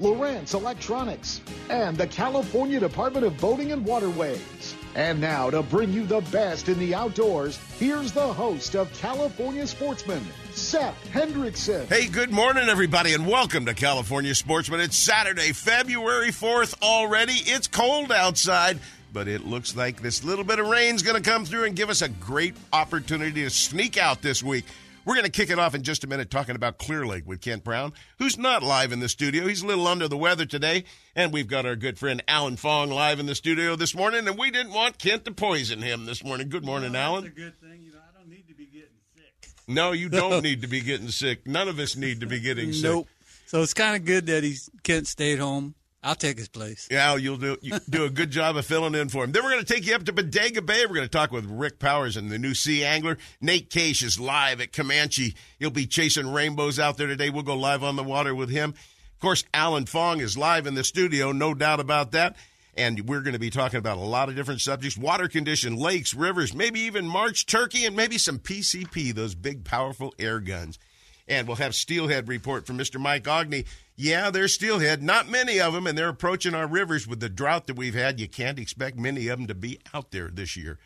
[0.00, 4.74] Lowrance Electronics, and the California Department of Boating and Waterways.
[4.94, 9.66] And now to bring you the best in the outdoors, here's the host of California
[9.66, 11.86] Sportsman, Sep Hendrickson.
[11.86, 14.80] Hey, good morning, everybody, and welcome to California Sportsman.
[14.80, 17.34] It's Saturday, February 4th already.
[17.34, 18.78] It's cold outside,
[19.12, 21.88] but it looks like this little bit of rain's going to come through and give
[21.88, 24.64] us a great opportunity to sneak out this week.
[25.04, 27.40] We're going to kick it off in just a minute talking about Clear Lake with
[27.40, 29.48] Kent Brown, who's not live in the studio.
[29.48, 30.84] He's a little under the weather today.
[31.16, 34.28] And we've got our good friend Alan Fong live in the studio this morning.
[34.28, 36.48] And we didn't want Kent to poison him this morning.
[36.48, 37.24] Good morning, well, Alan.
[37.24, 37.82] That's a good thing.
[37.82, 39.50] You know, I don't need to be getting sick.
[39.66, 41.46] No, you don't need to be getting sick.
[41.46, 42.84] None of us need to be getting sick.
[42.84, 43.08] Nope.
[43.46, 46.88] So it's kind of good that he's Kent stayed home I'll take his place.
[46.90, 49.30] Yeah, you'll do you do a good job of filling in for him.
[49.30, 50.84] Then we're going to take you up to Bodega Bay.
[50.84, 53.18] We're going to talk with Rick Powers and the new Sea Angler.
[53.40, 55.36] Nate Case is live at Comanche.
[55.60, 57.30] He'll be chasing rainbows out there today.
[57.30, 58.70] We'll go live on the water with him.
[58.70, 62.34] Of course, Alan Fong is live in the studio, no doubt about that.
[62.74, 66.14] And we're going to be talking about a lot of different subjects water condition, lakes,
[66.14, 70.78] rivers, maybe even March turkey, and maybe some PCP, those big, powerful air guns.
[71.28, 73.00] And we'll have Steelhead report from Mr.
[73.00, 75.02] Mike Ogney yeah, there's steelhead.
[75.02, 78.18] Not many of them, and they're approaching our rivers with the drought that we've had.
[78.18, 80.78] You can't expect many of them to be out there this year.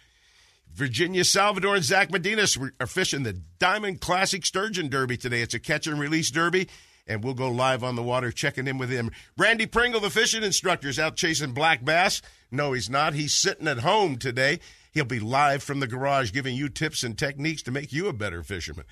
[0.75, 5.41] Virginia Salvador and Zach Medinas are fishing the Diamond Classic Sturgeon Derby today.
[5.41, 6.69] It's a catch and release derby,
[7.07, 9.11] and we'll go live on the water checking in with him.
[9.39, 12.21] Randy Pringle, the fishing instructor, is out chasing black bass.
[12.51, 13.15] No, he's not.
[13.15, 14.59] He's sitting at home today.
[14.93, 18.13] He'll be live from the garage giving you tips and techniques to make you a
[18.13, 18.85] better fisherman.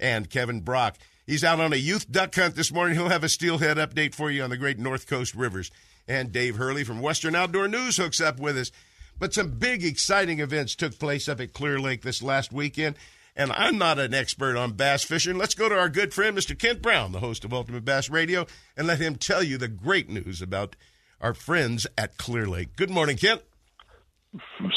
[0.00, 0.96] And Kevin Brock
[1.28, 2.96] He's out on a youth duck hunt this morning.
[2.96, 5.70] He'll have a steelhead update for you on the great North Coast rivers.
[6.08, 8.72] And Dave Hurley from Western Outdoor News hooks up with us.
[9.18, 12.96] But some big, exciting events took place up at Clear Lake this last weekend.
[13.36, 15.36] And I'm not an expert on bass fishing.
[15.36, 16.58] Let's go to our good friend, Mr.
[16.58, 20.08] Kent Brown, the host of Ultimate Bass Radio, and let him tell you the great
[20.08, 20.76] news about
[21.20, 22.74] our friends at Clear Lake.
[22.74, 23.42] Good morning, Kent.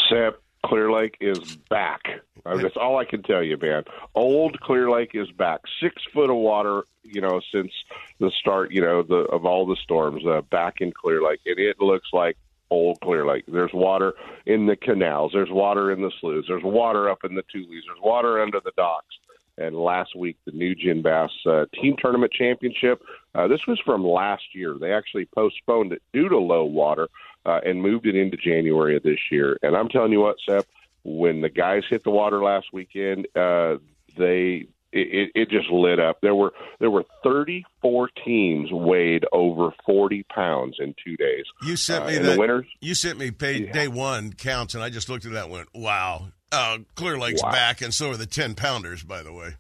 [0.09, 2.01] Sep, Clear Lake is back.
[2.45, 3.83] Uh, that's all I can tell you, man.
[4.16, 5.61] Old Clear Lake is back.
[5.81, 7.72] Six foot of water, you know, since
[8.19, 11.57] the start, you know, the of all the storms uh, back in Clear Lake, and
[11.59, 12.38] it looks like
[12.69, 13.44] old Clear Lake.
[13.47, 14.13] There's water
[14.45, 15.31] in the canals.
[15.33, 16.45] There's water in the sloughs.
[16.47, 17.67] There's water up in the tules.
[17.69, 19.16] There's water under the docks.
[19.57, 23.03] And last week, the new Gin Bass uh, Team Tournament Championship.
[23.35, 24.75] Uh, this was from last year.
[24.79, 27.09] They actually postponed it due to low water
[27.46, 29.57] uh, and moved it into January of this year.
[29.62, 30.68] And I'm telling you what, Seth,
[31.03, 33.78] when the guys hit the water last weekend, uh,
[34.18, 36.19] they it, it just lit up.
[36.22, 41.46] There were there were 34 teams weighed over 40 pounds in two days.
[41.63, 42.66] You sent me uh, the winners.
[42.81, 43.72] You sent me pay, yeah.
[43.72, 47.44] day one counts, and I just looked at that and went, "Wow, uh, Clear Lake's
[47.44, 47.52] wow.
[47.52, 49.56] back, and so are the 10 pounders, by the way."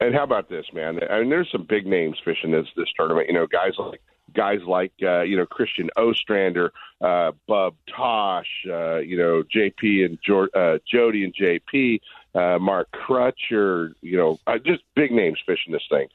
[0.00, 0.98] And how about this, man?
[1.10, 3.28] I mean, there's some big names fishing this this tournament.
[3.28, 8.98] You know, guys like guys like uh, you know Christian Ostrander, uh, Bub Tosh, uh,
[8.98, 12.00] you know JP and jo- uh, Jody and JP,
[12.34, 16.08] uh, Mark Crutcher, you know uh, just big names fishing this thing.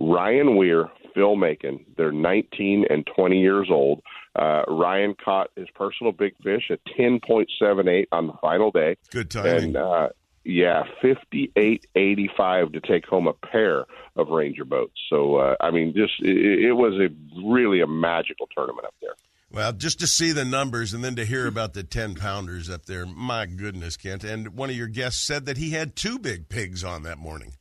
[0.00, 4.02] Ryan Weir, Phil Macon, they're 19 and 20 years old.
[4.34, 8.96] Uh, Ryan caught his personal big fish at 10.78 on the final day.
[9.10, 9.64] Good timing.
[9.64, 10.08] And, uh,
[10.44, 13.84] yeah, fifty-eight eighty-five to take home a pair
[14.16, 14.98] of Ranger boats.
[15.08, 17.08] So uh, I mean, just it, it was a
[17.46, 19.14] really a magical tournament up there.
[19.52, 22.86] Well, just to see the numbers and then to hear about the 10 pounders up
[22.86, 24.24] there, my goodness, Kent.
[24.24, 27.52] And one of your guests said that he had two big pigs on that morning.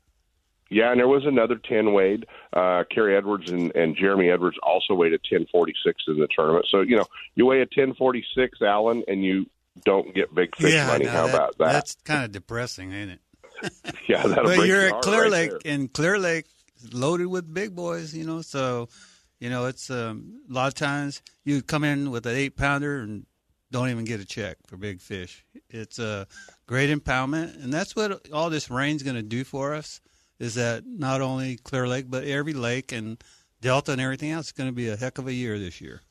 [0.70, 2.26] Yeah, and there was another 10 weighed.
[2.54, 6.66] Uh, Kerry Edwards and, and Jeremy Edwards also weighed a 1046 in the tournament.
[6.72, 9.48] So, you know, you weigh a 1046, Alan, and you
[9.84, 11.06] don't get big fish yeah, money.
[11.06, 11.74] No, How that, about that?
[11.74, 13.20] That's kind of depressing, ain't it?
[14.08, 15.74] yeah, that'll but you're at Clear right Lake, there.
[15.74, 16.46] and Clear Lake
[16.92, 18.42] loaded with big boys, you know.
[18.42, 18.90] So,
[19.40, 23.00] you know, it's um, a lot of times you come in with an eight pounder
[23.00, 23.26] and
[23.72, 25.46] don't even get a check for big fish.
[25.70, 26.28] It's a
[26.68, 30.02] great impoundment, and that's what all this rain's going to do for us.
[30.40, 33.24] Is that not only Clear Lake, but every lake and
[33.62, 36.02] Delta and everything else is going to be a heck of a year this year.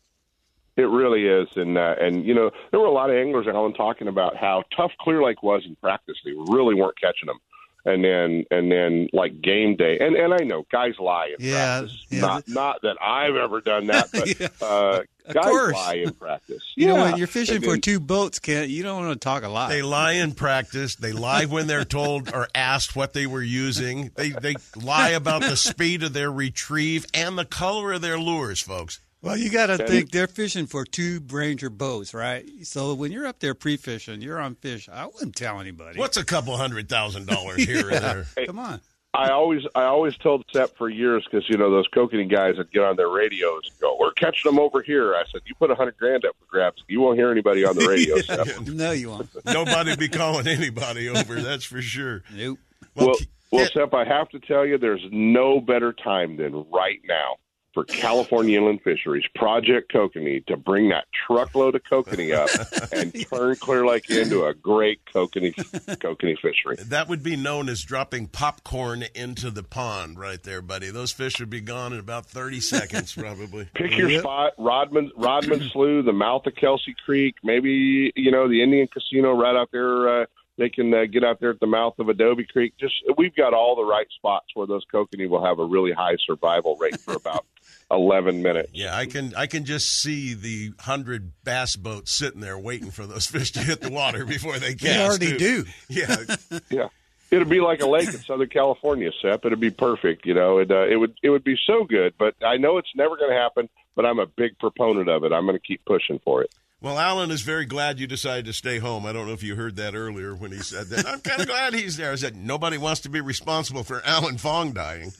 [0.80, 3.72] It really is, and uh, and you know there were a lot of anglers, Alan,
[3.74, 6.16] talking about how tough Clear Lake was in practice.
[6.24, 7.38] They really weren't catching them.
[7.86, 9.98] and then and then like game day.
[10.00, 12.06] And and I know guys lie in Yeah, practice.
[12.10, 12.20] yeah.
[12.20, 14.48] Not not that I've ever done that, but Yeah.
[14.60, 15.00] uh,
[15.32, 15.74] guys course.
[15.74, 16.62] lie in practice.
[16.76, 19.18] You know, when you're fishing And for then- two boats, Kent, you don't want to
[19.24, 19.70] talk a lot.
[19.70, 20.96] They lie in practice.
[20.96, 24.10] They lie when they're told or asked what they were using.
[24.14, 28.60] They they lie about the speed of their retrieve and the color of their lures,
[28.60, 29.00] folks.
[29.22, 32.48] Well, you got to And- think they're fishing for two Ranger boats, right?
[32.62, 34.88] So when you're up there pre-fishing, you're on fish.
[34.90, 35.98] I wouldn't tell anybody.
[35.98, 38.26] What's a couple hundred thousand dollars here or there?
[38.46, 38.80] Come on.
[39.12, 42.70] I always I always told Sep for years because you know those kokanee guys that
[42.70, 45.68] get on their radios and go, "We're catching them over here." I said, "You put
[45.68, 48.46] a hundred grand up for grabs, you won't hear anybody on the radio." Sep.
[48.68, 49.28] No, you won't.
[49.44, 51.40] Nobody be calling anybody over.
[51.42, 52.22] That's for sure.
[52.32, 52.60] Nope.
[52.94, 56.64] Well, Ke- well, Kent- Sep, I have to tell you, there's no better time than
[56.70, 57.34] right now
[57.72, 62.50] for California Inland Fisheries Project Kokanee to bring that truckload of kokanee up
[62.92, 65.54] and turn Clear Lake into a great kokanee
[65.98, 66.76] kokanee fishery.
[66.86, 70.90] that would be known as dropping popcorn into the pond, right there, buddy.
[70.90, 73.68] Those fish would be gone in about thirty seconds, probably.
[73.74, 74.20] Pick your Yep.
[74.22, 79.32] spot: Rodman, Rodman Slough, the mouth of Kelsey Creek, maybe you know the Indian Casino
[79.32, 80.22] right out there.
[80.22, 80.26] Uh,
[80.58, 82.74] they can uh, get out there at the mouth of Adobe Creek.
[82.78, 86.16] Just we've got all the right spots where those kokanee will have a really high
[86.26, 87.46] survival rate for about
[87.90, 88.70] eleven minutes.
[88.72, 93.06] Yeah, I can I can just see the hundred bass boats sitting there waiting for
[93.06, 94.82] those fish to hit the water before they cast.
[94.82, 95.64] They already too.
[95.64, 95.70] do.
[95.88, 96.16] Yeah,
[96.70, 96.88] Yeah,
[97.30, 99.44] it'd be like a lake in Southern California, Sep.
[99.44, 100.26] It'd be perfect.
[100.26, 102.14] You know, it uh, it would it would be so good.
[102.18, 103.68] But I know it's never going to happen.
[103.96, 105.32] But I'm a big proponent of it.
[105.32, 106.50] I'm going to keep pushing for it.
[106.80, 109.04] Well, Alan is very glad you decided to stay home.
[109.04, 111.06] I don't know if you heard that earlier when he said that.
[111.06, 112.10] I'm kind of glad he's there.
[112.12, 115.12] I said nobody wants to be responsible for Alan Fong dying.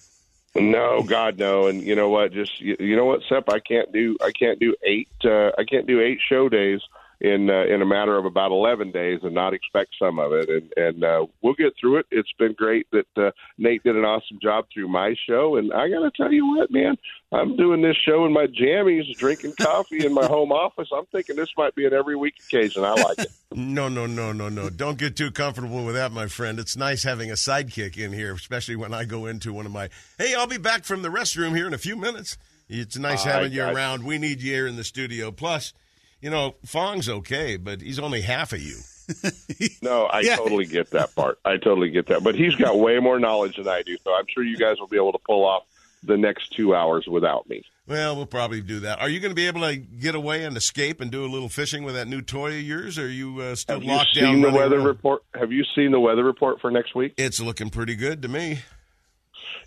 [0.54, 1.68] No, God, no.
[1.68, 2.32] And you know what?
[2.32, 3.44] Just you, you know what, Sep?
[3.48, 6.80] I can't do I can't do eight uh, I can't do eight show days
[7.20, 10.48] in uh, in a matter of about eleven days and not expect some of it.
[10.48, 12.06] And and uh, we'll get through it.
[12.10, 15.56] It's been great that uh, Nate did an awesome job through my show.
[15.56, 16.96] And I got to tell you what, man,
[17.32, 20.88] I'm doing this show in my jammies, drinking coffee in my home office.
[20.92, 22.84] I'm thinking this might be an every week occasion.
[22.84, 23.30] I like it.
[23.52, 24.70] No, no, no, no, no.
[24.70, 26.60] Don't get too comfortable with that, my friend.
[26.60, 29.88] It's nice having a sidekick in here, especially when I go into one of my,
[30.18, 32.38] hey, I'll be back from the restroom here in a few minutes.
[32.68, 33.76] It's nice I having you got you.
[33.76, 34.04] around.
[34.04, 35.32] We need you here in the studio.
[35.32, 35.72] Plus,
[36.20, 38.76] you know, Fong's okay, but he's only half of you.
[39.82, 40.36] No, I Yeah.
[40.36, 41.38] totally get that part.
[41.44, 42.22] I totally get that.
[42.22, 44.86] But he's got way more knowledge than I do, so I'm sure you guys will
[44.86, 45.64] be able to pull off
[46.04, 47.64] the next two hours without me.
[47.88, 49.00] Well, we'll probably do that.
[49.00, 51.48] Are you going to be able to get away and escape and do a little
[51.48, 52.98] fishing with that new toy of yours?
[52.98, 54.40] Or are you uh, still Have you locked seen down?
[54.42, 54.86] the weather around?
[54.86, 55.22] report?
[55.34, 57.14] Have you seen the weather report for next week?
[57.16, 58.60] It's looking pretty good to me.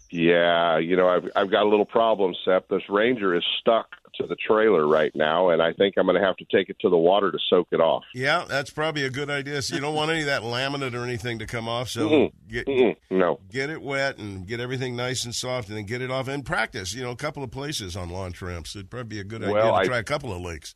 [0.10, 2.68] Yeah, you know, I've I've got a little problem, Sep.
[2.70, 6.26] This Ranger is stuck to the trailer right now, and I think I'm going to
[6.26, 8.04] have to take it to the water to soak it off.
[8.14, 9.62] Yeah, that's probably a good idea.
[9.62, 11.90] So you don't want any of that laminate or anything to come off.
[11.90, 12.32] So Mm-mm.
[12.48, 16.02] get Mm-mm, no, get it wet and get everything nice and soft, and then get
[16.02, 16.94] it off and practice.
[16.94, 18.76] You know, a couple of places on launch ramps.
[18.76, 20.76] It'd probably be a good idea Well, to I- try a couple of lakes.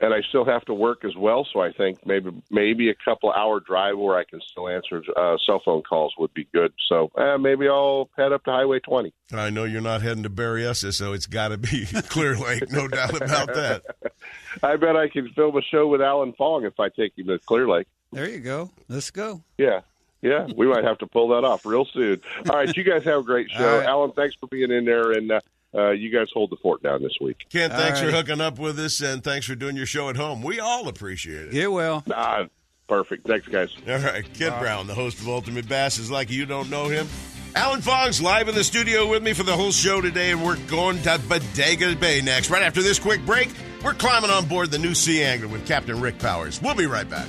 [0.00, 3.32] And I still have to work as well, so I think maybe maybe a couple
[3.32, 6.72] hour drive where I can still answer uh, cell phone calls would be good.
[6.88, 9.12] So uh, maybe I'll head up to Highway 20.
[9.32, 12.88] I know you're not heading to Berryessa, so it's got to be Clear Lake, no
[12.88, 13.82] doubt about that.
[14.62, 17.38] I bet I can film a show with Alan Fong if I take him to
[17.38, 17.86] Clear Lake.
[18.12, 18.70] There you go.
[18.88, 19.42] Let's go.
[19.58, 19.80] Yeah.
[20.22, 22.18] Yeah, we might have to pull that off real soon.
[22.48, 23.68] All right, you guys have a great show.
[23.68, 23.86] All right.
[23.86, 25.40] Alan, thanks for being in there, and uh,
[25.74, 27.46] uh, you guys hold the fort down this week.
[27.50, 30.16] Ken, thanks All for hooking up with us, and thanks for doing your show at
[30.16, 30.42] home.
[30.42, 31.52] We all appreciate it.
[31.52, 32.04] Get well.
[32.12, 32.46] Ah,
[32.88, 33.26] perfect.
[33.26, 33.74] Thanks, guys.
[33.88, 37.08] All right, Kent Brown, the host of Ultimate Bass, is like you don't know him.
[37.56, 40.58] Alan Fong's live in the studio with me for the whole show today, and we're
[40.66, 42.50] going to Bodega Bay next.
[42.50, 43.48] Right after this quick break,
[43.84, 46.60] we're climbing on board the new Sea Angler with Captain Rick Powers.
[46.60, 47.28] We'll be right back.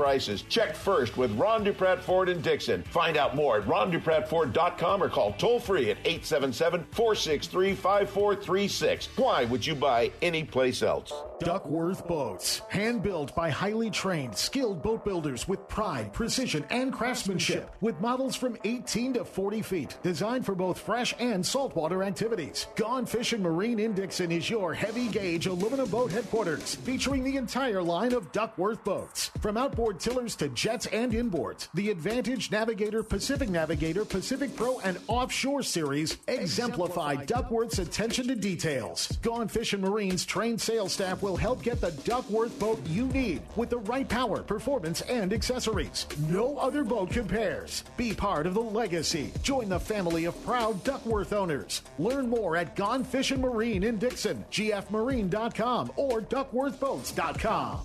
[0.00, 0.40] prices.
[0.48, 2.82] Check first with Ron Dupratt Ford in Dixon.
[2.84, 9.08] Find out more at rondupratford.com or call toll free at 877 463 5436.
[9.16, 11.12] Why would you buy anyplace else?
[11.40, 12.60] Duckworth Boats.
[12.68, 17.74] Hand built by highly trained, skilled boat builders with pride, precision, and craftsmanship.
[17.80, 19.96] With models from 18 to 40 feet.
[20.02, 22.66] Designed for both fresh and saltwater activities.
[22.76, 26.74] Gone Fishing Marine in Dixon is your heavy gauge aluminum boat headquarters.
[26.74, 29.30] Featuring the entire line of Duckworth boats.
[29.40, 31.68] From outboard tillers to jets and inboards.
[31.74, 39.08] The Advantage Navigator, Pacific Navigator, Pacific Pro, and Offshore series exemplify Duckworth's attention to details.
[39.22, 43.70] Gone Fishing Marine's trained sales staff will help get the Duckworth boat you need with
[43.70, 46.06] the right power, performance, and accessories.
[46.28, 47.84] No other boat compares.
[47.96, 49.32] Be part of the legacy.
[49.42, 51.82] Join the family of proud Duckworth owners.
[51.98, 57.80] Learn more at Gone Fishing Marine in Dixon, gfmarine.com, or duckworthboats.com.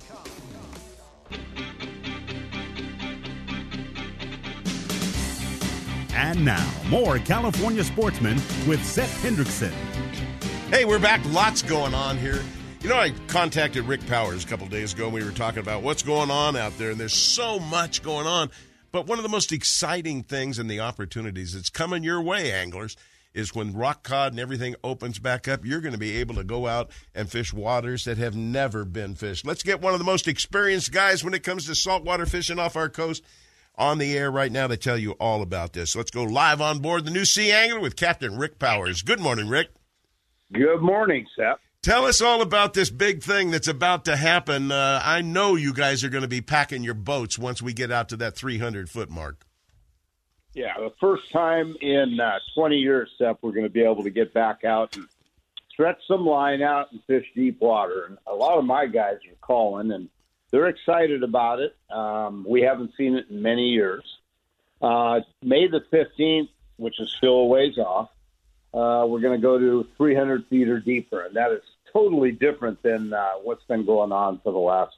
[6.15, 9.73] And now, more California sportsmen with Sep Hendrickson.
[10.69, 11.19] Hey, we're back.
[11.25, 12.41] Lots going on here.
[12.81, 15.05] You know, I contacted Rick Powers a couple days ago.
[15.05, 18.27] and We were talking about what's going on out there, and there's so much going
[18.27, 18.49] on.
[18.93, 22.95] But one of the most exciting things and the opportunities that's coming your way, anglers,
[23.33, 26.45] is when rock cod and everything opens back up, you're going to be able to
[26.45, 29.45] go out and fish waters that have never been fished.
[29.45, 32.77] Let's get one of the most experienced guys when it comes to saltwater fishing off
[32.77, 33.21] our coast
[33.77, 35.95] on the air right now to tell you all about this.
[35.95, 39.01] Let's go live on board the new Sea Angler with Captain Rick Powers.
[39.01, 39.69] Good morning, Rick.
[40.51, 41.59] Good morning, Seth.
[41.81, 44.71] Tell us all about this big thing that's about to happen.
[44.71, 47.91] Uh, I know you guys are going to be packing your boats once we get
[47.91, 49.45] out to that 300 foot mark.
[50.55, 54.09] Yeah, the first time in uh, 20 years, Seth, we're going to be able to
[54.09, 55.05] get back out and
[55.69, 58.05] stretch some line out and fish deep water.
[58.05, 60.09] And a lot of my guys are calling, and
[60.51, 61.75] they're excited about it.
[61.89, 64.03] Um, we haven't seen it in many years.
[64.81, 68.09] Uh, May the 15th, which is still a ways off,
[68.73, 71.61] uh, we're going to go to 300 feet or deeper, and that is
[71.93, 74.95] totally different than uh, what's been going on for the last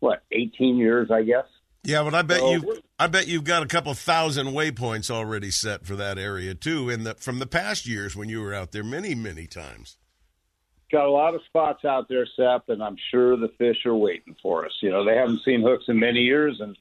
[0.00, 1.44] what 18 years, I guess.
[1.84, 5.50] Yeah, but I bet So you I bet you've got a couple thousand waypoints already
[5.50, 8.72] set for that area too in the from the past years when you were out
[8.72, 9.96] there many many times.
[10.90, 14.36] Got a lot of spots out there, Seth, and I'm sure the fish are waiting
[14.42, 14.72] for us.
[14.80, 16.76] You know, they haven't seen hooks in many years, and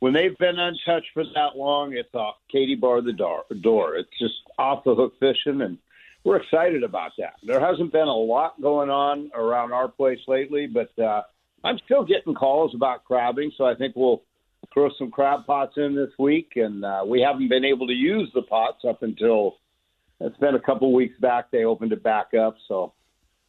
[0.00, 3.44] when they've been untouched for that long, it's off Katie bar the door.
[3.60, 3.96] door.
[3.96, 5.78] It's just off the hook fishing, and
[6.24, 7.34] we're excited about that.
[7.42, 11.22] There hasn't been a lot going on around our place lately, but uh,
[11.64, 14.22] I'm still getting calls about crabbing, so I think we'll
[14.72, 18.30] throw some crab pots in this week, and uh, we haven't been able to use
[18.34, 19.56] the pots up until
[20.20, 21.50] it's been a couple weeks back.
[21.50, 22.92] They opened it back up, so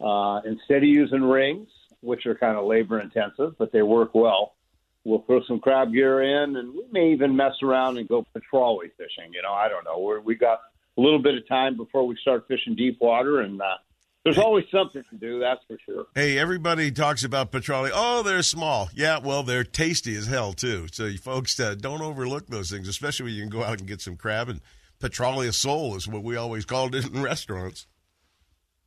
[0.03, 1.69] uh, instead of using rings,
[2.01, 4.55] which are kind of labor intensive, but they work well,
[5.03, 8.79] we'll throw some crab gear in, and we may even mess around and go petrale
[8.97, 9.33] fishing.
[9.33, 9.99] You know, I don't know.
[9.99, 10.59] We're, we got
[10.97, 13.77] a little bit of time before we start fishing deep water, and uh,
[14.23, 15.39] there's always something to do.
[15.39, 16.05] That's for sure.
[16.15, 17.89] Hey, everybody talks about petrale.
[17.93, 18.89] Oh, they're small.
[18.93, 20.87] Yeah, well, they're tasty as hell too.
[20.91, 23.87] So, you folks, uh, don't overlook those things, especially when you can go out and
[23.87, 24.61] get some crab and
[24.99, 27.87] petrale sole is what we always called it in restaurants.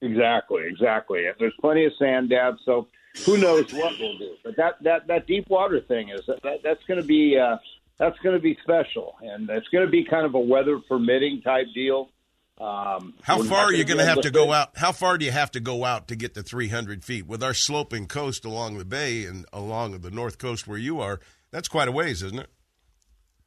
[0.02, 1.26] Exactly, exactly.
[1.26, 2.88] And There's plenty of sand dabs, so
[3.24, 4.34] who knows what we'll do.
[4.44, 7.56] But that that that deep water thing is that, that's going to be uh,
[7.98, 11.42] that's going to be special, and it's going to be kind of a weather permitting
[11.42, 12.10] type deal.
[12.60, 14.76] Um, How far are you going to have to go out?
[14.76, 17.26] How far do you have to go out to get to 300 feet?
[17.26, 21.18] With our sloping coast along the bay and along the north coast where you are,
[21.50, 22.50] that's quite a ways, isn't it?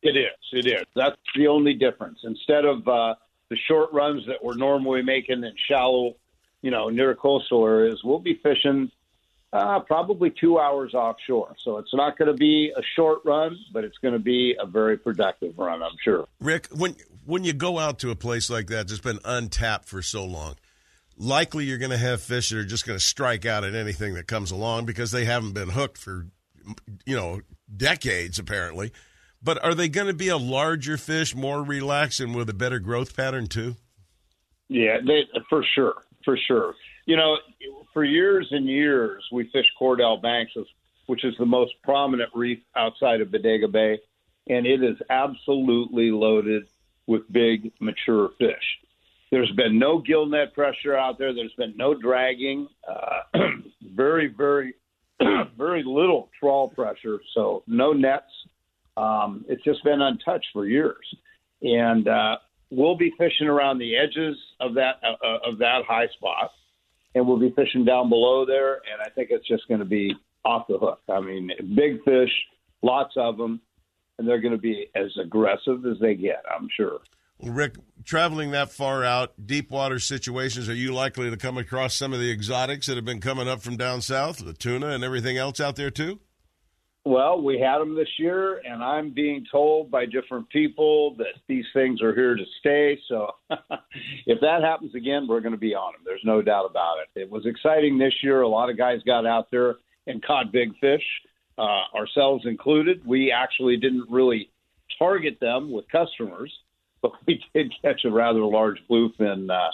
[0.03, 0.37] It is.
[0.51, 0.85] It is.
[0.95, 2.19] That's the only difference.
[2.23, 3.15] Instead of uh,
[3.49, 6.15] the short runs that we're normally making in shallow,
[6.67, 8.91] you know, near coastal areas, we'll be fishing
[9.53, 11.55] uh, probably two hours offshore.
[11.63, 14.65] So it's not going to be a short run, but it's going to be a
[14.65, 16.27] very productive run, I'm sure.
[16.41, 20.01] Rick, when when you go out to a place like that that's been untapped for
[20.01, 20.55] so long,
[21.15, 24.15] likely you're going to have fish that are just going to strike out at anything
[24.15, 26.27] that comes along because they haven't been hooked for
[27.05, 27.39] you know
[27.73, 28.91] decades apparently.
[29.41, 32.79] But are they going to be a larger fish, more relaxed, and with a better
[32.79, 33.77] growth pattern too?
[34.69, 36.75] Yeah, they, for sure, for sure.
[37.05, 37.37] You know,
[37.93, 40.51] for years and years, we fished Cordell Banks,
[41.05, 43.97] which is the most prominent reef outside of Bodega Bay,
[44.49, 46.63] and it is absolutely loaded
[47.07, 48.55] with big, mature fish.
[49.31, 51.33] There's been no gill net pressure out there.
[51.33, 52.67] There's been no dragging.
[52.85, 53.39] Uh,
[53.95, 54.73] very, very,
[55.57, 57.21] very little trawl pressure.
[57.33, 58.25] So no nets.
[58.97, 61.05] Um, it's just been untouched for years,
[61.61, 62.37] and uh,
[62.69, 66.51] we'll be fishing around the edges of that uh, of that high spot,
[67.15, 68.75] and we'll be fishing down below there.
[68.75, 70.13] And I think it's just going to be
[70.45, 70.99] off the hook.
[71.09, 72.31] I mean, big fish,
[72.81, 73.61] lots of them,
[74.17, 76.43] and they're going to be as aggressive as they get.
[76.53, 76.99] I'm sure.
[77.39, 81.93] Well, Rick, traveling that far out, deep water situations, are you likely to come across
[81.93, 85.03] some of the exotics that have been coming up from down south, the tuna and
[85.03, 86.19] everything else out there too?
[87.07, 91.63] Well, we had them this year, and I'm being told by different people that these
[91.73, 92.99] things are here to stay.
[93.07, 93.31] So
[94.25, 96.01] if that happens again, we're going to be on them.
[96.03, 97.21] There's no doubt about it.
[97.21, 98.41] It was exciting this year.
[98.41, 101.03] A lot of guys got out there and caught big fish,
[101.57, 103.07] uh, ourselves included.
[103.07, 104.49] We actually didn't really
[104.99, 106.51] target them with customers,
[107.01, 109.71] but we did catch a rather large bluefin uh,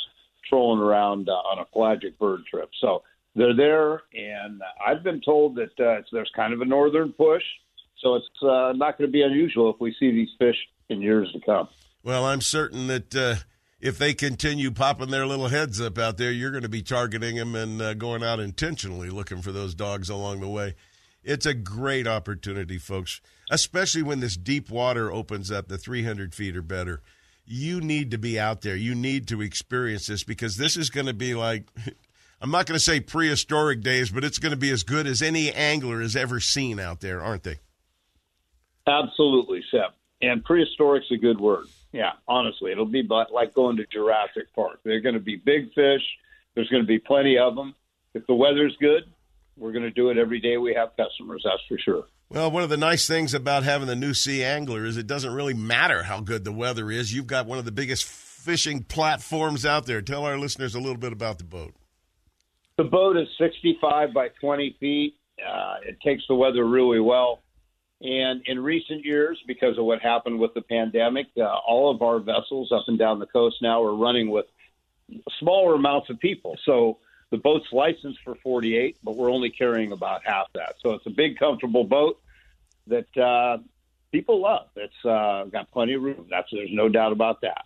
[0.47, 2.69] trolling around uh, on a pelagic bird trip.
[2.79, 3.01] So
[3.35, 7.43] they're there, and I've been told that uh, there's kind of a northern push,
[8.01, 10.57] so it's uh, not going to be unusual if we see these fish
[10.89, 11.67] in years to come.
[12.03, 13.35] Well, I'm certain that uh,
[13.79, 17.37] if they continue popping their little heads up out there, you're going to be targeting
[17.37, 20.75] them and uh, going out intentionally looking for those dogs along the way.
[21.23, 26.57] It's a great opportunity, folks, especially when this deep water opens up, the 300 feet
[26.57, 27.01] or better.
[27.45, 28.75] You need to be out there.
[28.75, 31.67] You need to experience this because this is going to be like.
[32.43, 35.21] I'm not going to say prehistoric days, but it's going to be as good as
[35.21, 37.59] any angler has ever seen out there, aren't they?
[38.85, 39.93] Absolutely, Seth.
[40.21, 41.67] And prehistoric's a good word.
[41.93, 44.81] Yeah, honestly, it'll be like going to Jurassic Park.
[44.83, 46.01] They're going to be big fish.
[46.53, 47.75] There's going to be plenty of them.
[48.13, 49.03] If the weather's good,
[49.57, 51.43] we're going to do it every day we have customers.
[51.45, 52.07] That's for sure.
[52.29, 55.33] Well, one of the nice things about having the new Sea Angler is it doesn't
[55.33, 57.13] really matter how good the weather is.
[57.13, 60.01] You've got one of the biggest fishing platforms out there.
[60.01, 61.73] Tell our listeners a little bit about the boat.
[62.77, 65.15] The boat is 65 by 20 feet.
[65.39, 67.43] Uh, it takes the weather really well.
[68.01, 72.19] And in recent years, because of what happened with the pandemic, uh, all of our
[72.19, 74.45] vessels up and down the coast now are running with
[75.39, 76.57] smaller amounts of people.
[76.65, 76.97] So
[77.31, 80.75] the boat's licensed for 48, but we're only carrying about half that.
[80.81, 82.19] So it's a big, comfortable boat
[82.87, 83.59] that uh,
[84.11, 84.67] people love.
[84.75, 86.27] It's uh, got plenty of room.
[86.29, 87.65] That's there's no doubt about that.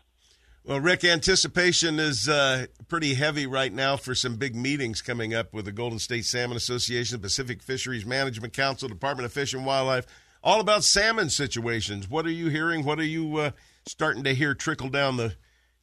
[0.68, 5.54] Well, Rick, anticipation is uh, pretty heavy right now for some big meetings coming up
[5.54, 10.06] with the Golden State Salmon Association, Pacific Fisheries Management Council, Department of Fish and Wildlife,
[10.44, 12.10] all about salmon situations.
[12.10, 12.84] What are you hearing?
[12.84, 13.52] What are you uh,
[13.88, 15.38] starting to hear trickle down the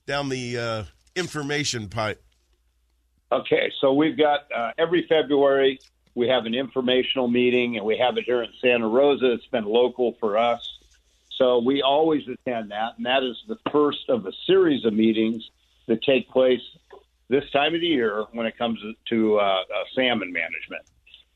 [0.06, 0.84] down the uh,
[1.16, 2.22] information pipe?
[3.32, 5.78] Okay, so we've got uh, every February
[6.14, 9.32] we have an informational meeting, and we have it here in Santa Rosa.
[9.32, 10.73] It's been local for us.
[11.38, 15.42] So we always attend that, and that is the first of a series of meetings
[15.86, 16.60] that take place
[17.28, 19.62] this time of the year when it comes to uh, uh,
[19.94, 20.82] salmon management.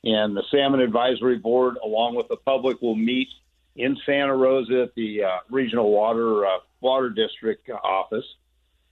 [0.04, 3.28] And the Salmon Advisory Board, along with the public, will meet
[3.74, 8.24] in Santa Rosa at the uh, Regional Water uh, Water District office,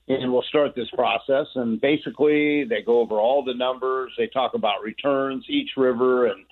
[0.09, 1.47] and we'll start this process.
[1.55, 4.11] And basically, they go over all the numbers.
[4.17, 6.45] They talk about returns, each river, and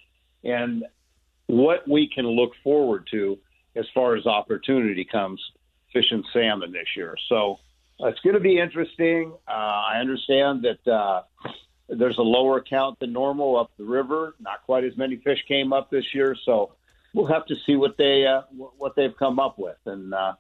[0.46, 0.86] and
[1.48, 3.38] what we can look forward to
[3.76, 5.42] as far as opportunity comes
[5.92, 7.16] fishing salmon this year.
[7.30, 7.60] So
[8.02, 9.34] uh, it's going to be interesting.
[9.48, 11.22] Uh, I understand that uh,
[11.88, 14.36] there's a lower count than normal up the river.
[14.40, 16.74] Not quite as many fish came up this year, so
[17.14, 19.78] we'll have to see what they uh, what they've come up with.
[19.86, 20.34] And uh,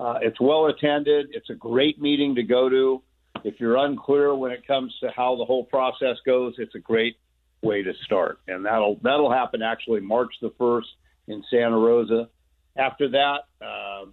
[0.00, 1.28] uh, it's well attended.
[1.32, 3.02] It's a great meeting to go to.
[3.44, 7.16] If you're unclear when it comes to how the whole process goes, it's a great
[7.62, 8.40] way to start.
[8.48, 10.88] And that'll that'll happen actually March the first
[11.28, 12.28] in Santa Rosa
[12.76, 14.06] after that, uh,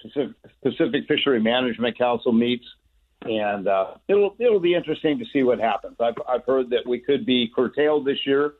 [0.00, 2.64] Pacific, Pacific Fishery Management Council meets,
[3.22, 5.96] and uh, it'll it'll be interesting to see what happens.
[6.00, 8.54] I've I've heard that we could be curtailed this year,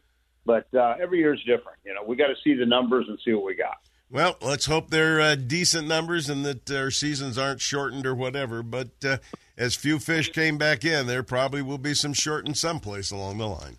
[0.44, 1.79] but uh, every year is different.
[1.85, 3.77] You know, we got to see the numbers and see what we got.
[4.11, 8.62] Well, let's hope they're uh, decent numbers and that our seasons aren't shortened or whatever.
[8.62, 9.18] But uh,
[9.59, 13.47] as few fish came back in, there probably will be some shortened someplace along the
[13.47, 13.77] line.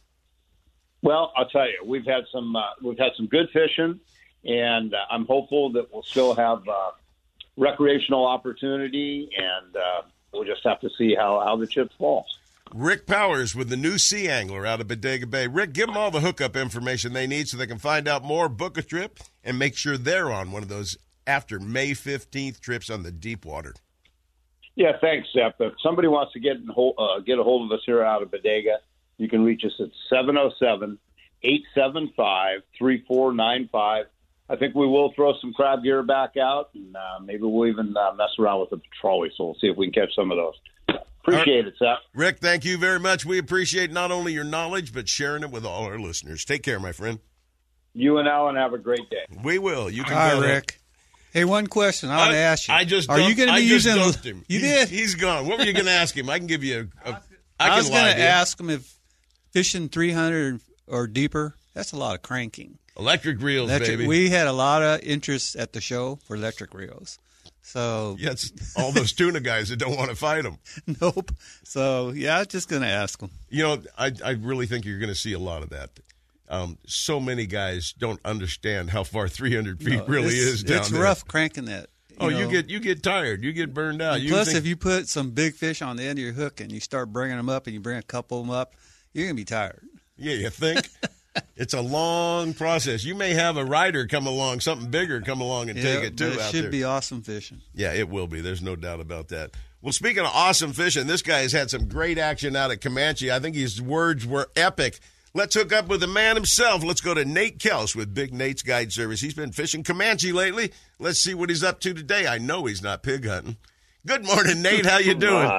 [1.01, 3.99] Well, I'll tell you, we've had some uh, we've had some good fishing,
[4.43, 6.91] and uh, I'm hopeful that we'll still have uh,
[7.57, 10.01] recreational opportunity, and uh,
[10.33, 12.25] we'll just have to see how how the chips fall.
[12.73, 15.47] Rick Powers with the new Sea Angler out of Bodega Bay.
[15.47, 18.47] Rick, give them all the hookup information they need so they can find out more,
[18.47, 22.89] book a trip, and make sure they're on one of those after May 15th trips
[22.89, 23.73] on the deep water.
[24.75, 25.55] Yeah, thanks, Seth.
[25.59, 28.31] If somebody wants to get hold, uh, get a hold of us here out of
[28.31, 28.77] Bodega,
[29.17, 30.97] you can reach us at 707
[31.43, 34.05] 875 3495.
[34.49, 37.95] I think we will throw some crab gear back out, and uh, maybe we'll even
[37.95, 40.37] uh, mess around with the trolley, so we'll see if we can catch some of
[40.37, 40.99] those.
[41.21, 41.99] Appreciate it, Seth.
[42.15, 43.25] Rick, thank you very much.
[43.25, 46.43] We appreciate not only your knowledge, but sharing it with all our listeners.
[46.45, 47.19] Take care, my friend.
[47.93, 49.25] You and Alan have a great day.
[49.43, 49.89] We will.
[49.89, 50.55] You can Hi, go ahead.
[50.55, 50.79] Rick.
[51.31, 52.73] Hey, one question I want to ask you.
[52.73, 54.23] I just are you going to I be just using?
[54.23, 54.45] him.
[54.47, 54.89] You He's- did.
[54.89, 55.47] He's gone.
[55.47, 56.29] What were you going to ask him?
[56.29, 57.09] I can give you a.
[57.09, 57.19] a I,
[57.59, 58.95] I, can was going to to ask him if
[59.51, 61.55] fishing 300 or deeper.
[61.75, 62.79] That's a lot of cranking.
[62.97, 64.07] Electric reels, Electric, baby.
[64.07, 67.19] we had a lot of interest at the show for electric reels.
[67.61, 70.57] So yeah, it's all those tuna guys that don't want to fight them.
[71.01, 71.31] nope.
[71.63, 73.29] So yeah, just going to ask them.
[73.49, 75.91] You know, I I really think you're going to see a lot of that.
[76.49, 80.89] Um, so many guys don't understand how far 300 feet No, really is down It's
[80.89, 81.03] there.
[81.03, 81.89] rough cranking that.
[82.19, 83.43] Oh, you get you get tired.
[83.43, 84.19] You get burned out.
[84.19, 86.59] You plus, think- if you put some big fish on the end of your hook
[86.59, 88.73] and you start bringing them up, and you bring a couple of them up,
[89.13, 89.85] you're gonna be tired.
[90.17, 90.89] yeah, you think
[91.55, 93.03] it's a long process.
[93.03, 96.17] You may have a rider come along, something bigger come along and Yeah, take it
[96.17, 96.27] too.
[96.31, 96.71] it out should there.
[96.71, 97.61] be awesome fishing.
[97.73, 98.41] Yeah, it will be.
[98.41, 99.51] There's no doubt about that.
[99.81, 103.31] Well, speaking of awesome fishing, this guy has had some great action out at Comanche.
[103.31, 104.99] I think his words were epic.
[105.33, 106.83] Let's hook up with the man himself.
[106.83, 109.21] Let's go to Nate Kels with Big Nate's Guide Service.
[109.21, 110.71] He's been fishing Comanche lately.
[110.99, 112.27] Let's see what he's up to today.
[112.27, 113.55] I know he's not pig hunting.
[114.05, 114.85] Good morning, Nate.
[114.85, 115.49] How you doing?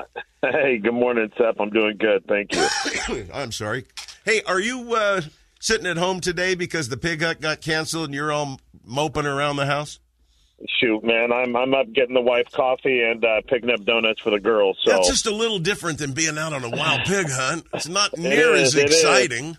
[0.42, 1.60] Hey, good morning, Seth.
[1.60, 2.24] I'm doing good.
[2.26, 3.26] Thank you.
[3.32, 3.84] I'm sorry.
[4.24, 5.20] Hey, are you uh,
[5.60, 9.56] sitting at home today because the pig hunt got canceled and you're all moping around
[9.56, 10.00] the house?
[10.78, 14.30] Shoot, man, I'm I'm up getting the wife coffee and uh, picking up donuts for
[14.30, 14.76] the girls.
[14.82, 17.64] So That's just a little different than being out on a wild pig hunt.
[17.72, 19.56] It's not near is, as exciting.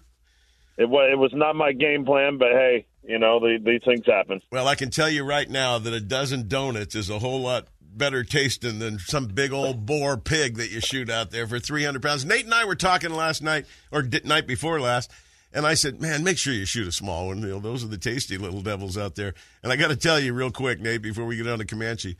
[0.78, 4.06] it was it was not my game plan, but hey, you know the, these things
[4.06, 4.42] happen.
[4.52, 7.68] Well, I can tell you right now that a dozen donuts is a whole lot
[7.82, 12.02] better tasting than some big old boar pig that you shoot out there for 300
[12.02, 12.26] pounds.
[12.26, 15.12] Nate and I were talking last night, or night before last,
[15.54, 17.42] and I said, man, make sure you shoot a small one.
[17.42, 19.34] You know, those are the tasty little devils out there.
[19.64, 22.18] And I got to tell you real quick, Nate, before we get on to Comanche,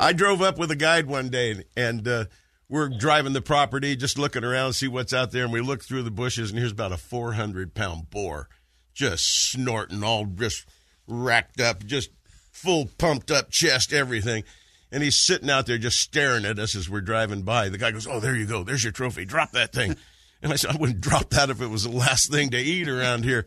[0.00, 2.24] I drove up with a guide one day, and uh,
[2.68, 6.02] we're driving the property, just looking around, see what's out there, and we look through
[6.02, 8.48] the bushes, and here's about a 400 pound boar,
[8.94, 10.66] just snorting, all just
[11.06, 12.10] racked up, just
[12.50, 14.44] full pumped up chest, everything.
[14.90, 17.68] And he's sitting out there just staring at us as we're driving by.
[17.68, 18.62] The guy goes, "Oh, there you go.
[18.62, 19.24] There's your trophy.
[19.24, 19.96] Drop that thing."
[20.44, 22.86] And I said, "I wouldn't drop that if it was the last thing to eat
[22.86, 23.46] around here."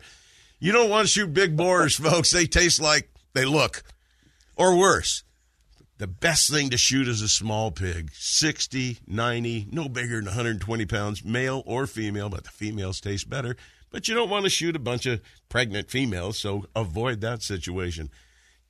[0.58, 2.32] You don't want to shoot big boars, folks.
[2.32, 3.84] They taste like they look,
[4.56, 5.22] or worse.
[5.98, 10.86] The best thing to shoot is a small pig, 60, 90, no bigger than 120
[10.86, 13.56] pounds, male or female, but the females taste better.
[13.90, 18.10] But you don't want to shoot a bunch of pregnant females, so avoid that situation.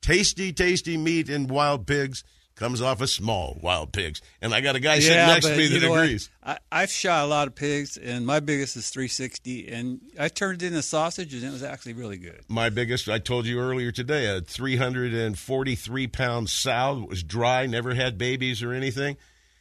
[0.01, 2.23] Tasty, tasty meat in wild pigs
[2.59, 4.21] comes off of small wild pigs.
[4.41, 6.03] And I got a guy sitting next to me that what?
[6.03, 6.29] agrees.
[6.43, 10.61] I, I've shot a lot of pigs, and my biggest is 360, and I turned
[10.61, 12.41] it into sausage, and it was actually really good.
[12.49, 17.95] My biggest, I told you earlier today, a 343 pound sow that was dry, never
[17.95, 19.15] had babies or anything.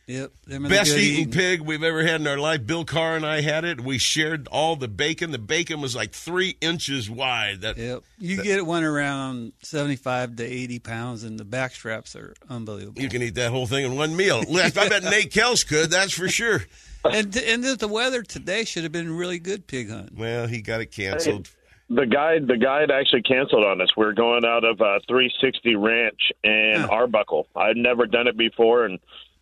[0.08, 1.32] Yep, them the Best good eating eating.
[1.32, 2.66] pig we've ever had in our life.
[2.66, 3.78] Bill Carr and I had it.
[3.82, 5.32] We shared all the bacon.
[5.32, 7.60] The bacon was like three inches wide.
[7.60, 12.32] That Yep, you get one around 75 to 80 pounds, and the back straps are
[12.48, 13.02] unbelievable.
[13.02, 14.42] you can eat that whole thing in one meal.
[14.50, 15.90] I bet Nate Kels could.
[15.90, 16.62] That's for sure.
[17.04, 20.16] and and the weather today should have been really good pig hunt.
[20.16, 21.50] Well, he got it canceled.
[21.90, 23.88] The guide the guide actually canceled on us.
[23.94, 27.46] We are going out of uh, 360 Ranch in Arbuckle.
[27.54, 28.98] I'd never done it before, and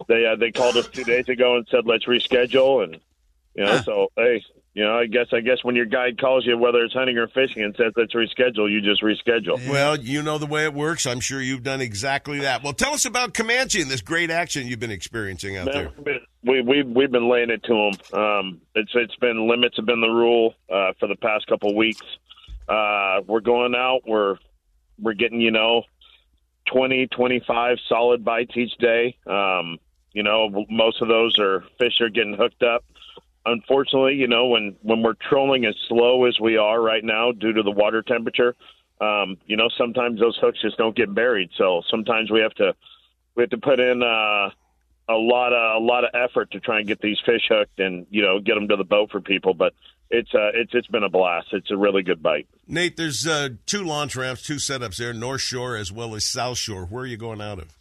[0.09, 2.85] they uh, they called us two days ago and said let's reschedule.
[2.85, 3.01] And
[3.55, 4.43] you know, so hey,
[4.75, 7.29] you know, I guess I guess when your guide calls you, whether it's hunting or
[7.29, 9.67] fishing, and says let's reschedule, you just reschedule.
[9.69, 11.07] Well, you know the way it works.
[11.07, 12.63] I'm sure you've done exactly that.
[12.63, 15.93] Well, tell us about Comanche and this great action you've been experiencing out there.
[16.05, 18.21] Man, we we we've been laying it to them.
[18.21, 22.05] Um, it's it's been limits have been the rule uh, for the past couple weeks.
[22.69, 24.03] Uh, we're going out.
[24.07, 24.37] We're
[25.01, 25.85] we're getting you know
[26.67, 29.17] 20, 25 solid bites each day.
[29.27, 29.79] Um,
[30.17, 32.83] you know, most of those are fish are getting hooked up.
[33.45, 37.53] Unfortunately, you know, when when we're trolling as slow as we are right now due
[37.53, 38.57] to the water temperature,
[38.99, 41.51] um, you know, sometimes those hooks just don't get buried.
[41.59, 42.75] So sometimes we have to
[43.35, 44.49] we have to put in uh,
[45.07, 48.07] a lot of a lot of effort to try and get these fish hooked and
[48.09, 49.53] you know get them to the boat for people.
[49.53, 49.75] But
[50.11, 51.49] it's uh, it's it's been a blast.
[51.53, 52.49] It's a really good bite.
[52.67, 56.57] Nate, there's uh, two launch ramps, two setups there, North Shore as well as South
[56.57, 56.87] Shore.
[56.87, 57.76] Where are you going out of?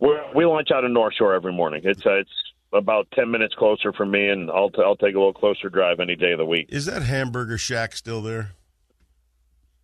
[0.00, 1.82] We're, we launch out of North Shore every morning.
[1.84, 2.30] It's uh, it's
[2.72, 6.00] about ten minutes closer for me, and I'll t- I'll take a little closer drive
[6.00, 6.66] any day of the week.
[6.70, 8.52] Is that Hamburger Shack still there?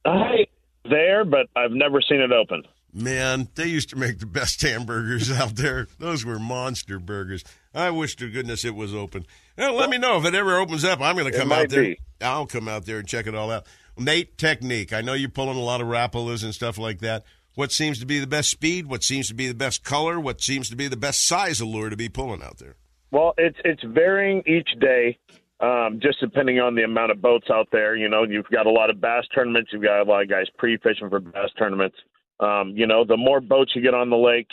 [0.05, 0.47] I
[0.85, 2.65] there, but I've never seen it open.
[2.93, 5.89] Man, they used to make the best hamburgers out there.
[5.99, 7.43] Those were monster burgers.
[7.75, 9.27] I wish to goodness it was open.
[9.59, 11.01] Well, let me know if it ever opens up.
[11.01, 11.83] I'm going to come out there.
[11.83, 11.99] be.
[12.21, 13.67] I'll come out there and check it all out.
[13.99, 14.93] Nate, technique.
[14.93, 17.25] I know you're pulling a lot of Rapalas and stuff like that.
[17.55, 18.87] What seems to be the best speed?
[18.87, 20.19] What seems to be the best color?
[20.19, 22.77] What seems to be the best size of lure to be pulling out there?
[23.13, 25.19] Well, it's it's varying each day,
[25.61, 27.95] um, just depending on the amount of boats out there.
[27.95, 29.71] You know, you've got a lot of bass tournaments.
[29.73, 31.97] You've got a lot of guys pre-fishing for bass tournaments.
[32.41, 34.49] Um, you know, the more boats you get on the lake,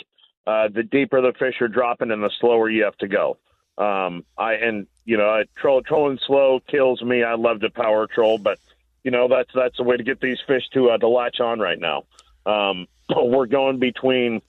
[0.46, 3.36] uh, the deeper the fish are dropping, and the slower you have to go.
[3.78, 7.24] Um, I and you know, I, troll, trolling slow kills me.
[7.24, 8.60] I love to power troll, but
[9.02, 11.58] you know that's that's the way to get these fish to uh, to latch on
[11.58, 12.04] right now.
[12.46, 14.42] Um, we're going between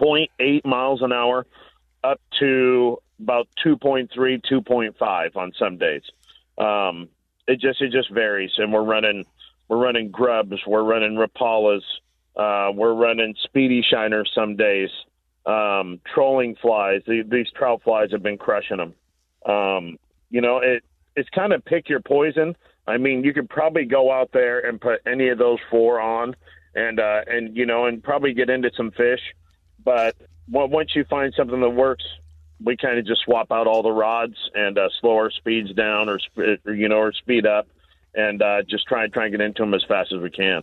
[0.00, 1.46] 0.8 miles an hour
[2.04, 6.02] up to about 2.3, 2.5 on some days.
[6.56, 7.08] Um,
[7.46, 9.24] it just it just varies, and we're running
[9.68, 11.82] we're running grubs, we're running rapalas,
[12.36, 14.90] uh, we're running speedy shiners some days,
[15.46, 17.02] um, trolling flies.
[17.06, 18.94] The, these trout flies have been crushing them.
[19.46, 19.98] Um,
[20.30, 20.84] you know, it
[21.16, 22.56] it's kind of pick your poison.
[22.86, 26.36] I mean, you could probably go out there and put any of those four on,
[26.78, 29.20] and uh, and you know, and probably get into some fish.
[29.84, 30.16] But
[30.48, 32.04] once you find something that works,
[32.62, 36.08] we kind of just swap out all the rods and uh, slow our speeds down,
[36.08, 36.18] or,
[36.66, 37.68] or you know, or speed up,
[38.14, 40.62] and uh, just try and try and get into them as fast as we can.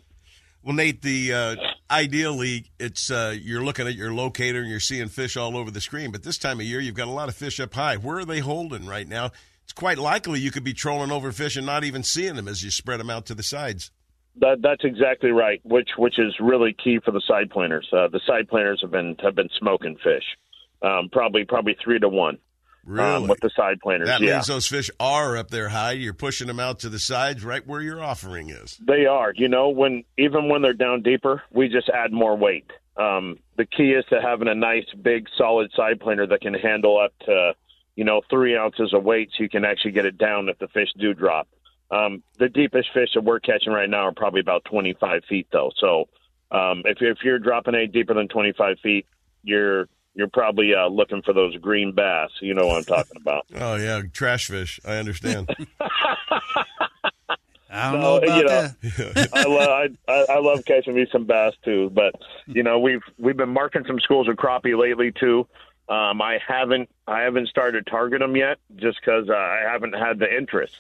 [0.64, 1.56] Well, Nate, the uh,
[1.92, 5.82] ideally, it's uh, you're looking at your locator and you're seeing fish all over the
[5.82, 6.12] screen.
[6.12, 7.98] But this time of year, you've got a lot of fish up high.
[7.98, 9.30] Where are they holding right now?
[9.64, 12.64] It's quite likely you could be trolling over fish and not even seeing them as
[12.64, 13.92] you spread them out to the sides.
[14.40, 15.62] That that's exactly right.
[15.64, 17.88] Which which is really key for the side planers.
[17.92, 20.24] Uh, the side planers have been have been smoking fish,
[20.82, 22.38] um, probably probably three to one.
[22.86, 23.16] Really?
[23.16, 25.94] Um, with the side planers, That yeah, means those fish are up there high.
[25.94, 28.78] You're pushing them out to the sides, right where your offering is.
[28.86, 29.34] they are.
[29.36, 32.70] You know, when even when they're down deeper, we just add more weight.
[32.98, 37.00] Um, the key is to having a nice big solid side planer that can handle
[37.00, 37.54] up to
[37.96, 40.68] you know three ounces of weight, so you can actually get it down if the
[40.68, 41.48] fish do drop.
[41.92, 45.72] Um, the deepest fish that we're catching right now are probably about 25 feet, though.
[45.80, 46.06] So
[46.52, 49.06] um, if if you're dropping any deeper than 25 feet,
[49.44, 52.30] you're you're probably uh, looking for those green bass.
[52.42, 53.46] You know what I'm talking about.
[53.56, 54.80] Oh yeah, trash fish.
[54.86, 55.50] I understand.
[57.70, 59.30] I don't No, know about you know, that.
[59.34, 62.14] I, lo- I, I I love catching me some bass too, but
[62.48, 65.48] you know we've we've been marking some schools of crappie lately too.
[65.90, 70.20] Um, I haven't I haven't started targeting them yet, just because uh, I haven't had
[70.20, 70.74] the interest.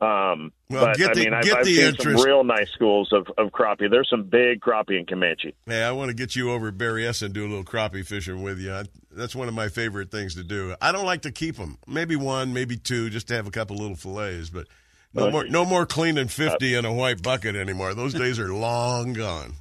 [0.00, 2.18] Um, Well, but get I the- mean, I've, get I've the seen interest.
[2.20, 3.90] some real nice schools of, of crappie.
[3.90, 5.54] There's some big crappie in Comanche.
[5.66, 8.42] hey, I want to get you over at Berryessa and do a little crappie fishing
[8.42, 8.72] with you.
[8.72, 10.74] I, that's one of my favorite things to do.
[10.80, 11.76] I don't like to keep them.
[11.86, 14.48] Maybe one, maybe two, just to have a couple little fillets.
[14.48, 14.68] But
[15.12, 17.92] no more, no more cleaning fifty in a white bucket anymore.
[17.94, 19.52] Those days are long gone.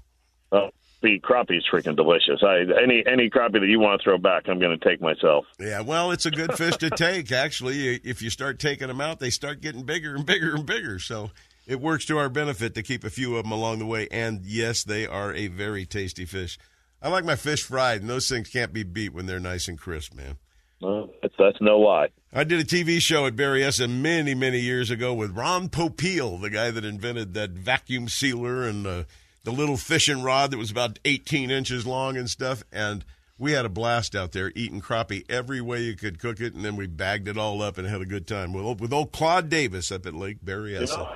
[0.52, 0.69] Oh,
[1.01, 2.41] the crappie is freaking delicious.
[2.43, 5.45] I any any crappie that you want to throw back, I'm going to take myself.
[5.59, 7.31] Yeah, well, it's a good fish to take.
[7.31, 10.99] Actually, if you start taking them out, they start getting bigger and bigger and bigger.
[10.99, 11.31] So
[11.65, 14.07] it works to our benefit to keep a few of them along the way.
[14.12, 16.57] And yes, they are a very tasty fish.
[17.01, 19.79] I like my fish fried, and those things can't be beat when they're nice and
[19.79, 20.38] crisp, man.
[20.83, 22.07] Uh, that's that's no lie.
[22.33, 26.49] I did a TV show at Berryessa many, many years ago with Ron Popeil, the
[26.49, 29.05] guy that invented that vacuum sealer and the,
[29.43, 32.63] the little fishing rod that was about 18 inches long and stuff.
[32.71, 33.04] And
[33.38, 36.54] we had a blast out there eating crappie every way you could cook it.
[36.54, 38.91] And then we bagged it all up and had a good time with, old- with
[38.93, 41.08] old Claude Davis up at Lake Berryessa.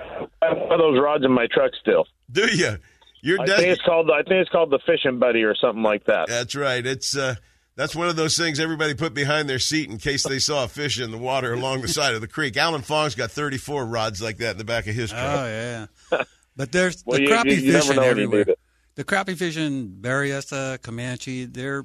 [0.41, 2.05] I have one of those rods in my truck still.
[2.31, 2.77] Do you?
[3.21, 5.83] You're I des- think it's called I think it's called the fishing buddy or something
[5.83, 6.27] like that.
[6.27, 6.85] That's right.
[6.85, 7.35] It's uh,
[7.77, 10.67] that's one of those things everybody put behind their seat in case they saw a
[10.67, 12.57] fish in the water along the side of the creek.
[12.57, 15.21] Alan Fong's got 34 rods like that in the back of his truck.
[15.39, 15.85] Oh yeah.
[16.55, 18.39] But there's Well, the you- crappie you- you fishing you everywhere.
[18.45, 18.59] need it.
[18.95, 21.83] The crappie fishing, Berryessa, Comanche, they're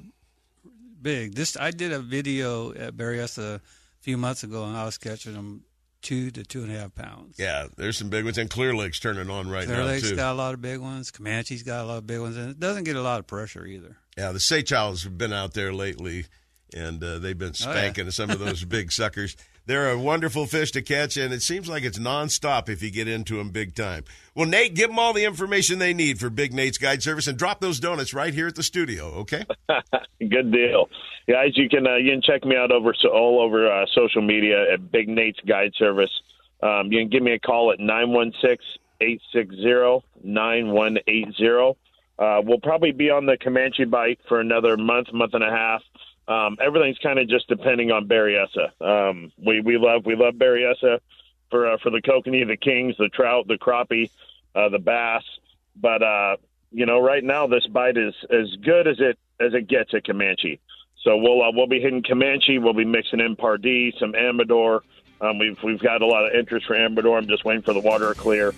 [1.01, 1.35] big.
[1.35, 3.61] This I did a video at Berryessa a
[4.01, 5.63] few months ago, and I was catching them
[6.01, 7.35] two to two and a half pounds.
[7.39, 10.15] Yeah, there's some big ones, and Clear Lake's turning on right Clear now Lake's too.
[10.15, 11.11] got a lot of big ones.
[11.11, 13.65] Comanche's got a lot of big ones, and it doesn't get a lot of pressure
[13.65, 13.97] either.
[14.17, 16.25] Yeah, the Seychelles have been out there lately,
[16.73, 19.35] and uh, they've been spanking some of those big suckers.
[19.69, 23.07] They're a wonderful fish to catch, and it seems like it's nonstop if you get
[23.07, 24.03] into them big time.
[24.33, 27.37] Well, Nate, give them all the information they need for Big Nate's Guide Service, and
[27.37, 29.45] drop those donuts right here at the studio, okay?
[30.19, 30.89] Good deal,
[31.29, 31.55] guys.
[31.55, 34.73] You can uh, you can check me out over so all over uh, social media
[34.73, 36.19] at Big Nate's Guide Service.
[36.63, 37.77] Um, you can give me a call at
[38.97, 41.75] 916-860-9180.
[42.17, 45.83] Uh, we'll probably be on the Comanche bite for another month, month and a half.
[46.29, 48.69] Um, everything's kind of just depending on Berryessa.
[48.79, 50.99] Um, we we love we love Berryessa
[51.49, 54.11] for uh, for the kokanee, the kings, the trout, the crappie,
[54.53, 55.23] uh, the bass.
[55.75, 56.37] But uh,
[56.71, 60.05] you know, right now this bite is as good as it as it gets at
[60.05, 60.59] Comanche.
[61.03, 62.59] So we'll uh, we'll be hitting Comanche.
[62.59, 64.83] We'll be mixing in Pardee, some Amador.
[65.21, 67.17] Um, we've we've got a lot of interest for Amador.
[67.17, 68.53] I'm just waiting for the water to clear.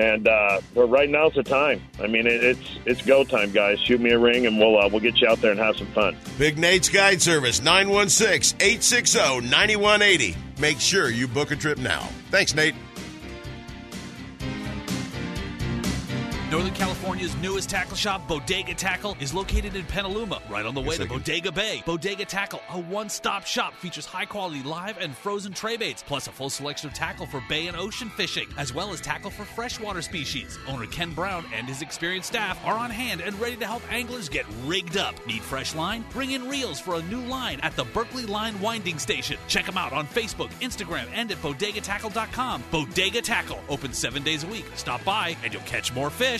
[0.00, 1.82] And uh, but right now's the time.
[2.02, 3.78] I mean, it, it's it's go time, guys.
[3.80, 5.88] Shoot me a ring, and we'll uh, we'll get you out there and have some
[5.88, 6.16] fun.
[6.38, 10.36] Big Nate's Guide Service, 916 860 9180.
[10.58, 12.08] Make sure you book a trip now.
[12.30, 12.74] Thanks, Nate.
[16.50, 20.96] Northern California's newest tackle shop, Bodega Tackle, is located in Petaluma, right on the way
[20.96, 21.80] to Bodega Bay.
[21.86, 26.50] Bodega Tackle, a one-stop shop, features high-quality live and frozen tray baits, plus a full
[26.50, 30.58] selection of tackle for bay and ocean fishing, as well as tackle for freshwater species.
[30.66, 34.28] Owner Kent Brown and his experienced staff are on hand and ready to help anglers
[34.28, 35.14] get rigged up.
[35.28, 36.04] Need fresh line?
[36.12, 39.38] Bring in reels for a new line at the Berkley Line Winding Station.
[39.46, 42.64] Check them out on Facebook, Instagram, and at bodegatackle.com.
[42.72, 44.64] Bodega Tackle, open seven days a week.
[44.74, 46.39] Stop by and you'll catch more fish.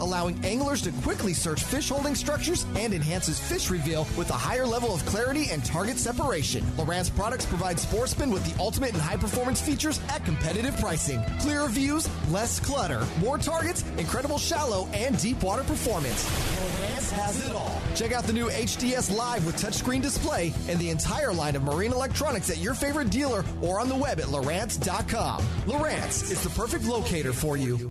[0.00, 4.66] allowing anglers to quickly search fish holding structures and enhances fish reveal with a higher
[4.66, 6.62] level of clarity and target separation.
[6.76, 11.22] Lowrance products provide sportsmen with the ultimate in high performance features at competitive pricing.
[11.40, 16.24] Clearer views, less clutter, more targets, incredible shallow and deep water performance.
[16.28, 17.80] Lowrance has it all.
[17.94, 21.92] Check out the new HDS Live with touchscreen display and the entire line of marine
[21.92, 25.42] electronics at your favorite dealer or on the web at Lowrance.com.
[25.66, 27.90] Lowrance is the perfect locator for you.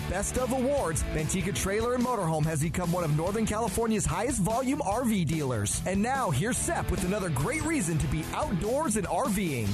[0.09, 4.79] Best of awards, Manteca Trailer and Motorhome has become one of Northern California's highest volume
[4.79, 5.81] RV dealers.
[5.85, 9.69] And now here's Sep with another great reason to be outdoors and RVing.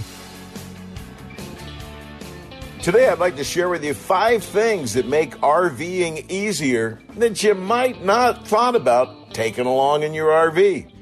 [2.82, 7.56] Today, I'd like to share with you five things that make RVing easier that you
[7.56, 10.97] might not thought about taking along in your RV.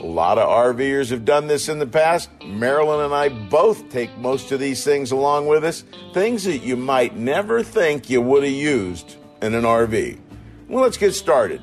[0.00, 2.28] A lot of RVers have done this in the past.
[2.44, 5.84] Marilyn and I both take most of these things along with us.
[6.12, 10.18] Things that you might never think you would have used in an RV.
[10.68, 11.62] Well, let's get started.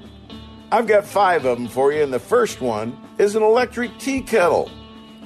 [0.71, 4.21] I've got five of them for you, and the first one is an electric tea
[4.21, 4.71] kettle.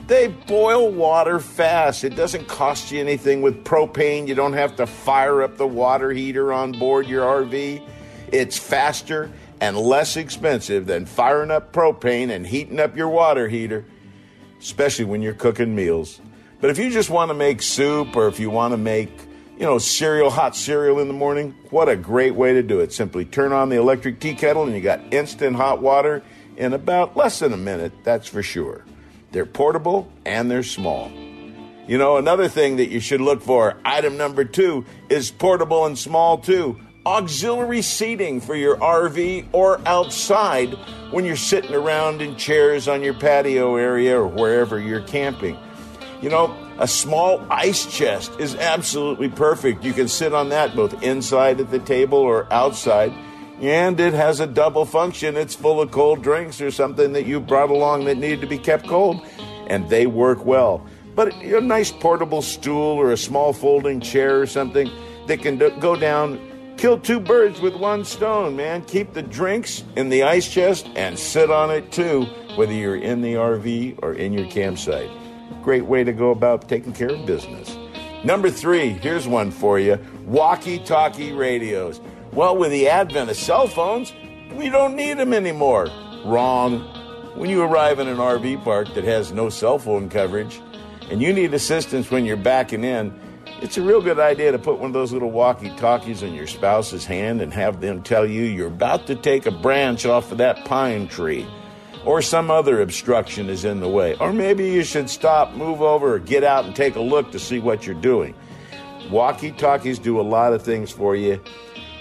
[0.08, 2.04] They boil water fast.
[2.04, 4.28] It doesn't cost you anything with propane.
[4.28, 7.82] You don't have to fire up the water heater on board your RV.
[8.34, 13.86] It's faster and less expensive than firing up propane and heating up your water heater,
[14.60, 16.22] especially when you're cooking meals.
[16.60, 19.12] But if you just want to make soup or if you want to make,
[19.58, 22.92] you know, cereal, hot cereal in the morning, what a great way to do it.
[22.92, 26.24] Simply turn on the electric tea kettle and you got instant hot water
[26.56, 28.84] in about less than a minute, that's for sure.
[29.32, 31.12] They're portable and they're small.
[31.88, 35.98] You know, another thing that you should look for, item number two, is portable and
[35.98, 36.80] small too.
[37.08, 40.74] Auxiliary seating for your RV or outside
[41.12, 45.58] when you're sitting around in chairs on your patio area or wherever you're camping.
[46.22, 49.86] You know, a small ice chest is absolutely perfect.
[49.86, 53.14] You can sit on that both inside at the table or outside.
[53.62, 55.38] And it has a double function.
[55.38, 58.58] It's full of cold drinks or something that you brought along that needed to be
[58.58, 59.26] kept cold,
[59.68, 60.86] and they work well.
[61.16, 64.88] but a nice portable stool or a small folding chair or something
[65.26, 66.38] that can do- go down,
[66.78, 68.84] kill two birds with one stone, man.
[68.84, 72.26] Keep the drinks in the ice chest and sit on it too,
[72.56, 75.10] whether you're in the RV or in your campsite.
[75.64, 77.76] Great way to go about taking care of business.
[78.24, 82.00] Number three, here's one for you walkie talkie radios.
[82.32, 84.14] Well, with the advent of cell phones,
[84.54, 85.88] we don't need them anymore.
[86.26, 86.82] Wrong.
[87.36, 90.60] When you arrive in an RV park that has no cell phone coverage
[91.10, 93.14] and you need assistance when you're backing in,
[93.62, 96.48] it's a real good idea to put one of those little walkie talkies in your
[96.48, 100.38] spouse's hand and have them tell you you're about to take a branch off of
[100.38, 101.48] that pine tree
[102.06, 104.16] or some other obstruction is in the way.
[104.16, 107.40] Or maybe you should stop, move over, or get out and take a look to
[107.40, 108.34] see what you're doing.
[109.10, 111.42] Walkie talkies do a lot of things for you.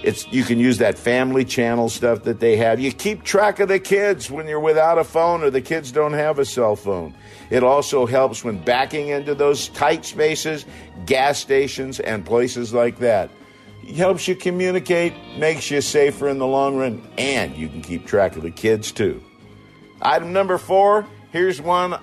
[0.02, 2.78] It's you can use that family channel stuff that they have.
[2.78, 6.12] You keep track of the kids when you're without a phone or the kids don't
[6.12, 7.14] have a cell phone.
[7.50, 10.64] It also helps when backing into those tight spaces,
[11.04, 13.30] gas stations and places like that.
[13.82, 18.06] It helps you communicate, makes you safer in the long run, and you can keep
[18.06, 19.22] track of the kids too.
[20.02, 21.96] Item number 4, here's one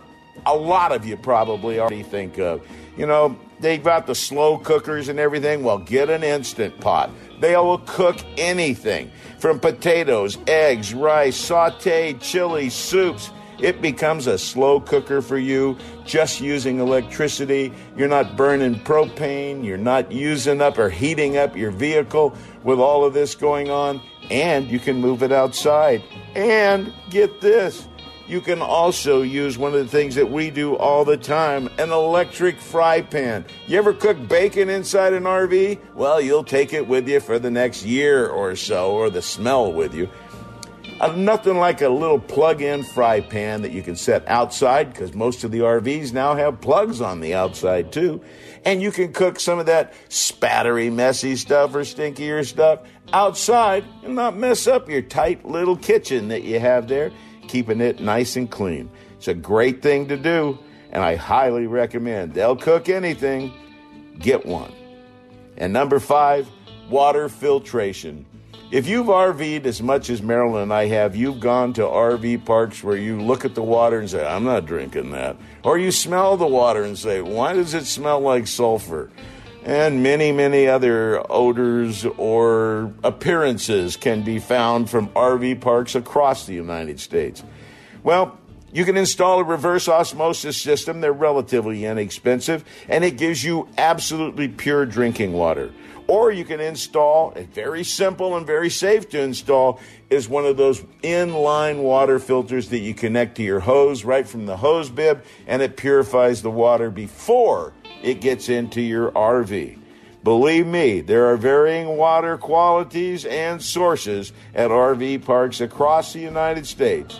[0.45, 2.65] a lot of you probably already think of.
[2.97, 5.63] You know, they've got the slow cookers and everything.
[5.63, 7.09] Well, get an instant pot.
[7.39, 13.31] They will cook anything from potatoes, eggs, rice, sauteed chili, soups.
[13.59, 17.73] It becomes a slow cooker for you, just using electricity.
[17.95, 19.63] You're not burning propane.
[19.63, 24.01] You're not using up or heating up your vehicle with all of this going on.
[24.31, 26.03] And you can move it outside.
[26.35, 27.87] And get this
[28.27, 31.91] you can also use one of the things that we do all the time an
[31.91, 33.45] electric fry pan.
[33.67, 35.79] You ever cook bacon inside an RV?
[35.93, 39.71] Well, you'll take it with you for the next year or so, or the smell
[39.73, 40.09] with you.
[41.15, 45.43] Nothing like a little plug in fry pan that you can set outside because most
[45.43, 48.21] of the RVs now have plugs on the outside too.
[48.65, 52.79] And you can cook some of that spattery, messy stuff or stinkier stuff
[53.11, 57.11] outside and not mess up your tight little kitchen that you have there
[57.47, 58.89] keeping it nice and clean.
[59.17, 60.57] It's a great thing to do,
[60.91, 62.33] and I highly recommend.
[62.33, 63.53] They'll cook anything,
[64.19, 64.73] get one.
[65.57, 66.49] And number five,
[66.89, 68.25] water filtration.
[68.73, 72.83] If you've RV'd as much as Marilyn and I have, you've gone to RV parks
[72.83, 75.37] where you look at the water and say, I'm not drinking that.
[75.63, 79.11] Or you smell the water and say, why does it smell like sulfur?
[79.63, 86.55] And many, many other odors or appearances can be found from RV parks across the
[86.55, 87.43] United States.
[88.01, 88.39] Well,
[88.73, 90.99] you can install a reverse osmosis system.
[90.99, 95.71] They're relatively inexpensive, and it gives you absolutely pure drinking water.
[96.07, 100.57] Or you can install, a very simple and very safe to install, is one of
[100.57, 105.23] those inline water filters that you connect to your hose right from the hose bib,
[105.47, 109.79] and it purifies the water before it gets into your RV.
[110.23, 116.65] Believe me, there are varying water qualities and sources at RV parks across the United
[116.65, 117.19] States.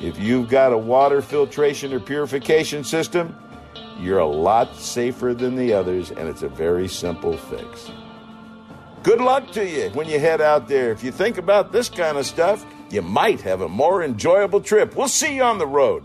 [0.00, 3.36] If you've got a water filtration or purification system,
[3.98, 7.90] you're a lot safer than the others, and it's a very simple fix.
[9.02, 10.90] Good luck to you when you head out there.
[10.90, 14.96] If you think about this kind of stuff, you might have a more enjoyable trip.
[14.96, 16.04] We'll see you on the road.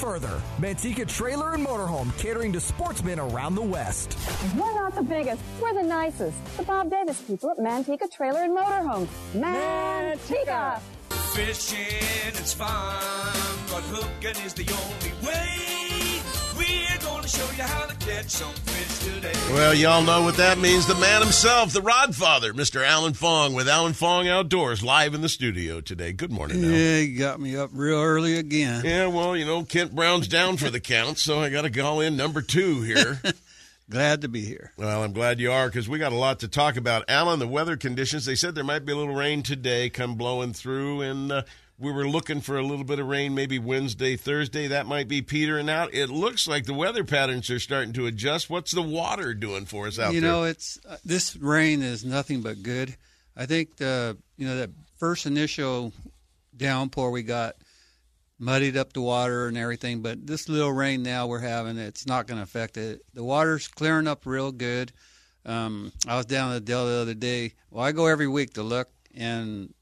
[0.00, 0.40] further.
[0.58, 4.16] Manteca Trailer and Motorhome, catering to sportsmen around the West.
[4.56, 6.36] We're not the biggest, we're the nicest.
[6.56, 9.06] The Bob Davis people at Manteca Trailer and Motorhome.
[9.34, 10.80] Manteca!
[11.34, 12.68] Fishing is fun,
[13.70, 15.89] but hooking is the only way.
[19.52, 20.86] Well, y'all know what that means.
[20.86, 22.86] The man himself, the Rodfather, Mr.
[22.86, 26.12] Alan Fong, with Alan Fong Outdoors, live in the studio today.
[26.12, 26.74] Good morning, Alan.
[26.74, 28.84] Yeah, you got me up real early again.
[28.84, 32.00] Yeah, well, you know, Kent Brown's down for the count, so I got to call
[32.00, 33.20] in number two here.
[33.90, 34.72] Glad to be here.
[34.76, 37.04] Well, I'm glad you are because we got a lot to talk about.
[37.08, 40.52] Alan, the weather conditions, they said there might be a little rain today come blowing
[40.52, 41.42] through, and uh,
[41.80, 44.68] we were looking for a little bit of rain maybe Wednesday, Thursday.
[44.68, 45.94] That might be petering out.
[45.94, 48.50] It looks like the weather patterns are starting to adjust.
[48.50, 50.30] What's the water doing for us out you there?
[50.30, 52.94] You know, it's uh, this rain is nothing but good.
[53.36, 55.92] I think the you know that first initial
[56.56, 57.56] downpour we got
[58.38, 60.02] muddied up the water and everything.
[60.02, 63.02] But this little rain now we're having, it's not going to affect it.
[63.14, 64.92] The water's clearing up real good.
[65.46, 67.54] Um, I was down at the Dell the other day.
[67.70, 69.72] Well, I go every week to look, and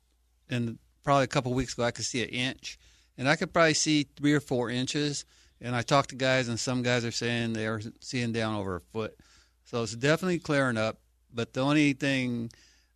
[0.49, 0.79] and
[1.09, 2.79] probably a couple weeks ago I could see an inch,
[3.17, 5.25] and I could probably see three or four inches.
[5.59, 8.77] And I talked to guys, and some guys are saying they are seeing down over
[8.77, 9.17] a foot.
[9.65, 10.99] So it's definitely clearing up.
[11.33, 12.51] But the only thing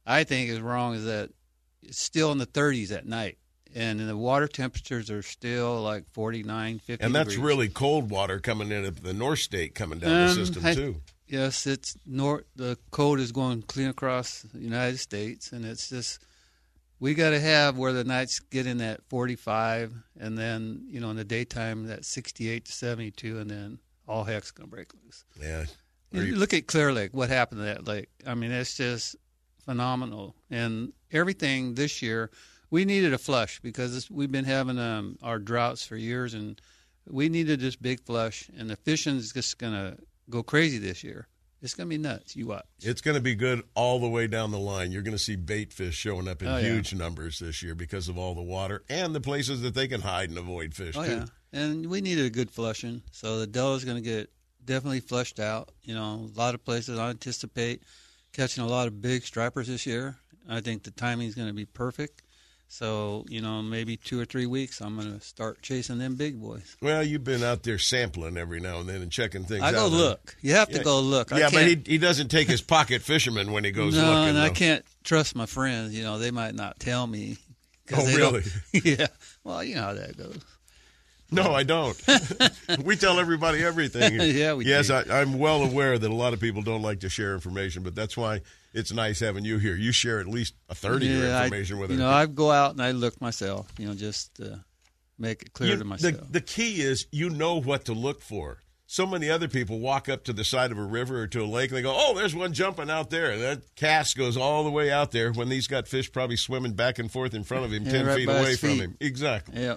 [0.06, 1.30] I think is wrong is that
[1.82, 3.38] it's still in the 30s at night.
[3.74, 7.44] And the water temperatures are still like 49, 50 And that's degrees.
[7.46, 10.74] really cold water coming in at the North State coming down Um, the system I-
[10.74, 11.00] too.
[11.26, 12.44] Yes, it's north.
[12.56, 16.18] The cold is going clean across the United States, and it's just
[17.02, 21.10] we got to have where the nights get in at 45, and then you know
[21.10, 25.24] in the daytime that 68 to 72, and then all heck's gonna break loose.
[25.38, 25.64] Yeah.
[26.12, 27.12] You look at Clear Lake.
[27.12, 28.08] What happened to that lake?
[28.24, 29.16] I mean, it's just
[29.64, 32.30] phenomenal, and everything this year.
[32.70, 36.58] We needed a flush because we've been having um, our droughts for years, and
[37.06, 38.48] we needed this big flush.
[38.56, 39.96] And the fishing is just gonna
[40.30, 41.26] go crazy this year.
[41.62, 42.34] It's gonna be nuts.
[42.36, 42.64] You watch.
[42.80, 44.90] It's going to be good all the way down the line.
[44.90, 46.64] You're going to see bait fish showing up in Oh, yeah.
[46.74, 50.00] huge numbers this year because of all the water and the places that they can
[50.00, 51.10] hide and avoid fish Oh too.
[51.12, 54.30] yeah, and we needed a good flushing, so the Delta's going to get
[54.64, 55.70] definitely flushed out.
[55.84, 57.82] You know, a lot of places I anticipate
[58.32, 60.16] catching a lot of big stripers this year.
[60.48, 62.21] I think the timing is going to be perfect.
[62.72, 66.40] So you know, maybe two or three weeks, I'm going to start chasing them big
[66.40, 66.74] boys.
[66.80, 69.72] Well, you've been out there sampling every now and then and checking things I out.
[69.74, 70.34] go look.
[70.40, 70.82] You have to Yeah.
[70.82, 71.34] go look.
[71.34, 74.30] I Yeah, but he, he doesn't take his pocket fisherman when he goes no, looking.
[74.30, 74.54] and I though.
[74.54, 75.94] can't trust my friends.
[75.94, 77.36] You know, they might not tell me.
[77.94, 78.42] Oh, really?
[78.72, 79.08] yeah.
[79.44, 80.38] Well, you know how that goes.
[81.30, 82.00] No, I don't.
[82.84, 84.18] we tell everybody everything.
[84.34, 84.94] Yeah, we Yes, do.
[84.94, 87.94] I, I'm well aware that a lot of people don't like to share information, but
[87.94, 88.40] that's why
[88.74, 89.74] it's nice having you here.
[89.76, 92.10] You share at least a third of your I- information with you other know.
[92.10, 93.72] I go out and I look myself.
[93.78, 94.64] You know, just to
[95.18, 96.14] make it clear You- to myself.
[96.26, 98.58] The, the key is you know what to look for.
[98.86, 101.46] So many other people walk up to the side of a river or to a
[101.46, 104.70] lake and they go, "Oh, there's one jumping out there." That cast goes all the
[104.70, 107.72] way out there when he's got fish probably swimming back and forth in front of
[107.72, 108.80] him, Yeah, ten right feet away from feet.
[108.80, 108.96] him.
[109.00, 109.62] Exactly.
[109.62, 109.76] Yeah.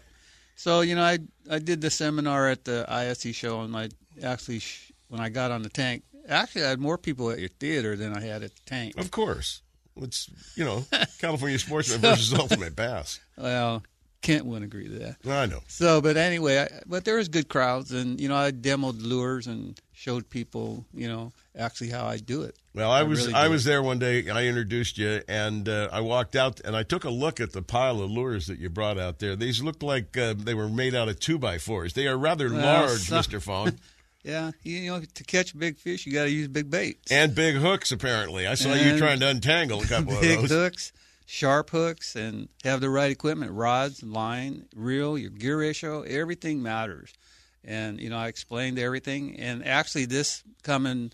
[0.58, 1.20] So you know, I
[1.50, 3.88] I did the seminar at the ISE show, and I
[4.22, 7.50] actually sh- when I got on the tank, actually I had more people at your
[7.50, 8.98] theater than I had at the tank.
[8.98, 9.62] Of course,
[9.98, 10.86] it's you know
[11.20, 13.20] California sportsman versus ultimate bass.
[13.38, 13.84] Well,
[14.22, 15.16] Kent wouldn't agree to that.
[15.30, 15.60] I know.
[15.68, 19.46] So, but anyway, I, but there was good crowds, and you know, I demoed lures
[19.48, 22.56] and showed people, you know, actually how I do it.
[22.74, 23.70] Well, I was really I was it.
[23.70, 24.28] there one day.
[24.30, 27.62] I introduced you, and uh, I walked out and I took a look at the
[27.62, 29.36] pile of lures that you brought out there.
[29.36, 31.94] These looked like uh, they were made out of two by fours.
[31.94, 33.78] They are rather Well, large, some- Mister Fong,
[34.26, 37.12] Yeah, you know, to catch big fish, you got to use big baits.
[37.12, 37.92] and big hooks.
[37.92, 40.42] Apparently, I saw you trying to untangle a couple of those.
[40.42, 40.92] big hooks,
[41.28, 46.02] sharp hooks, and have the right equipment: rods, line, reel, your gear ratio.
[46.02, 47.14] Everything matters.
[47.64, 49.40] And you know, I explained everything.
[49.40, 51.12] And actually, this coming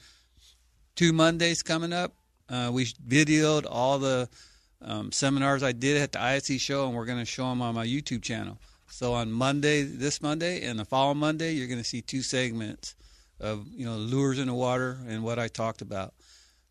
[0.96, 2.14] two Mondays coming up,
[2.48, 4.30] uh, we videoed all the
[4.82, 7.76] um, seminars I did at the ISE show, and we're going to show them on
[7.76, 8.58] my YouTube channel.
[8.88, 12.96] So on Monday, this Monday, and the following Monday, you're going to see two segments
[13.42, 16.14] of you know lures in the water and what I talked about.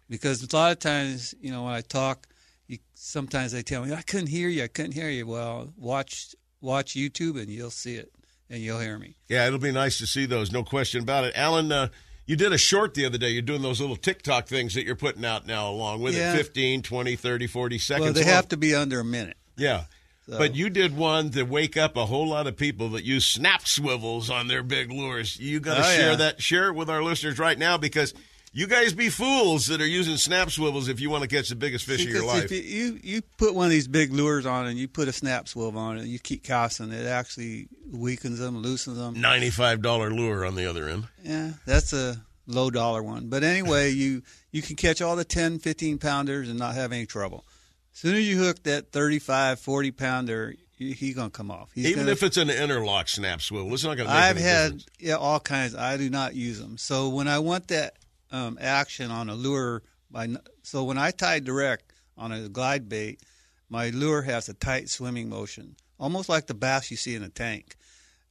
[0.09, 2.27] Because a lot of times, you know, when I talk,
[2.67, 5.27] you, sometimes they tell me I couldn't hear you, I couldn't hear you.
[5.27, 8.11] Well, watch watch YouTube and you'll see it
[8.49, 9.17] and you'll hear me.
[9.29, 10.51] Yeah, it'll be nice to see those.
[10.53, 11.33] No question about it.
[11.37, 11.89] Alan, uh,
[12.27, 13.31] you did a short the other day.
[13.31, 16.35] You're doing those little TikTok things that you're putting out now along with Yeah.
[16.35, 18.05] it 15, 20, 30, 40 seconds.
[18.05, 18.31] well, they long.
[18.31, 19.37] have to be under a minute.
[19.57, 19.85] Yeah.
[20.31, 23.27] So- But you did one to wake up a whole lot of people that use
[23.27, 25.37] snap swivels on their big lures.
[25.39, 26.17] You got to Oh, share yeah.
[26.17, 28.15] that, share it with our listeners right now because
[28.53, 31.55] you guys be fools that are using snap swivels if you want to catch the
[31.57, 32.45] biggest fish of your life.
[32.45, 35.13] If you, you you put one of these big lures on and you put a
[35.13, 39.15] snap swivel on it, and you keep casting, it actually weakens them, loosens them.
[39.17, 41.05] $95 lure on the other end.
[41.25, 43.29] Yeah, that's a low dollar one.
[43.29, 44.23] But anyway, you
[44.53, 47.45] you can catch all the 10, 15 pounders and not have any trouble.
[47.93, 51.71] As soon as you hook that 35, 40 pounder, he's he going to come off.
[51.75, 54.85] He's Even gonna, if it's an interlock snap swivel, it's not going to I've had
[54.99, 55.75] yeah all kinds.
[55.75, 56.79] I do not use them.
[56.79, 57.95] So when I want that
[58.31, 60.29] um, action on a lure, by
[60.63, 63.21] so when I tie direct on a glide bait,
[63.69, 67.29] my lure has a tight swimming motion, almost like the bass you see in a
[67.29, 67.77] tank.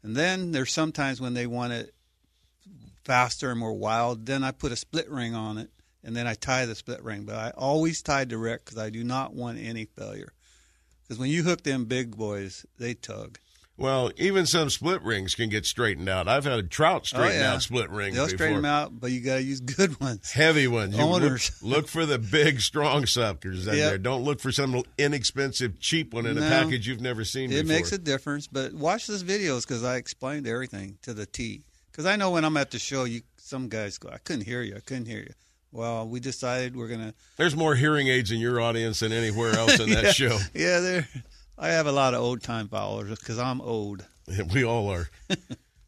[0.03, 1.93] And then there's sometimes when they want it
[3.03, 5.69] faster and more wild, then I put a split ring on it,
[6.03, 7.23] and then I tie the split ring.
[7.25, 10.33] But I always tie direct because I do not want any failure.
[11.03, 13.39] Because when you hook them big boys, they tug.
[13.77, 16.27] Well, even some split rings can get straightened out.
[16.27, 17.53] I've had a trout straighten Oh, yeah.
[17.53, 18.37] out split rings They'll before.
[18.37, 20.31] straighten them out, but you got to use good ones.
[20.31, 20.97] Heavy ones.
[20.97, 21.51] You look, Owners.
[21.63, 23.89] look for the big, strong suckers in Yep.
[23.89, 23.97] there.
[23.97, 27.67] Don't look for some inexpensive, cheap one in a package you've never seen It before.
[27.77, 31.63] makes a difference, but watch those videos because I explained everything to the T.
[31.89, 34.61] Because I know when I'm at the show, you some guys go, "I couldn't hear
[34.61, 34.75] you.
[34.75, 35.33] I couldn't hear you."
[35.71, 37.13] Well, we decided we're gonna.
[37.37, 40.37] There's more hearing aids in your audience than anywhere else in that show.
[40.53, 41.07] Yeah, there.
[41.57, 44.05] I have a lot of old time followers because I'm old.
[44.53, 45.09] We all are.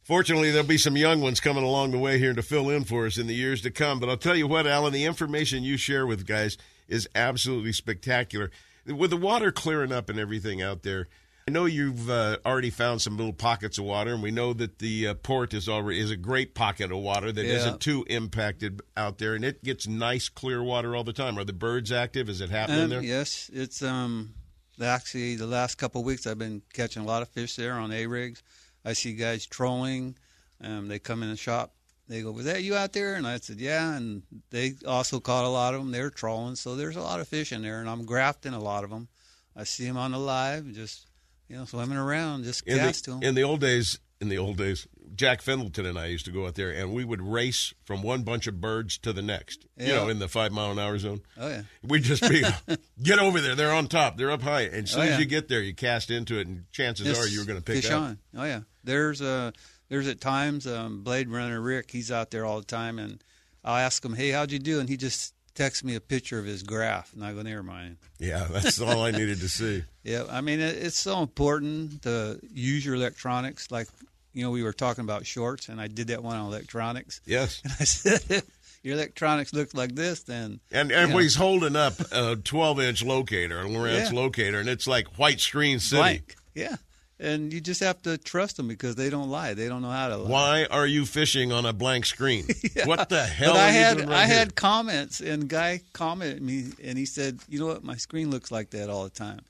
[0.03, 3.05] Fortunately, there'll be some young ones coming along the way here to fill in for
[3.05, 3.99] us in the years to come.
[3.99, 6.57] But I'll tell you what, Alan, the information you share with guys
[6.88, 8.51] is absolutely spectacular.
[8.86, 11.07] With the water clearing up and everything out there,
[11.47, 14.77] I know you've uh, already found some little pockets of water, and we know that
[14.79, 17.65] the uh, port is already is a great pocket of water that Yeah.
[17.65, 21.39] not too impacted out there, and it gets nice clear water all the time.
[21.39, 22.29] Are the birds active?
[22.29, 23.01] Is it happening Um, there?
[23.01, 24.35] Yes, it's um
[24.79, 27.91] actually the last couple of weeks I've been catching a lot of fish there on
[27.91, 28.41] A rigs.
[28.85, 30.15] I see guys trolling.
[30.59, 31.73] Um, they come in the shop.
[32.07, 35.45] They go, "Was that you out there?" And I said, "Yeah." And they also caught
[35.45, 35.91] a lot of them.
[35.91, 38.83] They're trolling, so there's a lot of fish in there, and I'm graphing a lot
[38.83, 39.07] of them.
[39.55, 41.07] I see them on the live, just
[41.51, 43.23] you know, swimming around, just in cast the, to them.
[43.29, 46.45] in the old days, in the old days, Jack Fendleton and I used to go
[46.47, 49.65] out there, and we would race from one bunch of birds to the next.
[49.77, 51.21] You know, in the five mile an hour zone.
[51.37, 51.63] Oh, yeah.
[51.83, 52.41] We'd just be
[53.03, 53.55] get over there.
[53.55, 54.15] They're on top.
[54.17, 54.61] They're up high.
[54.61, 57.21] And as soon Oh, as you get there, you cast into it, and chances Just
[57.21, 58.01] are you're going to pick fish up.
[58.01, 58.19] on.
[58.37, 59.51] Oh yeah, there's uh
[59.89, 61.91] there's at times um, Blade Runner Rick.
[61.91, 63.21] He's out there all the time, and
[63.65, 66.45] I'll ask him, "Hey, how'd you do?" And he just texts me a picture of
[66.45, 69.84] his graph, and I go, "Never mind." Yeah, that's all I needed to see.
[70.03, 73.70] Yeah, I mean it, it's so important to use your electronics.
[73.70, 73.88] Like
[74.34, 77.22] you know, we were talking about shorts, and I did that one on electronics.
[77.26, 77.62] Yes.
[77.66, 78.43] And I said,
[78.84, 83.03] your electronics look like this, then And you know, everybody's holding up a 12 inch
[83.03, 84.20] locator, a Lowrance Yeah.
[84.20, 86.01] locator, and it's like white screen city.
[86.01, 86.36] blank.
[86.55, 86.78] Yeah,
[87.22, 89.53] and you just have to trust them because they don't lie.
[89.53, 90.30] They don't know how to lie.
[90.30, 92.45] Why are you fishing on a blank screen?
[92.86, 94.38] What the hell But I had right I here?
[94.39, 97.84] had comments, and guy commented me, and he said, "You know what?
[97.84, 99.41] My screen looks like that all the time."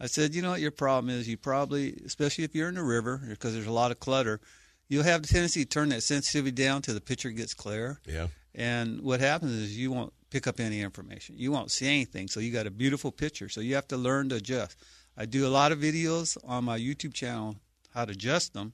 [0.00, 0.60] I said, "You know what?
[0.60, 3.90] Your problem is you probably, especially if you're in the river, because there's a lot
[3.90, 4.40] of clutter,
[4.88, 8.00] you'll have the tendency to turn that sensitivity down till the picture gets clear.
[8.06, 8.28] Yeah.
[8.54, 11.36] And what happens is you won't pick up any information.
[11.38, 12.28] You won't see anything.
[12.28, 13.48] So you got a beautiful picture.
[13.48, 14.76] So you have to learn to adjust.
[15.20, 17.56] I do a lot of videos on my YouTube channel
[17.92, 18.72] how to adjust them.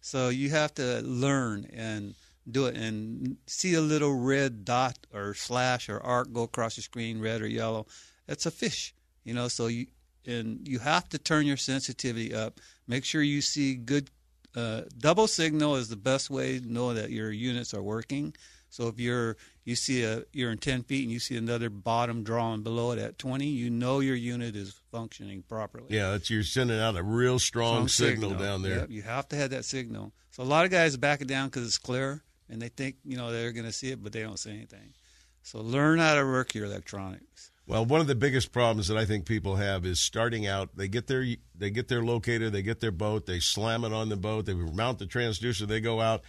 [0.00, 2.16] So you have to learn and
[2.50, 6.82] do it and see a little red dot or slash or arc go across the
[6.82, 7.86] screen, red or yellow.
[8.26, 9.46] That's a fish, you know.
[9.46, 9.86] So you
[10.26, 12.58] and you have to turn your sensitivity up.
[12.88, 14.10] Make sure you see good.
[14.56, 18.34] Uh, double signal is the best way to know that your units are working.
[18.70, 22.22] So if you're you see a you're in 10 feet and you see another bottom
[22.22, 25.88] drawing below it at 20, you know your unit is functioning properly.
[25.90, 28.78] Yeah, you're sending out a real strong, signal, down there.
[28.78, 30.12] Yep, you have to have that signal.
[30.30, 33.16] So a lot of guys back it down because it's clear, and they think you
[33.16, 34.94] know they're going to see it, but they don't see anything.
[35.42, 37.50] So learn how to work your electronics.
[37.66, 40.76] Well, one of the biggest problems that I think people have is starting out.
[40.76, 44.10] They get their they get their locator, they get their boat, they slam it on
[44.10, 46.22] the boat, they mount the transducer, they go out,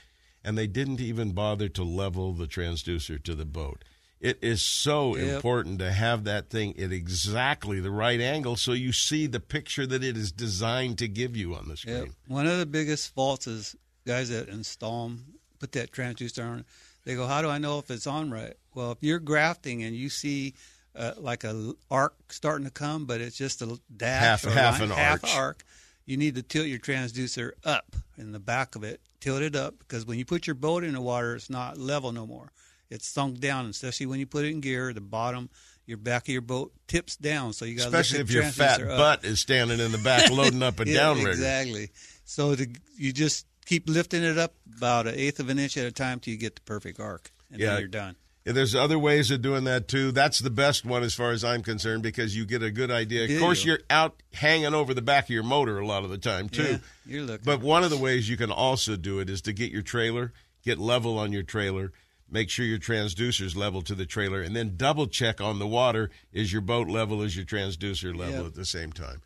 [0.47, 3.83] and they didn't even bother to level the transducer to the boat.
[4.21, 5.35] It is so Yep.
[5.35, 9.85] important to have that thing at exactly the right angle so you see the picture
[9.85, 11.95] that it is designed to give you on the screen.
[11.97, 12.09] Yep.
[12.27, 13.75] One of the biggest faults is
[14.07, 15.25] guys that install them,
[15.59, 16.65] put that transducer on.
[17.03, 19.95] They go, "How do I know if it's on right?" Well, if you're graphing and
[19.95, 20.53] you see
[20.95, 24.79] uh, like a arc starting to come, but it's just a dash Half- or half
[24.79, 25.63] line, an half arc,
[26.07, 28.99] you need to tilt your transducer up in the back of it.
[29.19, 32.11] Tilt it up because when you put your boat in the water, it's not level
[32.11, 32.51] no more.
[32.89, 34.93] It's sunk down, especially when you put it in gear.
[34.93, 35.49] The bottom,
[35.85, 39.25] your back of your boat tips down, so you got Especially if your fat butt
[39.25, 41.29] is standing in the back loading up and yeah, down rigger.
[41.31, 41.89] Exactly.
[42.23, 45.85] So the, you just keep lifting it up about an eighth of an inch at
[45.85, 47.71] a time till you get the perfect arc, and Yeah.
[47.71, 48.15] then you're done.
[48.53, 50.11] There's other ways of doing that too.
[50.11, 53.25] That's the best one as far as I'm concerned because you get a good idea.
[53.25, 56.03] Of Yeah, course, you- you're out hanging over the back of your motor a lot
[56.03, 56.63] of the time too.
[56.63, 57.43] Yeah, you're looking.
[57.45, 60.31] But one of the ways you can also do it is to get your trailer,
[60.63, 61.91] get level on your trailer,
[62.29, 66.09] make sure your transducer's level to the trailer, and then double check on the water
[66.31, 68.47] is your boat level, is your transducer level Yeah.
[68.47, 69.21] at the same time.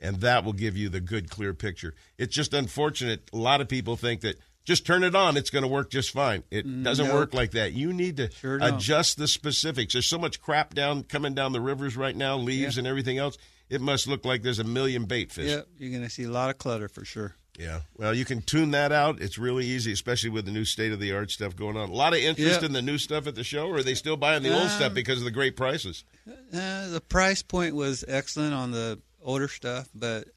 [0.00, 1.94] And that will give you the good, clear picture.
[2.18, 3.28] It's just unfortunate.
[3.32, 6.10] A lot of people think that just turn it on, it's going to work just
[6.10, 6.42] fine.
[6.50, 7.14] It doesn't Nope.
[7.14, 7.72] work like that.
[7.72, 9.92] You need to Sure adjust the specifics.
[9.92, 12.80] There's so much crap down coming down the rivers right now, leaves Yeah.
[12.80, 13.36] and everything else.
[13.70, 15.50] It must look like there's a million bait fish.
[15.50, 17.34] Yep, you're going to see a lot of clutter for sure.
[17.58, 17.80] Yeah.
[17.96, 19.20] Well, you can tune that out.
[19.22, 21.88] It's really easy, especially with the new state of the art stuff going on.
[21.88, 22.66] A lot of interest Yeah.
[22.66, 24.88] in the new stuff at the show, or are they still buying the old stuff
[24.88, 26.02] Um, because of the great prices?
[26.26, 30.28] Uh, the price point was excellent on the older stuff, but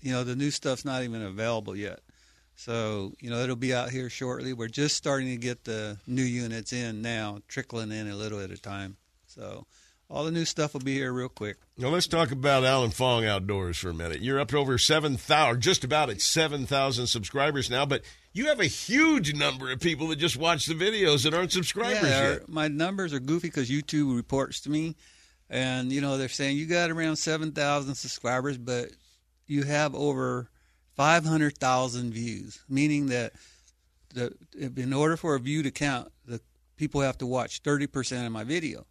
[0.00, 2.00] you know the new stuff's not even available yet.
[2.56, 4.52] So you know it'll be out here shortly.
[4.52, 8.50] We're just starting to get the new units in now, trickling in a little at
[8.50, 8.96] a time.
[9.26, 9.66] So
[10.08, 11.56] all the new stuff will be here real quick.
[11.76, 14.20] Now let's talk about Alan Fong Outdoors for a minute.
[14.20, 18.02] You're up to over seven thousand, just about at seven thousand subscribers now, but
[18.32, 22.02] you have a huge number of people that just watch the videos that aren't subscribers
[22.02, 22.48] Yeah, yet.
[22.48, 24.94] my numbers are goofy because YouTube reports to me,
[25.50, 28.90] and you know they're saying you got around seven thousand subscribers, but
[29.46, 30.48] you have over
[30.96, 33.32] five hundred thousand views, meaning that
[34.14, 36.40] the in order for a view to count, the
[36.76, 38.86] people have to watch thirty percent of my video,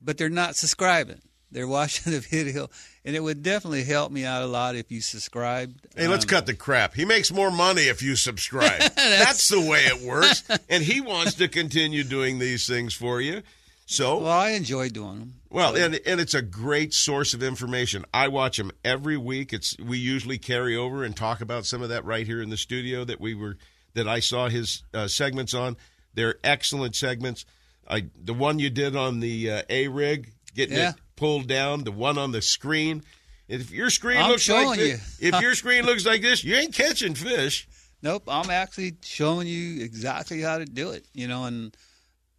[0.00, 1.20] but they're not subscribing.
[1.52, 2.68] They're watching the video,
[3.04, 5.86] and it would definitely help me out a lot if you subscribed.
[5.96, 6.94] Hey, let's Um, cut the crap.
[6.94, 8.80] He makes more money if you subscribe.
[8.96, 10.44] That's the way it works.
[10.68, 13.42] And he wants to continue doing these things for you.
[13.90, 15.34] So, Well, I enjoy doing them.
[15.50, 18.04] well, and and it's a great source of information.
[18.14, 19.52] I watch him every week.
[19.52, 22.56] It's we usually carry over and talk about some of that right here in the
[22.56, 23.56] studio that we were
[23.94, 25.76] that I saw his uh, segments on.
[26.14, 27.44] They're excellent segments.
[27.88, 30.90] I the one you did on the uh, A rig, getting Yeah.
[30.90, 33.02] it pulled down, the one on the screen.
[33.48, 35.30] If your screen I'm looks like this, you.
[35.34, 37.66] if your screen looks like this, you ain't catching fish.
[38.02, 41.06] Nope, I'm actually showing you exactly how to do it.
[41.12, 41.76] You know, and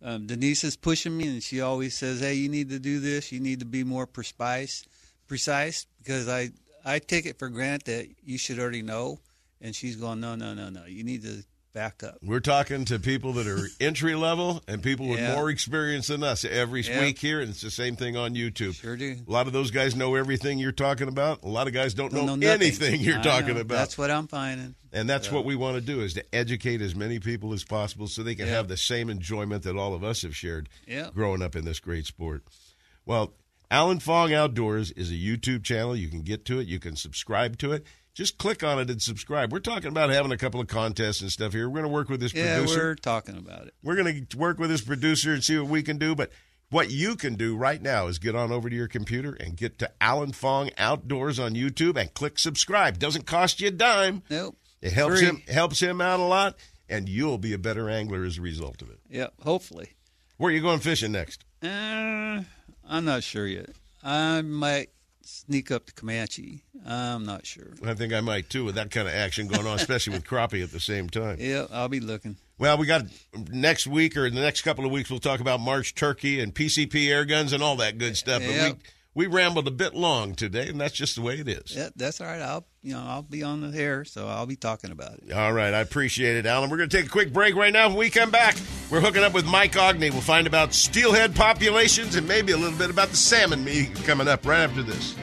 [0.04, 3.32] um, Denise is pushing me, and she always says, "Hey, you need to do this.
[3.32, 4.84] You need to be more precise,
[5.28, 6.52] precise." Because I
[6.84, 9.20] I take it for granted that you should already know,
[9.62, 10.86] and she's going, "No, no, no, no.
[10.86, 11.44] You need to
[11.74, 16.08] back up." We're talking to people that are entry level and people with more experience
[16.08, 17.02] than us every Yeah.
[17.02, 18.76] week here, and it's the same thing on YouTube.
[18.76, 19.18] Sure do.
[19.28, 21.44] A lot of those guys know everything you're talking about.
[21.44, 23.62] A lot of guys don't, Don't know, know anything you're I talking know.
[23.62, 23.76] about.
[23.76, 24.76] That's what I'm finding.
[24.94, 27.64] and that's So- what we want to do is to educate as many people as
[27.64, 28.54] possible so they can Yeah.
[28.56, 31.10] have the same enjoyment that all of us have shared Yeah.
[31.14, 32.44] growing up in this great sport.
[33.06, 33.34] Well,
[33.70, 35.96] Alan Fong Outdoors is a YouTube channel.
[35.96, 36.68] You can get to it.
[36.68, 37.86] You can subscribe to it.
[38.14, 39.52] Just click on it and subscribe.
[39.54, 41.70] We're talking about having a couple of contests and stuff here.
[41.70, 42.78] We're going to work with this Yeah, producer.
[42.80, 43.74] we're talking about it.
[43.82, 46.14] We're going to work with this producer and see what we can do.
[46.14, 46.30] But
[46.70, 49.80] what you can do right now is get on over to your computer and get
[49.80, 53.00] to Alan Fong Outdoors on YouTube and click subscribe.
[53.00, 54.24] Doesn't cost you a dime.
[54.30, 54.58] Nope.
[54.82, 55.28] It helps Free.
[55.28, 56.58] him helps him out a lot,
[56.90, 59.00] and you'll be a better angler as a result of it.
[59.10, 59.92] Yep, hopefully.
[60.38, 61.46] Where are you going fishing next?
[61.62, 62.42] Uh,
[62.90, 63.70] I'm not sure yet.
[64.04, 64.90] I might
[65.32, 66.64] sneak up to Comanche.
[66.86, 67.74] I'm not sure.
[67.86, 70.64] I think I might too with that kind of action going on, especially with crappie
[70.64, 71.38] at the same time.
[71.40, 72.38] Yeah, I'll be looking.
[72.58, 73.06] Well, we got
[73.50, 75.10] next week or the next couple of weeks.
[75.10, 78.44] We'll talk about March turkey and PCP air guns and all that good stuff.
[78.46, 78.78] But
[79.16, 81.76] we we rambled a bit long today, and that's just the way it is.
[81.76, 82.42] Yeah, that's all right.
[82.42, 85.32] I'll you know I'll be on the air, so I'll be talking about it.
[85.32, 86.70] All right, I appreciate it, Alan.
[86.70, 87.90] We're going to take a quick break right now.
[87.90, 88.56] When we come back,
[88.90, 90.12] we're hooking up with Mike Ogney.
[90.12, 94.28] We'll find about steelhead populations and maybe a little bit about the salmon meat coming
[94.28, 95.16] up right after this.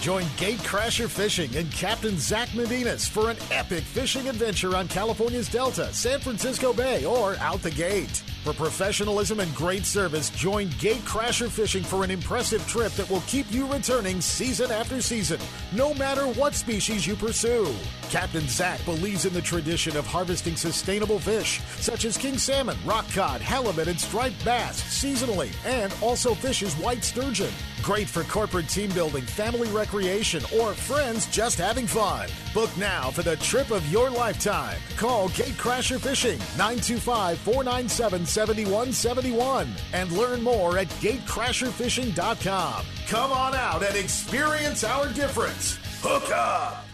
[0.00, 5.92] Join Gatecrasher Fishing and Captain Zach Medinas for an epic fishing adventure on California's Delta,
[5.92, 8.22] San Francisco Bay, or out the gate.
[8.46, 13.50] For professionalism and great service, join Gatecrasher Fishing for an impressive trip that will keep
[13.50, 15.40] you returning season after season,
[15.72, 17.74] no matter what species you pursue.
[18.08, 23.10] Captain Zach believes in the tradition of harvesting sustainable fish, such as king salmon, rock
[23.12, 27.50] cod, halibut, and striped bass, seasonally, and also fishes white sturgeon.
[27.82, 32.28] Great for corporate team building, family recreation, or friends just having fun.
[32.54, 34.78] Book now for the trip of your lifetime.
[34.96, 42.84] Call Gatecrasher Fishing 925 497 7171 and learn more at gatecrasherfishing.com.
[43.08, 45.78] Come on out and experience our difference.
[46.02, 46.85] Hook up!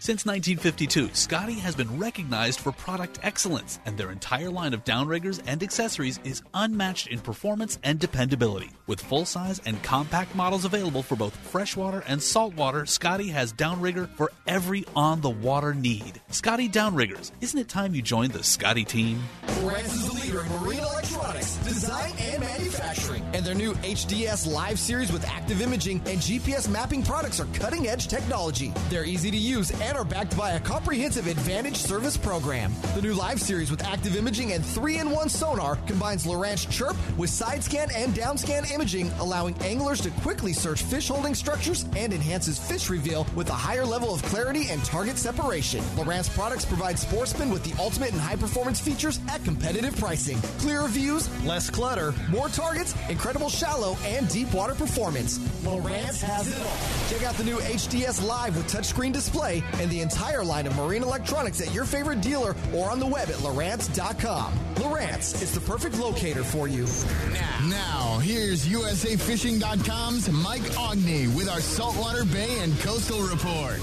[0.00, 5.42] Since 1952, Scotty has been recognized for product excellence, and their entire line of downriggers
[5.44, 8.70] and accessories is unmatched in performance and dependability.
[8.86, 14.08] With full size and compact models available for both freshwater and saltwater, Scotty has downrigger
[14.16, 16.20] for every on the water need.
[16.30, 19.20] Scotty Downriggers, isn't it time you joined the Scotty team?
[19.68, 23.22] Lowrance is the leader in marine electronics, design, and manufacturing.
[23.34, 27.88] And their new HDS Live series with active imaging and GPS mapping products are cutting
[27.88, 28.72] edge technology.
[28.88, 32.72] They're easy to use and are backed by a comprehensive Advantage service program.
[32.94, 36.96] The new Live series with active imaging and 3 in 1 sonar combines Lowrance Chirp
[37.16, 41.84] with side scan and down scan imaging, allowing anglers to quickly search fish holding structures
[41.96, 45.80] and enhances fish reveal with a higher level of clarity and target separation.
[45.96, 50.38] Lowrance products provide sportsmen with the ultimate and high performance features at competitive pricing.
[50.58, 55.38] Clearer views, less clutter, more targets, incredible shallow and deep water performance.
[55.64, 57.10] Lowrance has it all.
[57.10, 61.02] Check out the new HDS Live with touchscreen display and the entire line of marine
[61.02, 64.52] electronics at your favorite dealer or on the web at Lowrance.com.
[64.76, 66.86] Lowrance is the perfect locator for you.
[67.32, 73.80] Now, now here's USAFishing.com's Mike Ogney with our Saltwater Bay and Coastal Report.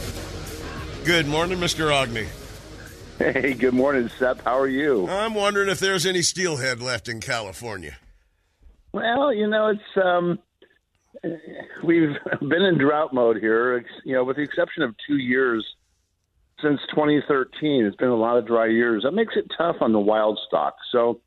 [1.05, 1.91] Good morning, Mr.
[1.91, 2.27] Ogney.
[3.17, 4.41] Hey, good morning, Sep.
[4.43, 5.07] How are you?
[5.07, 7.95] I'm wondering if there's any steelhead left in California.
[8.91, 10.39] Well, you know, it's um,
[11.83, 13.85] we've been in drought mode here.
[14.03, 15.65] You know, with the exception of two years
[16.61, 19.03] since 2013, it's been a lot of dry years.
[19.03, 20.75] That makes it tough on the wild stock.
[20.91, 21.19] So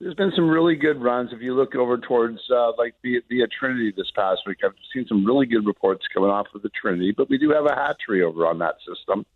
[0.00, 1.30] there's been some really good runs.
[1.32, 5.06] If you look over towards uh, like the the Trinity this past week, I've seen
[5.06, 7.12] some really good reports coming off of the Trinity.
[7.16, 9.26] But we do have a hatchery over on that system,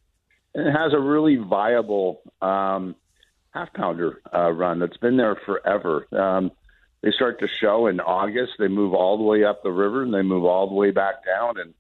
[0.55, 2.97] and it has a really viable um,
[3.51, 6.09] half pounder uh, run that's been there forever.
[6.13, 6.51] Um,
[7.03, 8.53] they start to show in August.
[8.59, 11.27] They move all the way up the river and they move all the way back
[11.27, 11.75] down, and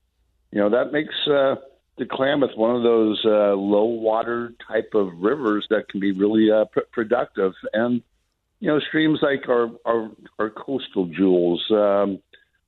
[0.52, 1.56] you know that makes uh,
[1.96, 6.50] the Klamath one of those uh, low water type of rivers that can be really
[6.50, 7.52] uh, pr- productive.
[7.72, 8.02] And
[8.60, 11.62] you know, streams like our our, our coastal jewels.
[11.70, 12.20] Um,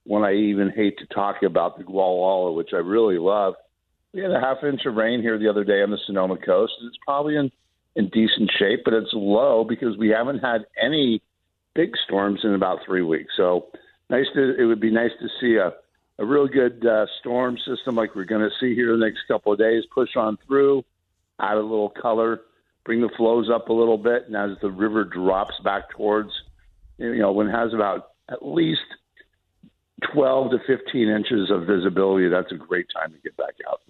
[0.04, 3.54] one I even hate to talk about the Gualala, which I really love.
[4.12, 6.74] We had a half inch of rain here the other day on the Sonoma coast.
[6.82, 7.50] It's probably in
[7.96, 11.22] in decent shape, but it's low because we haven't had any
[11.74, 13.32] big storms in about three weeks.
[13.36, 13.66] So
[14.08, 15.72] nice to it would be nice to see a
[16.18, 19.20] a real good uh, storm system like we're going to see here in the next
[19.28, 20.84] couple of days push on through,
[21.40, 22.40] add a little color,
[22.84, 26.30] bring the flows up a little bit, and as the river drops back towards,
[26.98, 28.80] you know, when it has about at least
[30.12, 33.80] 12 to 15 inches of visibility, that's a great time to get back out.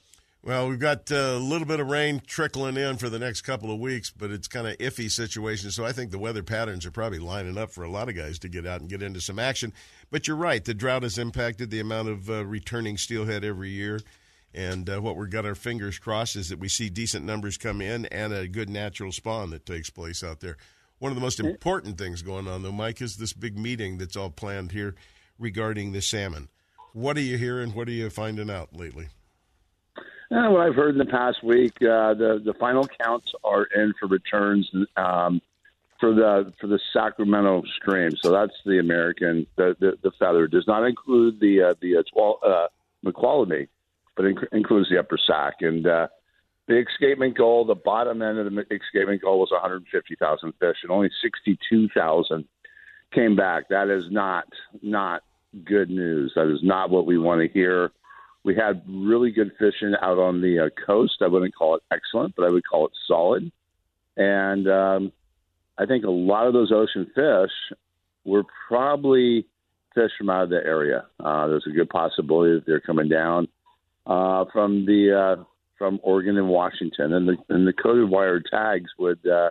[0.47, 3.73] Well, we've got uh, a little bit of rain trickling in for the next couple
[3.73, 5.73] of weeks, but it's kind of iffy situation.
[5.73, 8.39] So I think the weather patterns are probably lining up for a lot of guys
[8.39, 9.73] to get out and get into some action.
[10.09, 13.99] But you're right, the drought has impacted the amount of uh, returning steelhead every year.
[14.55, 17.81] And uh, what we've got our fingers crossed is that we see decent numbers come
[17.81, 20.59] in and a good natural spawn that takes place out there.
[21.01, 24.15] One of the most important things going on, though, Mike, is this big meeting that's
[24.15, 24.95] all planned here
[25.41, 26.51] regarding the salmon.
[26.93, 27.75] What are you hearing?
[27.75, 29.09] What are you finding out lately?
[30.31, 33.95] Uh, what I've heard in the past week, uh, the the final counts are in
[33.99, 35.41] for returns um,
[36.01, 38.11] for the for the Sacramento stream.
[38.21, 39.47] So that's the American.
[39.57, 42.69] The the, the feather does not include the uh, the uh, uh,
[43.05, 43.69] Mokelumne,
[44.17, 45.87] but inc- includes the upper sac and.
[45.87, 46.09] Uh,
[46.69, 51.09] the escapement goal, the bottom end of the escapement goal was 150,000 fish, and only
[51.23, 52.45] 62,000
[53.13, 53.69] came back.
[53.69, 54.47] That is not
[54.83, 55.23] not
[55.65, 56.33] good news.
[56.35, 57.93] That is not what we want to hear.
[58.47, 61.17] We had really good fishing out on the uh, coast.
[61.21, 63.51] I wouldn't call it excellent, but I would call it solid.
[64.17, 65.13] And um,
[65.77, 67.51] I think a lot of those ocean fish
[68.25, 69.47] were probably
[69.97, 71.07] fish from out of the area.
[71.19, 73.49] Uh, there's a good possibility that they're coming down
[74.07, 75.45] uh, from the uh,
[75.77, 79.51] from Oregon and Washington, and the and the coded wire tags would uh,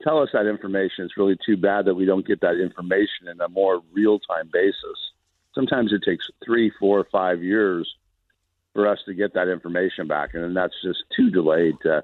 [0.00, 1.06] tell us that information.
[1.06, 4.48] It's really too bad that we don't get that information in a more real time
[4.52, 5.10] basis.
[5.56, 7.92] Sometimes it takes three, four, five years
[8.72, 12.02] for us to get that information back, and that's just too delayed to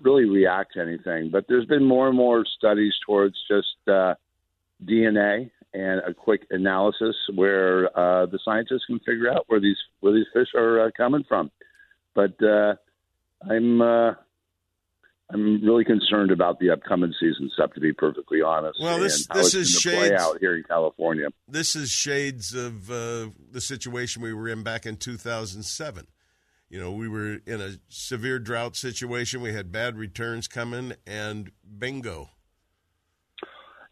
[0.00, 1.30] really react to anything.
[1.30, 4.14] But there's been more and more studies towards just uh,
[4.84, 10.12] DNA and a quick analysis where uh, the scientists can figure out where these where
[10.12, 11.50] these fish are uh, coming from.
[12.14, 12.74] But uh,
[13.48, 14.14] I'm uh,
[15.32, 18.78] I'm really concerned about the upcoming season, Sep, to be perfectly honest.
[18.82, 21.28] Well, this this is shades out here in California.
[21.48, 26.06] This is shades of uh, the situation we were in back in 2007.
[26.68, 29.40] You know, we were in a severe drought situation.
[29.40, 32.30] We had bad returns coming, and bingo.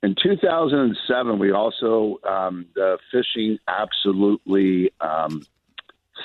[0.02, 5.44] In 2007, we also um, the fishing absolutely um,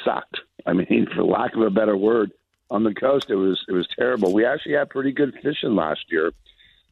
[0.06, 0.40] sucked.
[0.66, 2.32] I mean, for lack of a better word,
[2.74, 4.34] on the coast it was it was terrible.
[4.34, 6.34] We actually had pretty good fishing last year.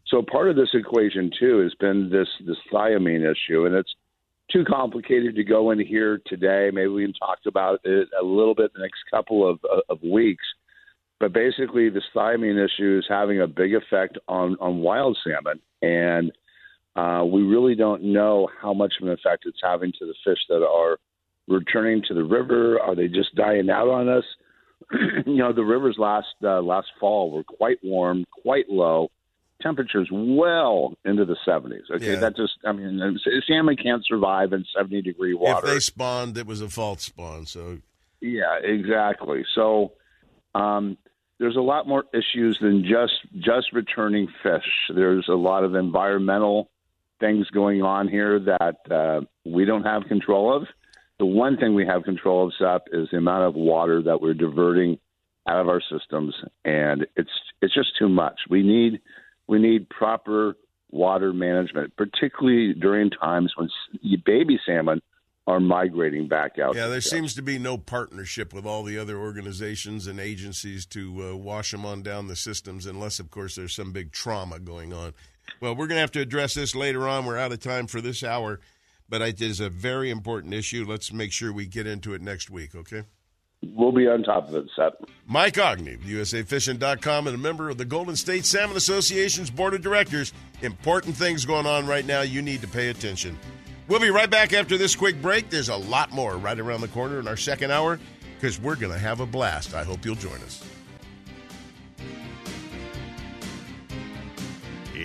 [0.05, 3.93] So part of this equation too has been this this thiamine issue, and it's
[4.51, 6.69] too complicated to go in here today.
[6.71, 9.59] Maybe we can talk about it a little bit the next couple of
[9.89, 10.45] of weeks.
[11.19, 16.31] But basically, this thiamine issue is having a big effect on on wild salmon, and
[16.95, 20.39] uh, we really don't know how much of an effect it's having to the fish
[20.49, 20.99] that are
[21.47, 22.79] returning to the river.
[22.79, 24.25] Are they just dying out on us?
[25.25, 29.09] you know, the rivers last uh, last fall were quite warm, quite low.
[29.61, 31.81] Temperatures well into the 70s.
[31.93, 32.19] Okay, Yeah.
[32.21, 35.67] that just I mean, salmon can't survive in 70 degree water.
[35.67, 37.45] If they spawned, it was a false spawn.
[37.45, 37.77] So
[38.21, 39.45] Yeah, exactly.
[39.53, 39.93] So
[40.55, 40.97] um,
[41.39, 44.65] there's a lot more issues than just just returning fish.
[44.93, 46.69] There's a lot of environmental
[47.19, 50.67] things going on here that uh, we don't have control of.
[51.21, 54.33] The one thing we have control of, Sep, is the amount of water that we're
[54.33, 54.97] diverting
[55.47, 56.33] out of our systems,
[56.65, 57.29] and it's
[57.61, 58.39] it's just too much.
[58.49, 59.01] We need
[59.47, 60.55] we need proper
[60.89, 63.69] water management, particularly during times when
[64.25, 64.99] baby salmon
[65.45, 66.75] are migrating back out.
[66.75, 71.33] Yeah, there seems to be no partnership with all the other organizations and agencies to
[71.33, 74.91] uh, wash them on down the systems, unless, of course, there's some big trauma going
[74.91, 75.13] on.
[75.59, 77.25] Well, we're going to have to address this later on.
[77.25, 78.59] We're out of time for this hour,
[79.11, 80.85] but it is a very important issue.
[80.87, 83.03] Let's make sure we get into it next week, okay?
[83.61, 85.03] We'll be on top of it, Sep.
[85.27, 90.33] Mike Ogney, USAFishing.com, and a member of the Golden State Salmon Association's Board of Directors.
[90.61, 92.21] Important things going on right now.
[92.21, 93.37] You need to pay attention.
[93.87, 95.49] We'll be right back after this quick break.
[95.49, 97.99] There's a lot more right around the corner in our second hour
[98.35, 99.75] because we're going to have a blast.
[99.75, 100.63] I hope you'll join us.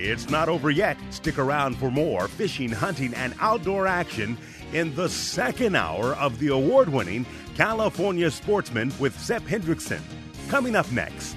[0.08, 0.96] It's not over yet.
[1.10, 4.38] Stick around for more fishing, hunting, and outdoor action
[4.72, 7.26] in the second hour of the award winning
[7.56, 10.00] California Sportsman with Sep Hendrickson.
[10.48, 11.36] Coming up next.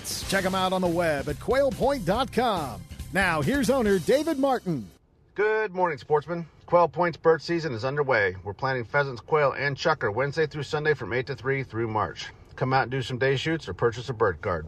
[0.29, 2.81] Check them out on the web at quailpoint.com.
[3.13, 4.89] Now, here's owner David Martin.
[5.35, 6.45] Good morning, sportsmen.
[6.65, 8.35] Quail Point's bird season is underway.
[8.43, 12.27] We're planting pheasants, quail, and chukar Wednesday through Sunday from 8 to 3 through March.
[12.55, 14.67] Come out and do some day shoots or purchase a bird card.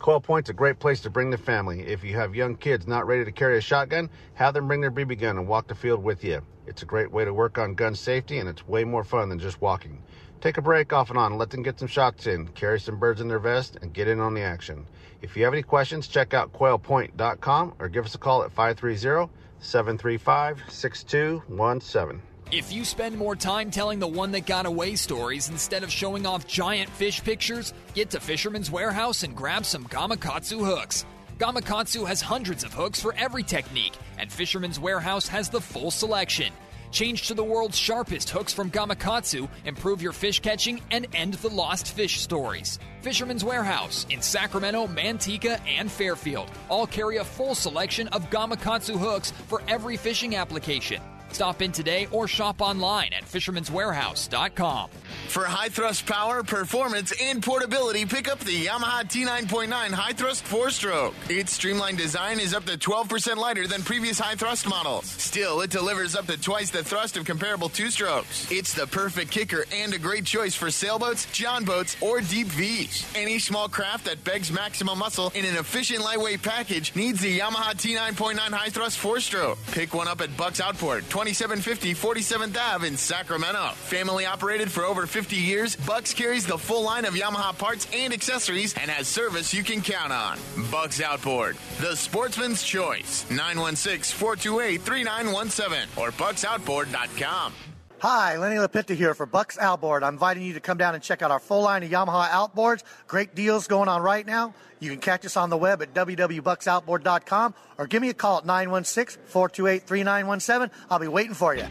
[0.00, 1.82] Quail Point's a great place to bring the family.
[1.82, 4.90] If you have young kids not ready to carry a shotgun, have them bring their
[4.90, 6.42] BB gun and walk the field with you.
[6.66, 9.38] It's a great way to work on gun safety, and it's way more fun than
[9.38, 10.02] just walking.
[10.44, 13.22] Take a break off and on let them get some shots in, carry some birds
[13.22, 14.86] in their vest, and get in on the action.
[15.22, 19.32] If you have any questions, check out quailpoint.com or give us a call at 530
[19.60, 22.20] 735 6217.
[22.52, 26.26] If you spend more time telling the one that got away stories instead of showing
[26.26, 31.06] off giant fish pictures, get to Fisherman's Warehouse and grab some Gamakatsu hooks.
[31.38, 36.52] Gamakatsu has hundreds of hooks for every technique, and Fisherman's Warehouse has the full selection.
[36.94, 41.48] Change to the world's sharpest hooks from Gamakatsu, improve your fish catching, and end the
[41.48, 42.78] lost fish stories.
[43.02, 49.32] Fisherman's Warehouse in Sacramento, Manteca, and Fairfield all carry a full selection of Gamakatsu hooks
[49.48, 51.02] for every fishing application.
[51.34, 54.88] Stop in today or shop online at fishermanswarehouse.com.
[55.26, 60.70] For high thrust power, performance, and portability, pick up the Yamaha T9.9 High Thrust 4
[60.70, 61.14] Stroke.
[61.28, 65.06] Its streamlined design is up to 12% lighter than previous high thrust models.
[65.06, 68.46] Still, it delivers up to twice the thrust of comparable two strokes.
[68.48, 73.04] It's the perfect kicker and a great choice for sailboats, john boats, or deep V's.
[73.16, 77.74] Any small craft that begs maximum muscle in an efficient lightweight package needs the Yamaha
[77.74, 79.58] T9.9 High Thrust 4 Stroke.
[79.72, 83.70] Pick one up at Bucks Outboard, 2750 47th Ave in Sacramento.
[83.74, 88.12] Family operated for over 50 years, Bucks carries the full line of Yamaha parts and
[88.12, 90.38] accessories and has service you can count on.
[90.70, 93.24] Bucks Outboard, the sportsman's choice.
[93.30, 97.73] 916 428 3917 or bucksoutboard.com.
[98.00, 100.02] Hi, Lenny LaPinta here for Bucks Outboard.
[100.02, 102.82] I'm inviting you to come down and check out our full line of Yamaha outboards.
[103.06, 104.52] Great deals going on right now.
[104.80, 108.46] You can catch us on the web at www.bucksoutboard.com or give me a call at
[108.46, 110.76] 916 428 3917.
[110.90, 111.66] I'll be waiting for you.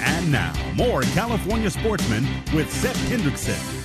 [0.00, 3.84] And now, more California sportsmen with Sep Hendrickson.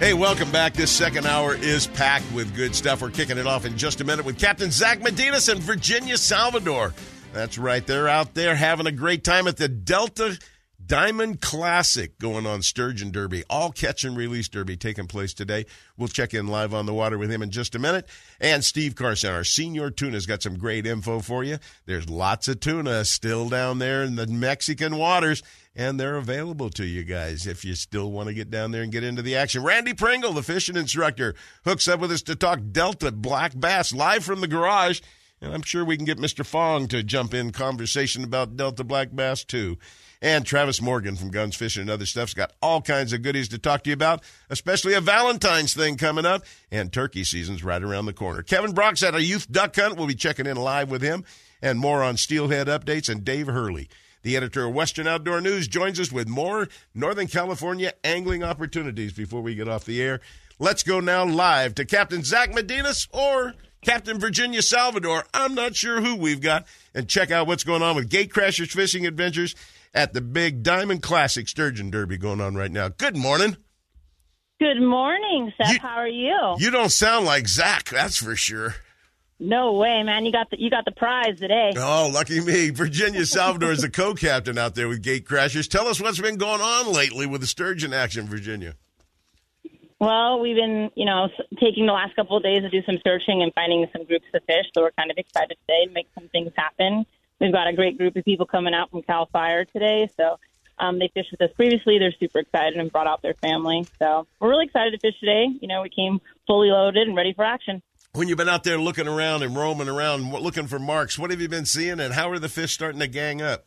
[0.00, 0.74] Hey, welcome back.
[0.74, 3.00] This second hour is packed with good stuff.
[3.00, 6.92] We're kicking it off in just a minute with Captain Zach Medinas and Virginia Salvador.
[7.34, 7.84] That's right.
[7.84, 10.38] They're out there having a great time at the Delta
[10.86, 13.42] Diamond Classic going on Sturgeon Derby.
[13.50, 15.66] All catch and release derby taking place today.
[15.96, 18.08] We'll check in live on the water with him in just a minute.
[18.40, 21.58] And Steve Carson, our senior tuna's got some great info for you.
[21.86, 25.42] There's lots of tuna still down there in the Mexican waters,
[25.74, 28.92] and they're available to you guys if you still want to get down there and
[28.92, 29.64] get into the action.
[29.64, 34.24] Randy Pringle, the fishing instructor, hooks up with us to talk Delta Black Bass live
[34.24, 35.00] from the garage.
[35.44, 36.44] And I'm sure we can get Mr.
[36.44, 39.76] Fong to jump in conversation about Delta Black Bass too.
[40.22, 43.58] And Travis Morgan from Guns Fishing and Other Stuff's got all kinds of goodies to
[43.58, 46.44] talk to you about, especially a Valentine's thing coming up.
[46.70, 48.42] And turkey season's right around the corner.
[48.42, 49.98] Kevin Brock's at a youth duck hunt.
[49.98, 51.24] We'll be checking in live with him
[51.60, 53.10] and more on steelhead updates.
[53.10, 53.90] And Dave Hurley,
[54.22, 59.42] the editor of Western Outdoor News, joins us with more Northern California angling opportunities before
[59.42, 60.22] we get off the air.
[60.58, 63.52] Let's go now live to Captain Zach Medinas or
[63.84, 65.24] Captain Virginia Salvador.
[65.34, 66.66] I'm not sure who we've got.
[66.94, 69.54] And check out what's going on with Gate Crashers Fishing Adventures
[69.92, 72.88] at the big Diamond Classic Sturgeon Derby going on right now.
[72.88, 73.56] Good morning.
[74.60, 75.80] Good morning, Sep.
[75.80, 76.54] How are you?
[76.58, 78.74] You don't sound like Zach, that's for sure.
[79.40, 80.24] No way, man.
[80.24, 81.72] You got the you got the prize today.
[81.76, 82.70] Oh, lucky me.
[82.70, 85.68] Virginia Salvador is the co captain out there with Gate Crashers.
[85.68, 88.76] Tell us what's been going on lately with the sturgeon action, Virginia.
[90.04, 93.42] Well, we've been, you know, taking the last couple of days to do some searching
[93.42, 94.66] and finding some groups of fish.
[94.74, 97.06] So we're kind of excited today to make some things happen.
[97.40, 100.10] We've got a great group of people coming out from Cal Fire today.
[100.14, 100.38] So
[100.78, 101.98] um, they fished with us previously.
[101.98, 103.86] They're super excited and brought out their family.
[103.98, 105.46] So we're really excited to fish today.
[105.62, 107.80] You know, we came fully loaded and ready for action.
[108.12, 111.40] When you've been out there looking around and roaming around, looking for marks, what have
[111.40, 113.64] you been seeing, and how are the fish starting to gang up?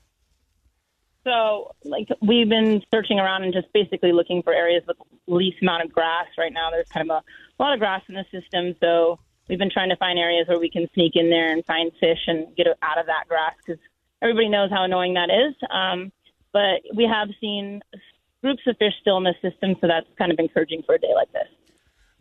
[1.28, 4.96] So, like, we've been searching around and just basically looking for areas with
[5.28, 6.28] least amount of grass.
[6.38, 9.20] Right now, there's kind of a, lot of grass in the system, so
[9.50, 12.20] we've been trying to find areas where we can sneak in there and find fish
[12.28, 13.82] and get out of that grass because
[14.22, 15.54] everybody knows how annoying that is.
[15.70, 16.14] Um,
[16.54, 17.82] but we have seen
[18.42, 21.14] groups of fish still in the system, so that's kind of encouraging for a day
[21.14, 21.48] like this.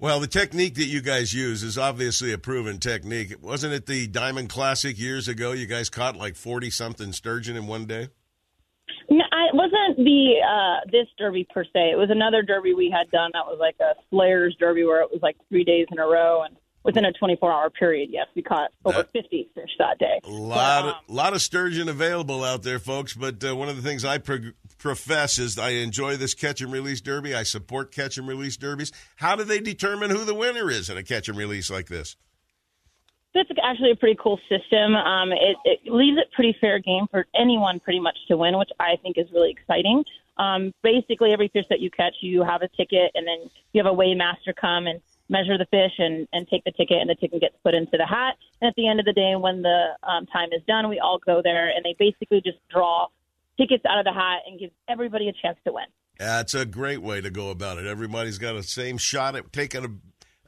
[0.01, 3.37] Well, the technique that you guys use is obviously a proven technique.
[3.41, 5.53] Wasn't it the Diamond Classic years ago?
[5.53, 8.09] You guys caught like 40 something sturgeon in one day?
[9.09, 11.91] No, it wasn't the uh, this derby per se.
[11.93, 15.11] It was another derby we had done that was like a Slayers derby where it
[15.11, 16.57] was like three days in a row and
[16.87, 18.09] within a 24 hour period.
[18.13, 20.21] Yes, we caught over 50 fish that day.
[20.25, 23.13] A lot, of, lot of sturgeon available out there, folks.
[23.15, 26.73] But uh, one of the things I pro- profess is I enjoy this catch and
[26.73, 27.35] release derby.
[27.35, 28.93] I support catch and release derbies.
[29.17, 32.17] How do they determine who the winner is in a catch and release like this?
[33.37, 34.95] It's actually a pretty cool system.
[34.95, 38.71] Um, it, it leaves it pretty fair game for anyone pretty much to win, which
[38.81, 40.05] I think is really exciting.
[40.39, 43.93] Um, basically, every fish that you catch, you have a ticket, and then you have
[43.93, 47.41] a weighmaster come and measure the fish and, and take the ticket, and the ticket
[47.41, 48.37] gets put into the hat.
[48.61, 51.19] And at the end of the day, when the um, time is done, we all
[51.19, 53.09] go there, and they basically just draw
[53.59, 55.87] tickets out of the hat and give everybody a chance to win.
[56.19, 57.87] That's a great way to go about it.
[57.87, 59.89] Everybody's got a same shot at taking a,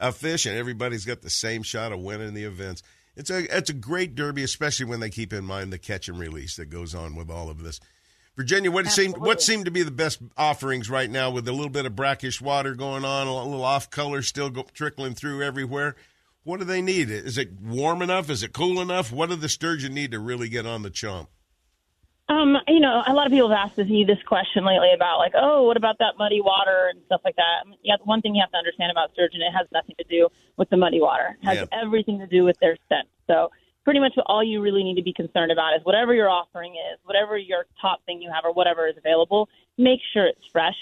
[0.00, 2.82] a fish, and everybody's got the same shot of winning the events.
[3.16, 6.18] It's a it's a great derby, especially when they keep in mind the catch and
[6.18, 7.80] release that goes on with all of this.
[8.36, 11.70] Virginia, what seemed what seemed to be the best offerings right now, with a little
[11.70, 15.96] bit of brackish water going on, a little off color still go, trickling through everywhere.
[16.44, 17.10] What do they need?
[17.10, 18.30] Is it warm enough?
[18.30, 19.10] Is it cool enough?
[19.10, 21.26] What do the sturgeon need to really get on the chomp?
[22.28, 25.32] Um, you know, a lot of people have asked me this question lately about like,
[25.34, 27.64] oh, what about that muddy water and stuff like that.
[27.64, 30.04] I mean, yeah, one thing you have to understand about sturgeon, it has nothing to
[30.04, 31.38] do with the muddy water.
[31.40, 31.64] It has Yeah.
[31.72, 33.08] everything to do with their scent.
[33.26, 33.50] So
[33.82, 36.98] pretty much all you really need to be concerned about is whatever your offering is,
[37.04, 39.48] whatever your top thing you have or whatever is available,
[39.78, 40.76] make sure it's fresh.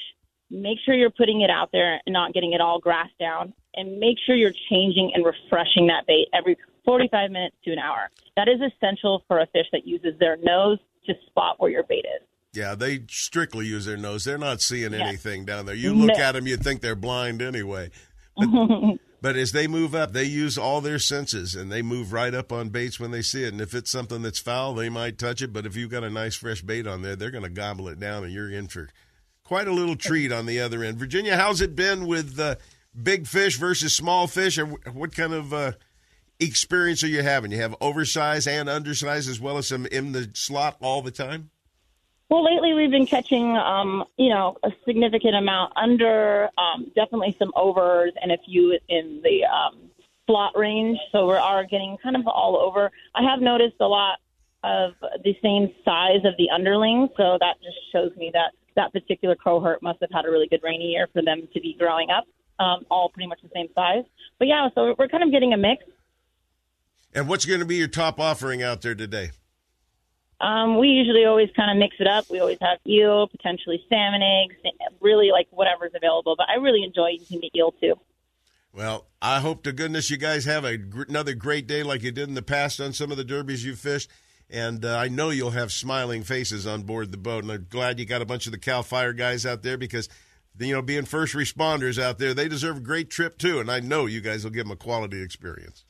[0.51, 3.53] Make sure you're putting it out there and not getting it all grassed down.
[3.75, 8.11] And make sure you're changing and refreshing that bait every 45 minutes to an hour.
[8.37, 12.05] That is essential for a fish that uses their nose to spot where your bait
[12.05, 12.27] is.
[12.53, 14.25] Yeah, they strictly use their nose.
[14.25, 15.01] They're not seeing Yes.
[15.03, 15.75] anything down there.
[15.75, 16.23] You look No.
[16.25, 17.91] at them, you think they're blind anyway.
[18.37, 18.49] But,
[19.21, 22.53] but as they move up, they use all their senses and they move right up
[22.53, 23.53] on baits when they see it.
[23.53, 25.53] And if it's something that's foul, they might touch it.
[25.53, 28.01] But if you've got a nice fresh bait on there, they're going to gobble it
[28.01, 28.89] down and you're in for
[29.45, 30.99] quite a little treat on the other end.
[30.99, 32.55] Virginia, how's it been with uh,
[33.01, 34.57] big fish versus small fish?
[34.59, 35.73] Or what kind of uh,
[36.41, 37.53] experience are you having?
[37.53, 41.51] You have oversized and undersized as well as some in the slot all the time?
[42.29, 47.53] Well, lately we've been catching, um, you know, a significant amount under, um, definitely some
[47.55, 49.91] overs and a few in the um,
[50.27, 50.99] slot range.
[51.13, 52.91] So we are getting kind of all over.
[53.15, 54.19] I have noticed a lot
[54.65, 59.37] of the same size of the underlings, so that just shows me that that particular
[59.37, 62.25] cohort must have had a really good rainy year for them to be growing up,
[62.59, 64.05] um, all pretty much the same size.
[64.41, 65.85] But yeah, so we're kind of getting a mix.
[67.17, 69.31] And what's going to be your top offering out there today?
[70.39, 72.27] Um, we usually always kind of mix it up.
[72.29, 74.55] We always have eel, potentially salmon eggs,
[75.01, 76.35] really like whatever's available.
[76.37, 77.95] But I really enjoy using the eel too.
[78.71, 82.13] Well, I hope to goodness you guys have a, gr- another great day like you
[82.13, 84.11] did in the past on some of the derbies you fished.
[84.51, 87.45] And uh, I know you'll have smiling faces on board the boat.
[87.45, 90.11] And I'm glad you got a bunch of the Cal Fire guys out there because,
[90.59, 93.59] you know, being first responders out there, they deserve a great trip too.
[93.59, 95.87] And I know you guys will give them a quality experience.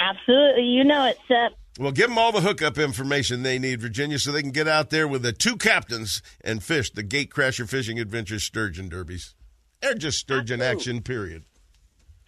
[0.00, 1.52] Absolutely, you know it, Sep.
[1.78, 4.90] Well, give them all the hookup information they need, Virginia, so they can get out
[4.90, 9.34] there with the two captains and fish the Gatecrasher Fishing Adventures Sturgeon Derbies.
[9.80, 11.44] They're just sturgeon action, period.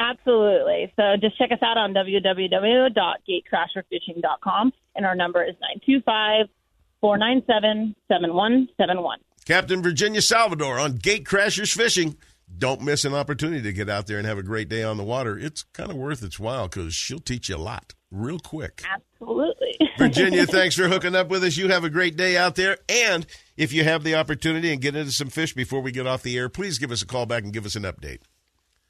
[0.00, 0.92] Absolutely.
[0.96, 6.46] So just check us out on www.gatecrasherfishing.com, and our number is nine two five
[7.00, 9.20] four nine seven seven one seven one.
[9.44, 12.16] Captain Virginia Salvador on Gatecrashers Fishing.
[12.58, 15.04] Don't miss an opportunity to get out there and have a great day on the
[15.04, 15.38] water.
[15.38, 18.82] It's kind of worth its while because she'll teach you a lot real quick.
[18.84, 19.78] Absolutely.
[19.98, 21.56] Virginia, thanks for hooking up with us.
[21.56, 22.78] You have a great day out there.
[22.88, 23.26] And
[23.56, 26.36] if you have the opportunity and get into some fish before we get off the
[26.36, 28.20] air, please give us a call back and give us an update.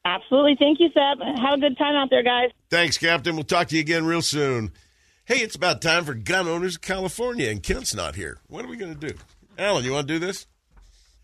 [0.05, 0.56] Absolutely.
[0.59, 1.24] Thank you, Sep.
[1.39, 2.51] Have a good time out there, guys.
[2.70, 3.36] Thanks, Captain.
[3.36, 4.72] We'll talk to you again real soon.
[5.24, 8.39] Hey, it's about time for gun owners of California, and Kent's not here.
[8.48, 9.14] What are we going to do?
[9.56, 10.47] Alan, you want to do this?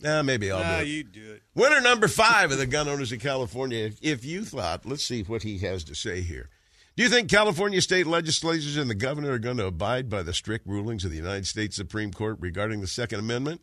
[0.00, 0.88] Nah, maybe I'll Nah, do it.
[0.88, 1.42] you do it.
[1.54, 3.78] Winner number five of the gun owners of California.
[3.86, 6.48] If, if you thought, let's see what he has to say here.
[6.96, 10.32] Do you think California state legislatures and the governor are going to abide by the
[10.32, 13.60] strict rulings of the United States Supreme Court regarding the Second Amendment?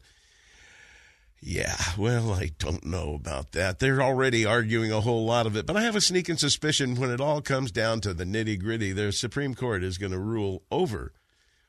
[1.42, 3.80] Yeah, well, I don't know about that.
[3.80, 7.12] They're already arguing a whole lot of it, but I have a sneaking suspicion when
[7.12, 10.64] it all comes down to the nitty gritty, the Supreme Court is going to rule
[10.72, 11.12] over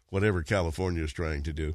[0.08, 1.74] whatever California is trying to do.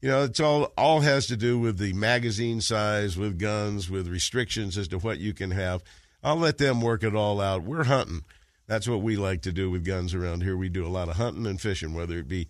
[0.00, 4.08] You know, it's all all has to do with the magazine size, with guns, with
[4.08, 5.82] restrictions as to what you can have.
[6.22, 7.62] I'll let them work it all out.
[7.62, 8.24] We're hunting.
[8.66, 10.56] That's what we like to do with guns around here.
[10.56, 12.48] We do a lot of hunting and fishing, whether it be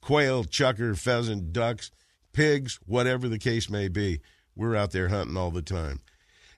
[0.00, 1.90] quail, chukar, pheasant, ducks,
[2.32, 4.20] pigs, whatever the case may be.
[4.54, 6.00] We're out there hunting all the time.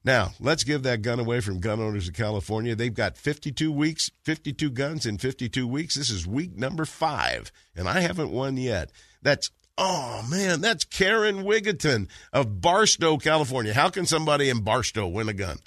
[0.04, 2.76] Now, let's give that gun away from gun owners of California.
[2.76, 5.96] They've got 52 weeks, 52 guns in 52 weeks.
[5.96, 8.92] This is week number five, and I haven't won yet.
[9.22, 13.72] That's, oh man, that's Karen Wigginton of Barstow, California.
[13.72, 15.58] How can somebody in Barstow win a gun?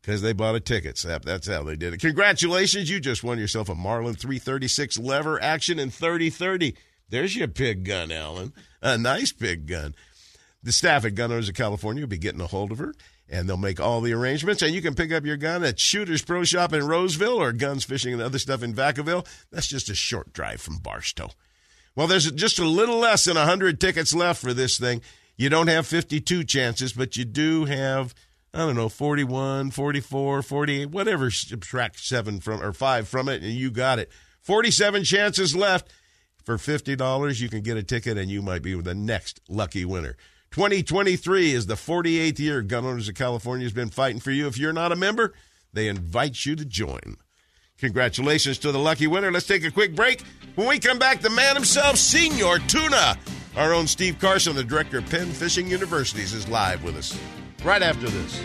[0.00, 0.98] Because they bought a ticket.
[0.98, 1.24] Sep.
[1.24, 2.00] That's how they did it.
[2.00, 2.90] Congratulations.
[2.90, 6.74] You just won yourself a Marlin 336 lever action in 3030.
[7.08, 8.52] There's your pig gun, Alan.
[8.82, 9.94] A nice pig gun.
[10.62, 12.94] The staff at Gun Owners of California will be getting a hold of her,
[13.28, 14.62] and they'll make all the arrangements.
[14.62, 17.84] And you can pick up your gun at Shooters Pro Shop in Roseville or Guns
[17.84, 19.26] Fishing and other stuff in Vacaville.
[19.50, 21.30] That's just a short drive from Barstow.
[21.96, 25.00] Well, there's just a little less than 100 tickets left for this thing.
[25.36, 28.14] You don't have 52 chances, but you do have,
[28.52, 33.52] I don't know, 41, 44, 48, whatever, subtract seven from or five from it, and
[33.52, 34.10] you got it.
[34.42, 35.92] 47 chances left.
[36.44, 40.14] For $50, you can get a ticket, and you might be the next lucky winner.
[40.50, 44.46] 2023 is the 48th year Gun Owners of California has been fighting for you.
[44.46, 45.32] If you're not a member,
[45.72, 47.16] they invite you to join.
[47.78, 49.32] Congratulations to the lucky winner.
[49.32, 50.22] Let's take a quick break.
[50.54, 53.16] When we come back, the man himself, Senior Tuna,
[53.56, 57.18] our own Steve Carson, the director of Penn Fishing Universities, is live with us
[57.64, 58.40] right after this.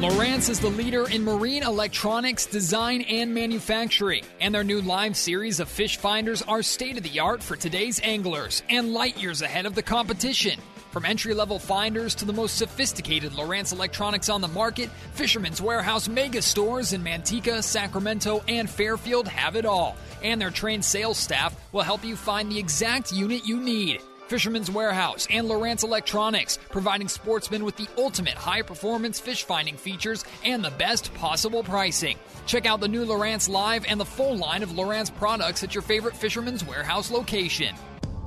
[0.00, 5.60] Lowrance is the leader in marine electronics design and manufacturing, and their new live series
[5.60, 9.64] of fish finders are state of the art for today's anglers and light years ahead
[9.64, 10.60] of the competition.
[10.94, 16.08] From entry level finders to the most sophisticated Lowrance electronics on the market, Fisherman's Warehouse
[16.08, 19.96] mega stores in Manteca, Sacramento, and Fairfield have it all.
[20.22, 24.02] And their trained sales staff will help you find the exact unit you need.
[24.28, 30.24] Fisherman's Warehouse and Lowrance Electronics, providing sportsmen with the ultimate high performance fish finding features
[30.44, 32.16] and the best possible pricing.
[32.46, 35.82] Check out the new Lowrance Live and the full line of Lowrance products at your
[35.82, 37.74] favorite Fisherman's Warehouse location.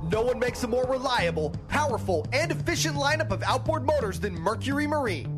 [0.02, 4.86] No one makes a more reliable, powerful, and efficient lineup of outboard motors than Mercury
[4.86, 5.37] Marine.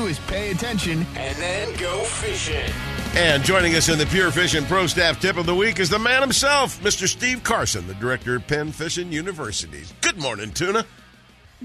[0.05, 2.71] is pay attention and then go fishing.
[3.15, 5.99] And joining us in the Pure Fishing Pro Staff Tip of the Week is the
[5.99, 7.07] man himself, Mr.
[7.07, 9.93] Steve Carson, the director of Penn Fishing Universities.
[10.01, 10.85] Good morning, Tuna.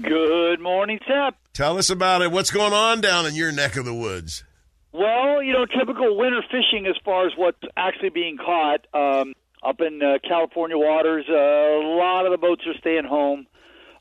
[0.01, 1.35] Good morning, Sep.
[1.53, 2.31] Tell us about it.
[2.31, 4.43] What's going on down in your neck of the woods?
[4.91, 8.85] Well, you know, typical winter fishing as far as what's actually being caught.
[8.93, 9.33] Um,
[9.63, 13.47] up in uh, California waters, uh, a lot of the boats are staying home.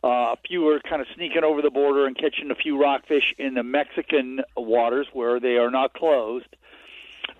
[0.05, 3.35] Uh, a few are kind of sneaking over the border and catching a few rockfish
[3.39, 6.47] in the Mexican waters where they are not closed.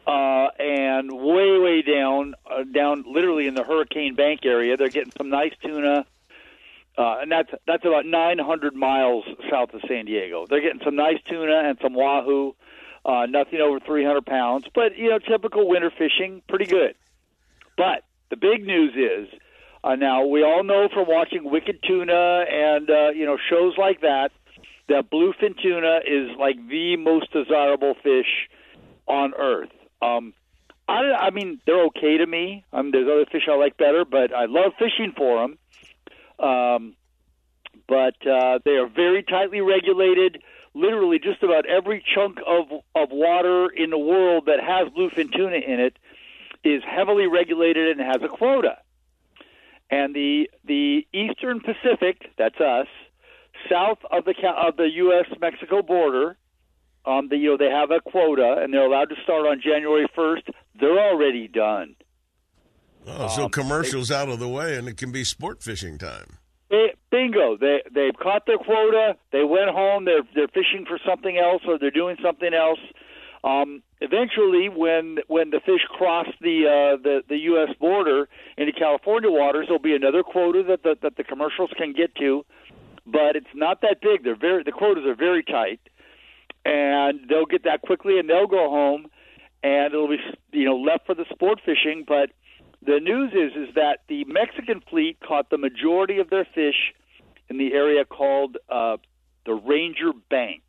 [0.07, 5.13] Uh, and way, way down, uh, down literally in the Hurricane Bank area, they're getting
[5.17, 6.07] some nice tuna.
[6.99, 10.47] uh, and that's that's about 900 miles south of San Diego.
[10.49, 12.55] They're getting some nice tuna and some wahoo.
[13.05, 16.95] Uh, nothing over 300 pounds, but you know, typical winter fishing, pretty good.
[17.77, 19.39] But the big news is
[19.85, 24.01] uh, now we all know from watching Wicked Tuna and uh, you know shows like
[24.01, 24.31] that
[24.89, 28.49] that bluefin tuna is like the most desirable fish
[29.07, 29.71] on earth.
[30.01, 30.35] Um,
[30.89, 32.65] I, I mean, they're okay to me.
[32.73, 35.59] Um, there's other fish I like better, but I love fishing for them.
[36.39, 36.97] Um,
[37.89, 40.43] but uh, they are very tightly regulated.
[40.75, 45.57] Literally, just about every chunk of of water in the world that has bluefin tuna
[45.57, 45.99] in it
[46.65, 48.77] is heavily regulated and has a quota.
[49.91, 52.89] And the the Eastern Pacific, that's us,
[53.71, 55.27] south of the of the U.S.
[55.41, 56.37] Mexico border,
[57.05, 60.07] um, the, you know they have a quota and they're allowed to start on January
[60.17, 60.51] 1st.
[60.81, 61.95] They're already done.
[63.07, 66.39] Oh, so Um, commercials out of the way, and it can be sport fishing time.
[66.69, 67.57] They, bingo!
[67.57, 69.17] They they've caught their quota.
[69.31, 70.05] They went home.
[70.05, 72.81] They're they're fishing for something else, or they're doing something else.
[73.45, 77.75] Um, eventually, when when the fish cross the uh, the the U.S.
[77.79, 82.15] border into California waters, there'll be another quota that the, that the commercials can get
[82.17, 82.45] to,
[83.07, 84.25] but it's not that big.
[84.25, 85.81] They're very the quotas are very tight,
[86.65, 89.07] and they'll get that quickly, and they'll go home,
[89.63, 90.19] and it'll be
[90.53, 92.05] you know left for the sport fishing.
[92.07, 92.31] But
[92.85, 96.95] the news is is that the Mexican fleet caught the majority of their fish
[97.49, 98.97] in the area called uh,
[99.45, 100.63] the Ranger Bank.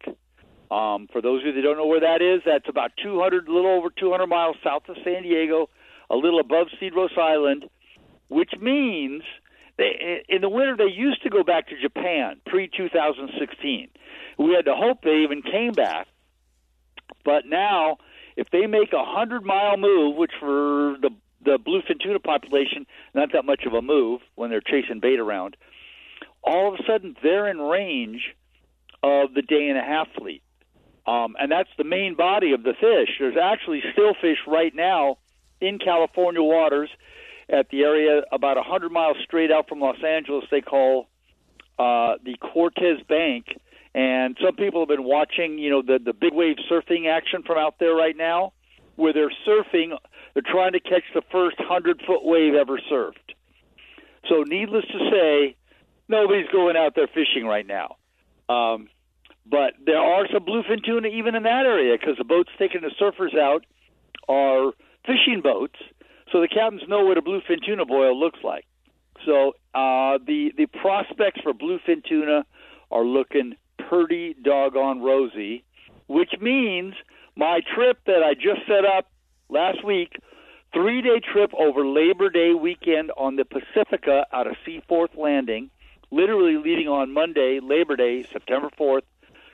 [0.69, 3.51] Um, for those of you that don't know where that is, that's about 200, a
[3.51, 5.69] little over 200 miles south of San Diego,
[6.09, 7.69] a little above Cedros Island,
[8.27, 9.23] which means
[9.77, 13.89] they, in the winter they used to go back to Japan pre 2016.
[14.37, 16.07] We had to hope they even came back,
[17.23, 17.97] but now
[18.35, 21.11] if they make a hundred mile move, which for the
[21.45, 25.55] the bluefin tuna population not that much of a move when they're chasing bait around,
[26.43, 28.35] all of a sudden they're in range
[29.03, 30.41] of the day and a half fleet.
[31.07, 33.15] Um, and that's the main body of the fish.
[33.17, 35.17] There's actually still fish right now
[35.61, 36.89] in California waters
[37.49, 40.43] at the area about 100 miles straight out from Los Angeles.
[40.51, 41.07] They call
[41.79, 43.45] uh, the Cortez Bank,
[43.95, 47.57] and some people have been watching, you know, the the big wave surfing action from
[47.57, 48.53] out there right now,
[48.95, 49.97] where they're surfing.
[50.33, 53.13] They're trying to catch the first hundred foot wave ever surfed.
[54.27, 55.55] So, needless to say,
[56.09, 57.95] nobody's going out there fishing right now.
[58.49, 58.89] Um,
[59.49, 62.91] but there are some bluefin tuna even in that area because the boats taking the
[62.99, 63.65] surfers out
[64.27, 64.73] are
[65.05, 65.79] fishing boats,
[66.31, 68.65] so the captains know what a bluefin tuna boil looks like.
[69.25, 72.45] So uh, the the prospects for bluefin tuna
[72.91, 73.55] are looking
[73.89, 75.63] pretty doggone rosy,
[76.07, 76.93] which means
[77.35, 79.09] my trip that I just set up
[79.49, 80.17] last week,
[80.73, 85.69] three day trip over Labor Day weekend on the Pacifica out of Seaforth Landing,
[86.11, 89.03] literally leaving on Monday, Labor Day, September 4th,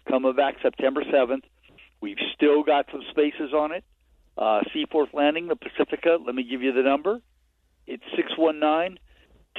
[0.09, 1.43] coming back September 7th.
[2.01, 3.83] We've still got some spaces on it.
[4.37, 7.21] Uh, Seaforth Landing, the Pacifica, let me give you the number.
[7.85, 8.97] It's 619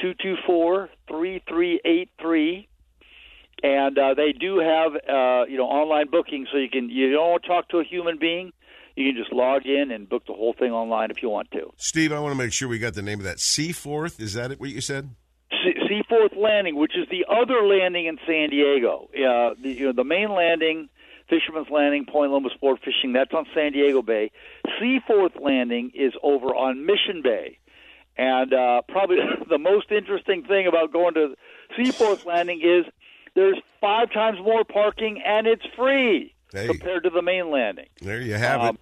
[0.00, 2.68] 224 3383
[3.62, 7.40] and uh, they do have uh, you know online booking, so you can you don't
[7.40, 8.52] talk to a human being.
[8.94, 11.72] You can just log in and book the whole thing online if you want to.
[11.76, 13.40] Steve, I want to make sure we got the name of that.
[13.40, 15.10] Seaforth, is that it, what you said?
[15.64, 19.08] Se- Seaforth Landing, which is the other landing in San Diego.
[19.14, 20.88] Uh, the, you know, the main landing,
[21.28, 24.30] Fisherman's Landing, Point Loma Sport Fishing, that's on San Diego Bay.
[24.78, 27.58] Seaforth Landing is over on Mission Bay.
[28.16, 29.16] And uh, probably
[29.48, 31.34] the most interesting thing about going to
[31.76, 32.84] Seaforth Landing is
[33.34, 36.68] there's five times more parking and it's free Hey.
[36.68, 37.86] compared to the main landing.
[38.00, 38.78] There you have Um,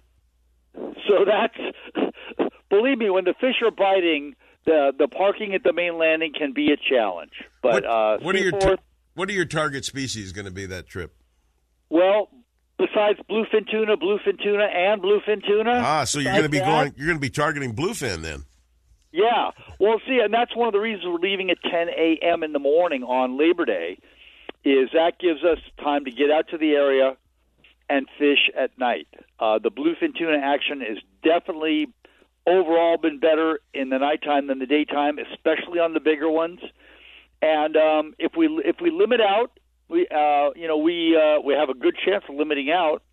[1.07, 1.57] So that's
[2.69, 6.53] believe me, when the fish are biting, the the parking at the main landing can
[6.53, 7.31] be a challenge.
[7.61, 8.77] But what, uh, what are your
[9.15, 11.15] what are your target species going to be that trip?
[11.89, 12.29] well,
[12.79, 15.81] besides bluefin tuna, bluefin tuna, and bluefin tuna.
[15.83, 16.93] Ah, so you're going to be that- going.
[16.97, 18.45] You're going to be targeting bluefin then.
[19.11, 19.51] Yeah.
[19.79, 22.41] Well, see, and that's one of the reasons we're leaving at 10 a.m.
[22.41, 23.99] in the morning on Labor Day,
[24.65, 27.15] is that gives us time to get out to the area
[27.89, 29.07] and fish at night.
[29.39, 31.89] Uh, the bluefin tuna action is definitely
[32.45, 36.59] overall been better in the nighttime than the daytime, especially on the bigger ones.
[37.41, 39.51] And um, if we if we limit out,
[39.89, 43.03] we uh, you know we uh, we have a good chance of limiting out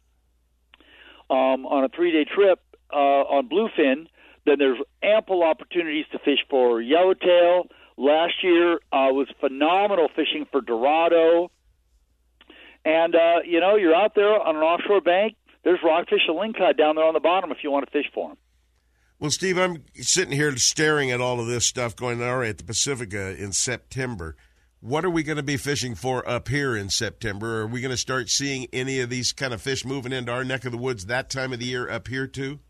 [1.29, 2.61] um, on a three day trip
[2.93, 4.07] uh, on bluefin.
[4.47, 7.69] Then there's ample opportunities to fish for yellowtail.
[7.97, 11.51] Last year uh, was phenomenal fishing for dorado.
[12.85, 15.37] And uh, you know, you're out there on an offshore bank.
[15.63, 18.29] There's rockfish and lingcod down there on the bottom if you want to fish for
[18.29, 18.39] them.
[19.21, 22.65] Well, Steve, I'm sitting here staring at all of this stuff going on at the
[22.65, 24.35] Pacifica in September.
[24.81, 27.61] What are we going to be fishing for up here in September?
[27.61, 30.43] Are we going to start seeing any of these kind of fish moving into our
[30.43, 32.61] neck of the woods that time of the year up here too?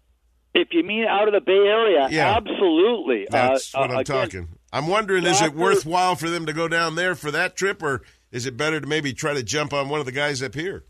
[0.53, 2.37] If you mean out of the Bay Area, Yeah.
[2.37, 3.29] absolutely.
[3.31, 4.49] That's Uh, what uh, I'm again, talking.
[4.73, 8.03] I'm wondering, is it worthwhile for them to go down there for that trip, or
[8.33, 10.83] is it better to maybe try to jump on one of the guys up here?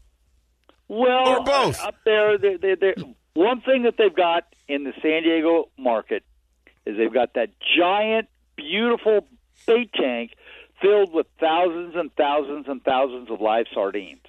[0.88, 1.78] Well, Or both.
[1.82, 2.94] up there, they, they, they,
[3.34, 6.24] one thing that they've got in the San Diego market
[6.86, 9.26] is they've got that giant, beautiful
[9.66, 10.32] bait tank
[10.80, 14.24] filled with thousands and thousands and thousands of live sardines,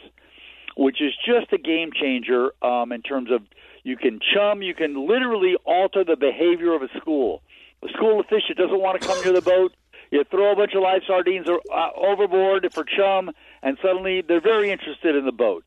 [0.76, 3.42] which is just a game changer um, in terms of
[3.84, 7.42] you can chum, you can literally alter the behavior of a school.
[7.84, 9.74] A school of fish that doesn't want to come near the boat,
[10.12, 13.32] you throw a bunch of live sardines uh, overboard for chum,
[13.64, 15.64] and suddenly they're very interested in the boat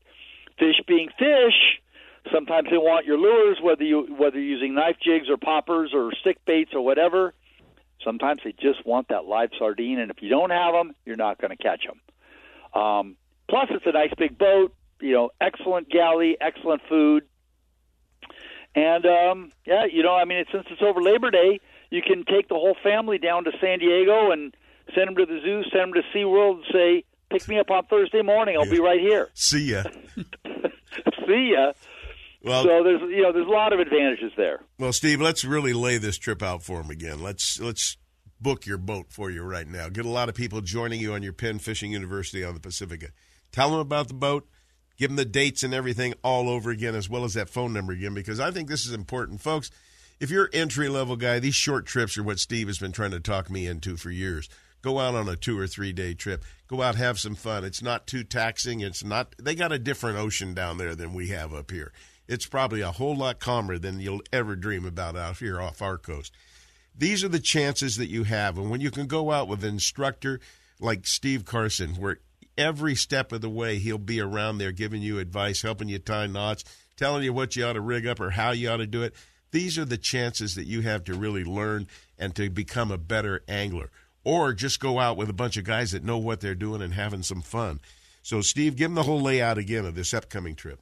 [0.57, 1.81] fish being fish,
[2.31, 6.11] sometimes they want your lures, whether you whether you're using knife jigs or poppers or
[6.21, 7.33] stick baits or whatever.
[8.03, 11.39] Sometimes they just want that live sardine, and if you don't have them, you're not
[11.39, 12.79] going to catch them.
[12.79, 13.15] Um,
[13.49, 14.75] plus, it's a nice big boat.
[14.99, 17.23] You know, excellent galley, excellent food,
[18.75, 22.49] and um, yeah, you know, I mean, since it's over Labor Day, you can take
[22.49, 24.55] the whole family down to San Diego and
[24.93, 27.85] send them to the zoo, send them to SeaWorld, and say, "Pick me up on
[27.85, 28.57] Thursday morning.
[28.57, 29.83] I'll be right here." See ya.
[31.27, 31.71] see ya.
[32.45, 34.61] Well- so there's you know there's a lot of advantages there.
[34.77, 37.21] Well, Steve, let's really lay this trip out for him again.
[37.21, 37.97] Let's let's
[38.39, 39.89] book your boat for you right now.
[39.89, 43.07] Get a lot of people joining you on your Penn Fishing University on the Pacifica.
[43.51, 44.47] Tell them about the boat.
[44.97, 47.91] Give them the dates and everything all over again, as well as that phone number
[47.93, 49.69] again, because I think this is important, folks.
[50.19, 53.19] If you're entry level guy, these short trips are what Steve has been trying to
[53.19, 54.47] talk me into for years.
[54.81, 56.45] Go out on a two or three day trip.
[56.67, 57.65] Go out, have some fun.
[57.65, 58.81] It's not too taxing.
[58.81, 59.35] It's not.
[59.41, 61.91] They got a different ocean down there than we have up here.
[62.27, 65.97] It's probably a whole lot calmer than you'll ever dream about out here off our
[65.97, 66.33] coast.
[66.97, 69.71] These are the chances that you have, and when you can go out with an
[69.71, 70.39] instructor
[70.79, 72.19] like Steve Carson, where
[72.57, 76.27] every step of the way he'll be around there giving you advice, helping you tie
[76.27, 76.63] knots,
[76.95, 79.13] telling you what you ought to rig up or how you ought to do it.
[79.51, 81.87] These are the chances that you have to really learn
[82.17, 83.89] and to become a better angler.
[84.23, 86.93] Or just go out with a bunch of guys that know what they're doing and
[86.93, 87.79] having some fun.
[88.23, 90.81] So, Steve, give them the whole layout again of this upcoming trip.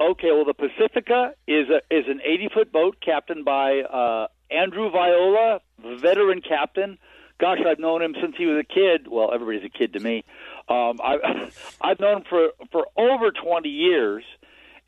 [0.00, 4.90] Okay, well the Pacifica is a is an 80 foot boat captained by uh, Andrew
[4.90, 5.60] Viola,
[6.00, 6.98] veteran captain.
[7.40, 9.08] Gosh, I've known him since he was a kid.
[9.08, 10.24] Well, everybody's a kid to me.
[10.68, 11.50] Um, I,
[11.80, 14.24] I've known him for for over 20 years,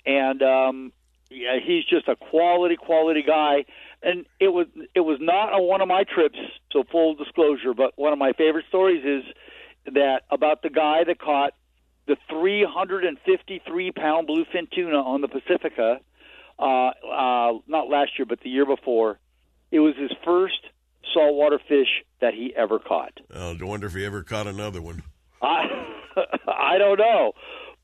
[0.06, 0.92] and um,
[1.28, 3.64] yeah, he's just a quality quality guy.
[4.02, 6.38] And it was it was not on one of my trips,
[6.72, 7.74] so full disclosure.
[7.74, 9.24] But one of my favorite stories is
[9.94, 11.52] that about the guy that caught
[12.10, 16.00] the 353 pound bluefin tuna on the Pacifica,
[16.58, 19.20] uh, uh, not last year, but the year before.
[19.70, 20.58] It was his first
[21.14, 23.12] saltwater fish that he ever caught.
[23.32, 25.04] I wonder if he ever caught another one.
[25.40, 25.62] I
[26.48, 27.32] I don't know,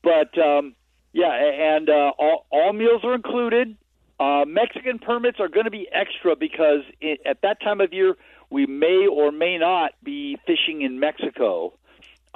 [0.03, 0.75] but um,
[1.13, 3.77] yeah, and uh, all, all meals are included.
[4.19, 8.15] Uh, Mexican permits are going to be extra because i at that time of year
[8.49, 11.76] we may or may not be fishing in Mexico.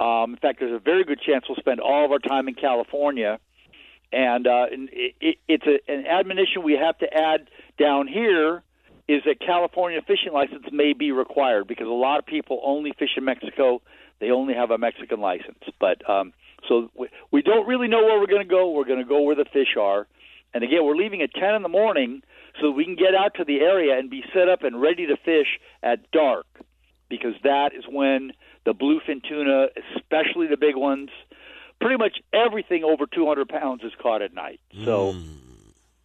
[0.02, 2.54] Um, in fact, there's a very good chance we'll spend all of our time in
[2.54, 3.38] California,
[4.12, 7.48] and, uh, and it, it, it's a, an admonition we have to add
[7.78, 8.64] down here
[9.06, 13.10] is that California fishing license may be required because a lot of people only fish
[13.16, 13.80] in Mexico.
[14.18, 16.32] They only have a Mexican license, but um,
[16.68, 18.70] so we, we don't really know where we're going to go.
[18.70, 20.08] We're going to go where the fish are,
[20.52, 22.22] and again, we're leaving at ten in the morning
[22.60, 25.16] so we can get out to the area and be set up and ready to
[25.16, 26.46] fish at dark
[27.08, 28.32] because that is when
[28.64, 29.66] the bluefin tuna,
[29.96, 31.10] especially the big ones,
[31.80, 34.60] pretty much everything over 200 pounds is caught at night.
[34.84, 35.14] So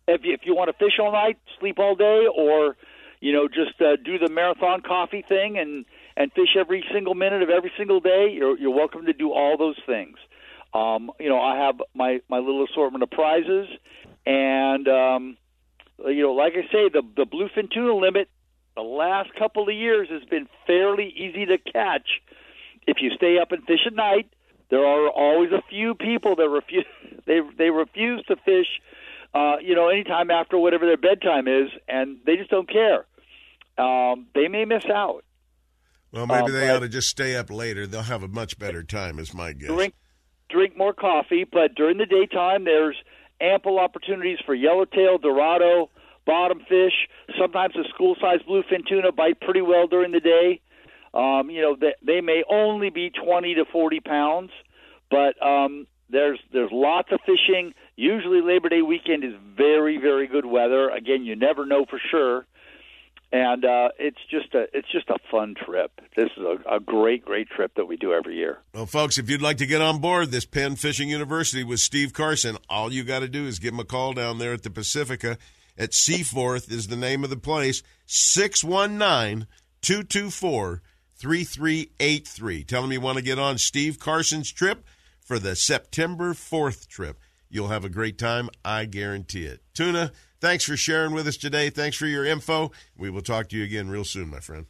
[0.07, 2.75] if you, if you want to fish all night, sleep all day, or
[3.19, 5.85] you know just uh, do the marathon coffee thing and
[6.15, 9.57] and fish every single minute of every single day, you're you're welcome to do all
[9.57, 10.17] those things.
[10.73, 13.67] Um, you know, I have my my little assortment of prizes,
[14.25, 15.37] and um,
[16.05, 18.29] you know, like I say, the the bluefin tuna limit
[18.75, 22.07] the last couple of years has been fairly easy to catch
[22.87, 24.27] if you stay up and fish at night.
[24.69, 26.85] There are always a few people that refuse
[27.25, 28.67] they they refuse to fish
[29.33, 33.05] uh, you know, anytime after whatever their bedtime is, and they just don't care.
[33.77, 35.23] Um, they may miss out.
[36.11, 37.85] Well, maybe Uh, they ought to just stay up later.
[37.85, 39.69] They'll have a much better time, is my guess.
[39.69, 39.93] Drink
[40.49, 42.95] drink more coffee, but during the daytime, there's
[43.41, 45.89] ample opportunities for yellowtail, dorado,
[46.25, 46.93] bottom fish.
[47.37, 50.61] Sometimes the school-sized bluefin tuna bite pretty well during the day.
[51.17, 54.51] Um, you know, they, they may only be 20 to 40 pounds,
[55.09, 57.73] but um, there's there's lots of fishing.
[57.95, 60.89] Usually, Labor Day weekend is very very good weather.
[60.89, 62.45] Again, you never know for sure.
[63.31, 65.91] and uh, it's just a it's just a fun trip.
[66.15, 68.59] This is a, a great great trip that we do every year.
[68.73, 72.13] Well, folks, if you'd like to get on board this Penn Fishing University with Steve
[72.13, 74.69] Carson, all you got to do is give him a call down there at the
[74.69, 75.37] Pacifica
[75.77, 79.47] at Seaforth is the name of the place, 619
[79.81, 80.81] 224
[81.17, 82.63] 3383.
[82.63, 84.85] Tell him you want to get on Steve Carson's trip
[85.19, 87.19] for the September 4th trip.
[87.49, 88.49] You'll have a great time.
[88.63, 89.61] I guarantee it.
[89.73, 91.69] Tuna, thanks for sharing with us today.
[91.69, 92.71] Thanks for your info.
[92.95, 94.65] We will talk to you again real soon, my friend.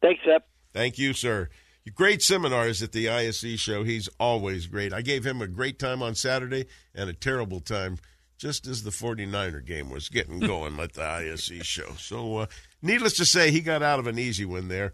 [0.00, 0.46] Thanks, Sep.
[0.72, 1.48] Thank you, sir.
[1.94, 3.82] Great seminars at the ISE show.
[3.82, 4.92] He's always great.
[4.92, 7.98] I gave him a great time on Saturday and a terrible time
[8.36, 11.92] just as the 49er game was getting going at the ISE show.
[11.98, 12.46] So, uh,
[12.82, 14.92] needless to say, he got out of an easy one there.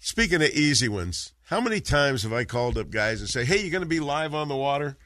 [0.00, 3.60] Speaking of easy ones, how many times have I called up guys and say, "Hey,
[3.60, 4.96] you're going to be live on the water?"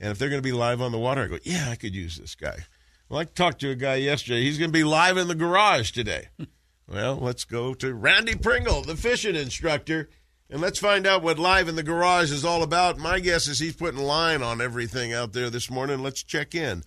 [0.00, 1.94] And if they're going to be live on the water, I go, "Yeah, I could
[1.94, 2.66] use this guy."
[3.08, 4.42] Well, I talked to a guy yesterday.
[4.42, 6.28] He's going to be live in the garage today.
[6.88, 10.08] well, let's go to Randy Pringle, the fishing instructor,
[10.50, 12.98] and let's find out what live in the garage is all about.
[12.98, 16.02] My guess is he's putting line on everything out there this morning.
[16.02, 16.82] Let's check in.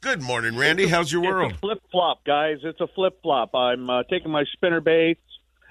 [0.00, 0.86] Good morning, Randy.
[0.88, 1.58] How's your world?
[1.60, 2.56] flip flop, guys.
[2.64, 3.54] It's a flip flop.
[3.54, 5.20] I'm uh, taking my spinner baits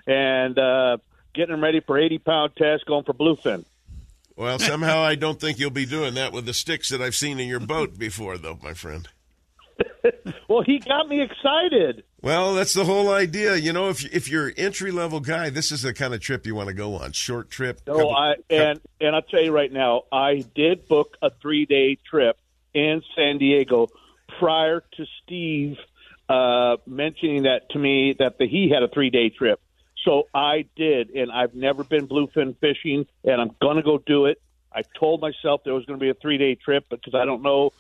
[0.06, 0.98] and uh,
[1.34, 3.66] getting them ready for 80 pound test, going for bluefin.
[4.36, 7.40] Well, somehow I don't think you'll be doing that with the sticks that I've seen
[7.40, 9.10] in your boat before, though, my friend.
[10.48, 12.04] well, he got me excited.
[12.22, 13.56] Well, that's the whole idea.
[13.56, 16.56] You know, if if you're entry level guy, this is the kind of trip you
[16.56, 17.12] want to go on.
[17.12, 17.82] Short trip.
[17.88, 21.66] No, couple, I and and I'll tell you right now, I did book a three
[21.66, 22.38] day trip
[22.74, 23.88] in San Diego
[24.40, 25.78] prior to Steve
[26.30, 29.60] uh, mentioning that to me that the, he had a three day trip.
[30.06, 34.26] So I did, and I've never been bluefin fishing, and I'm going to go do
[34.26, 34.42] it.
[34.72, 37.42] I told myself there was going to be a three day trip because I don't
[37.42, 37.74] know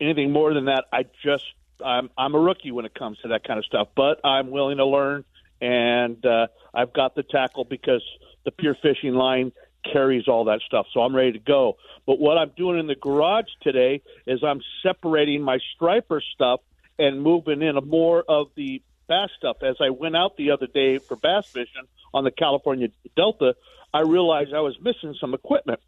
[0.00, 0.84] anything more than that.
[0.92, 1.44] I just
[1.84, 4.78] I'm I'm a rookie when it comes to that kind of stuff, but I'm willing
[4.78, 5.24] to learn,
[5.60, 8.02] and uh, I've got the tackle because
[8.44, 9.52] the pure fishing line
[9.92, 10.86] carries all that stuff.
[10.92, 11.76] So I'm ready to go.
[12.06, 16.60] But what I'm doing in the garage today is I'm separating my striper stuff
[16.98, 18.82] and moving in a more of the
[19.12, 19.58] bass stuff.
[19.62, 23.54] As I went out the other day for bass fishing on the California Delta,
[23.92, 25.80] I realized I was missing some equipment.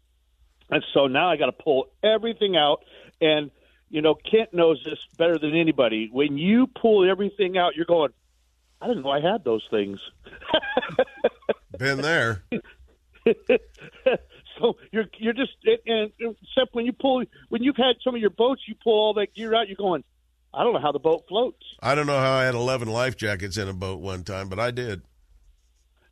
[0.69, 2.83] And so now I got to pull everything out.
[3.19, 3.49] And,
[3.89, 6.09] you know, Kent knows this better than anybody.
[6.11, 8.11] When you pull everything out, you're going,
[8.79, 9.99] I didn't know I had those things.
[11.79, 12.43] Been there.
[14.59, 15.51] so you're you're just
[15.87, 19.13] and except when you pull when you've had some of your boats, you pull all
[19.15, 19.67] that gear out.
[19.67, 20.03] You're going,
[20.55, 21.63] I don't know how the boat floats.
[21.81, 24.59] I don't know how I had eleven life jackets in a boat one time, but
[24.59, 25.01] I did.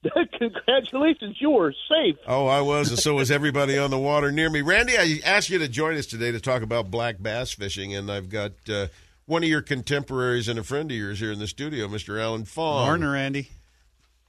[0.38, 2.18] Congratulations, you were safe.
[2.28, 4.62] Oh, I was, and so was everybody on the water near me.
[4.62, 8.12] Randy, I asked you to join us today to talk about black bass fishing, and
[8.12, 8.88] I've got uh,
[9.26, 12.22] one of your contemporaries and a friend of yours here in the studio, Mr.
[12.22, 12.86] Alan Fong.
[12.86, 13.50] Morning, Randy.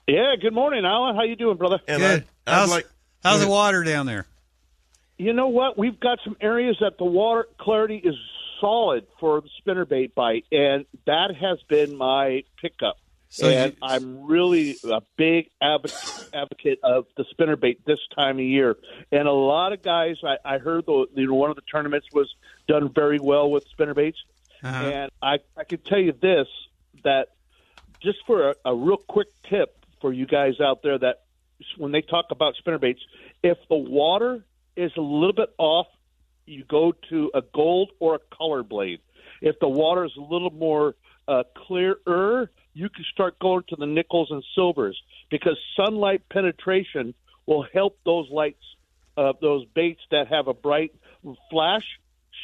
[0.07, 1.16] Yeah, good morning, Alan.
[1.16, 1.81] How you doing, brother?
[1.89, 2.24] And Good.
[2.47, 2.86] I, how's like,
[3.23, 4.27] how's the water down there?
[5.16, 5.78] You know what?
[5.78, 8.15] We've got some areas that the water clarity is
[8.65, 12.97] solid for the spinnerbait bite, and that has been my pickup.
[13.28, 18.45] So and you- I'm really a big advocate, advocate of the spinnerbait this time of
[18.45, 18.77] year.
[19.12, 22.07] And a lot of guys, I, I heard the you know one of the tournaments
[22.12, 22.32] was
[22.69, 24.16] done very well with spinnerbaits,
[24.62, 24.85] Uh-huh.
[24.85, 26.49] and I I can tell you this
[27.03, 27.28] that
[28.01, 31.23] just for a, a real quick tip for you guys out there that
[31.77, 33.01] when they talk about spinnerbaits,
[33.43, 34.45] if the water
[34.77, 35.86] is a little bit off,
[36.47, 39.01] you go to a gold or a color blade.
[39.41, 40.95] If the water is a little more
[41.29, 45.01] uh, clearer, you can start going to the nickels and silvers
[45.31, 47.15] because sunlight penetration
[47.47, 48.62] will help those lights,
[49.16, 50.95] uh, those baits that have a bright
[51.51, 51.85] flash,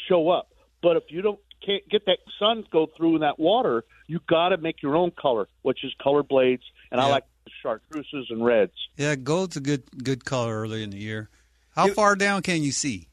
[0.09, 0.53] show up.
[0.83, 4.49] But if you don't can't get that sun go through in that water, you got
[4.49, 7.13] to make your own color, which is color blades, and I Yeah.
[7.13, 7.25] like
[7.63, 8.73] chartreuses and reds.
[8.97, 11.29] Yeah, gold's a good good color early in the year.
[11.75, 13.09] How far down can you see?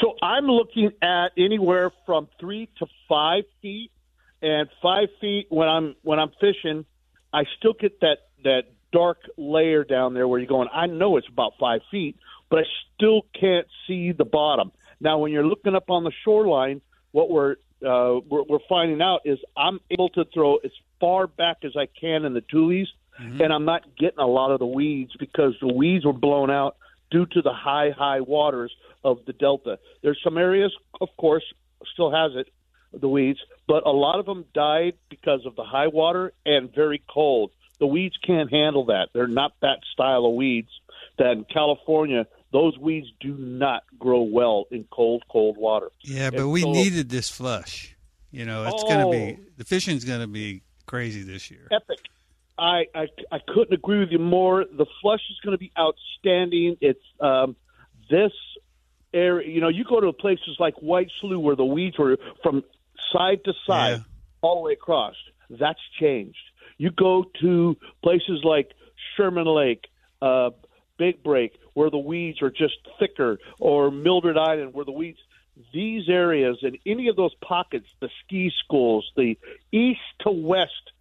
[0.00, 3.90] So I'm looking at anywhere from three to five feet,
[4.42, 6.86] and five feet when I'm when I'm fishing,
[7.32, 8.62] I still get that that
[8.92, 10.68] dark layer down there where you're going.
[10.72, 12.16] I know it's about five feet,
[12.48, 12.62] but I
[12.94, 14.72] still can't see the bottom.
[15.00, 16.80] Now, when you're looking up on the shoreline,
[17.12, 17.52] what we're
[17.86, 21.86] uh, we're, we're finding out is I'm able to throw as far back as I
[22.00, 22.92] can in the tules,
[23.42, 26.76] and I'm not getting a lot of the weeds because the weeds were blown out
[27.10, 28.72] due to the high, high waters
[29.04, 29.78] of the delta.
[30.02, 31.44] There's some areas, of course,
[31.92, 32.48] still has it,
[32.92, 37.02] the weeds, but a lot of them died because of the high water and very
[37.08, 37.50] cold.
[37.78, 39.08] The weeds can't handle that.
[39.14, 40.68] They're not that style of weeds.
[41.18, 45.90] That in California, those weeds do not grow well in cold, cold water.
[46.02, 47.96] Yeah, but And we so- needed this flush.
[48.32, 49.44] You know, it's going to be Oh.
[49.56, 51.68] the fishing's going to be crazy this year.
[51.70, 51.98] epic.
[52.60, 54.64] I, I I couldn't agree with you more.
[54.64, 56.76] The flush is going to be outstanding.
[56.82, 57.56] It's um,
[58.10, 58.32] this
[59.14, 59.48] area.
[59.48, 62.62] You know, you go to places like White Slough where the weeds were from
[63.12, 64.04] side to side,
[64.42, 65.14] all the way across.
[65.48, 66.38] That's changed.
[66.76, 68.72] You go to places like
[69.16, 69.86] Sherman Lake,
[70.20, 70.50] uh,
[70.98, 75.18] Big Break, where the weeds are just thicker, or Mildred Island, where the weeds.
[75.74, 79.36] These areas and any of those pockets, the ski schools, the
[79.70, 80.92] east to west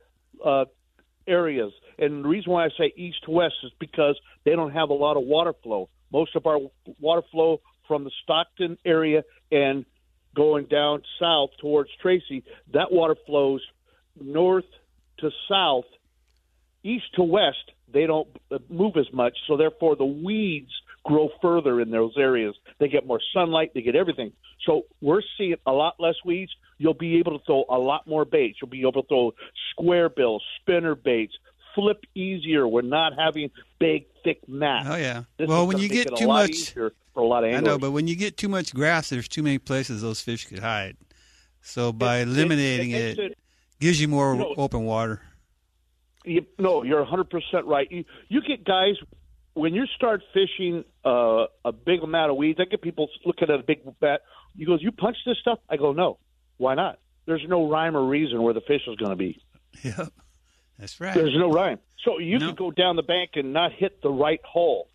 [0.43, 0.65] uh,
[1.29, 1.71] areas.
[1.97, 4.93] And the reason why I say east to west is because they don't have a
[4.93, 5.89] lot of water flow.
[6.11, 6.59] Most of our
[6.99, 9.85] water flow from the Stockton area and
[10.35, 12.43] going down south towards Tracy,
[12.73, 13.61] that water flows
[14.19, 14.65] north
[15.19, 15.85] to south,
[16.83, 17.71] east to west.
[17.91, 18.27] They don't
[18.69, 20.71] move as much, so therefore the weeds
[21.03, 22.55] grow further in those areas.
[22.79, 24.33] They get more sunlight, they get everything.
[24.65, 26.51] So we're seeing a lot less weeds.
[26.79, 28.57] You'll be able to throw a lot more baits.
[28.61, 29.33] You'll be able to throw
[29.71, 31.33] square bills, spinner baits,
[31.75, 32.67] flip easier.
[32.67, 34.87] We're not having big, thick mats.
[34.89, 35.23] Oh yeah.
[35.37, 38.07] This well, when you get too much, for a lot of I know, but when
[38.07, 40.97] you get too much grass, there's too many places those fish could hide.
[41.61, 43.37] So by eliminating it it, it-
[43.79, 45.21] gives you more you know- open water.
[46.25, 47.29] You, no, you're 100%
[47.65, 47.89] right.
[47.89, 48.95] You, you get guys,
[49.53, 53.59] when you start fishing uh, a big amount of weeds, I get people looking at
[53.59, 54.21] a big bat.
[54.53, 55.59] You goes, you punch this stuff?
[55.69, 56.17] I go, no.
[56.59, 56.99] Why not?
[57.25, 59.41] There's no rhyme or reason where the fish is going to be.
[59.83, 60.11] Yep,
[60.77, 61.13] that's right.
[61.15, 61.79] There's no rhyme.
[62.05, 64.87] So you could go down the bank and not hit the right hole,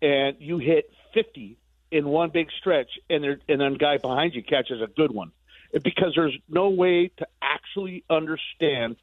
[0.00, 1.56] and you hit 50
[1.90, 5.32] in one big stretch, and there, and then guy behind you catches a good one,
[5.72, 8.96] because there's no way to actually understand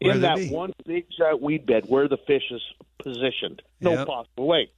[0.00, 0.48] Where in that be.
[0.50, 2.62] one big giant weed bed where the fish is
[2.98, 3.62] positioned.
[3.80, 4.06] No Yep.
[4.06, 4.70] possible way.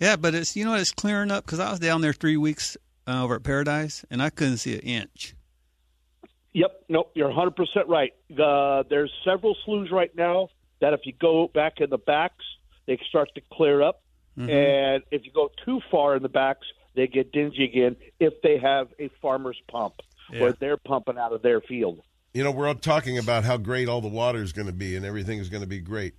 [0.00, 2.36] Yeah, but it's you know what, it's clearing up because I was down there three
[2.36, 2.76] weeks
[3.06, 5.34] uh, over at Paradise and I couldn't see an inch.
[6.54, 7.52] Yep, nope, you're 100%
[7.88, 8.12] right.
[8.30, 10.48] Uh, there's several sloughs right now
[10.80, 12.44] that if you go back in the backs,
[12.86, 14.02] they start to clear up.
[14.38, 14.50] Mm-hmm.
[14.50, 18.58] And if you go too far in the backs, they get dingy again if they
[18.58, 19.94] have a farmer's pump
[20.36, 22.02] where they're pumping out of their field.
[22.34, 24.96] You know, we're all talking about how great all the water is going to be
[24.96, 26.14] and everything is going to be great.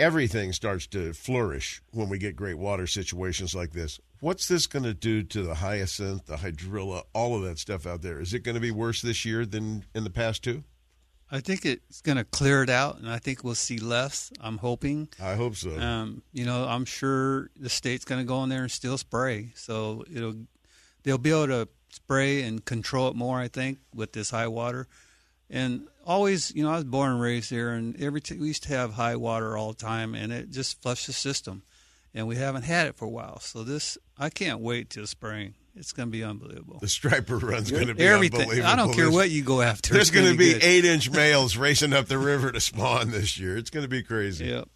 [0.00, 4.00] Everything starts to flourish when we get great water situations like this.
[4.20, 8.00] What's this going to do to the hyacinth, the hydrilla, all of that stuff out
[8.00, 8.18] there?
[8.18, 10.64] Is it going to be worse this year than in the past two?
[11.30, 14.32] I think it's going to clear it out, and I think we'll see less.
[14.40, 15.10] I'm hoping.
[15.22, 15.78] I hope so.
[15.78, 19.52] Um, you know, I'm sure the state's going to go in there and still spray,
[19.54, 20.34] so it'll
[21.02, 23.38] they'll be able to spray and control it more.
[23.38, 24.88] I think with this high water,
[25.50, 28.64] and always, you know, I was born and raised here, and every t- we used
[28.64, 31.62] to have high water all the time, and it just flushed the system,
[32.14, 33.40] and we haven't had it for a while.
[33.40, 35.54] So this, I can't wait till spring.
[35.76, 36.78] It's going to be unbelievable.
[36.80, 38.40] The striper run's going to be Everything.
[38.40, 38.68] unbelievable.
[38.72, 39.94] I don't care what you go after.
[39.94, 40.64] There's gonna going to be good.
[40.64, 43.56] eight inch males racing up the river to spawn this year.
[43.56, 44.46] It's going to be crazy.
[44.46, 44.68] Yep.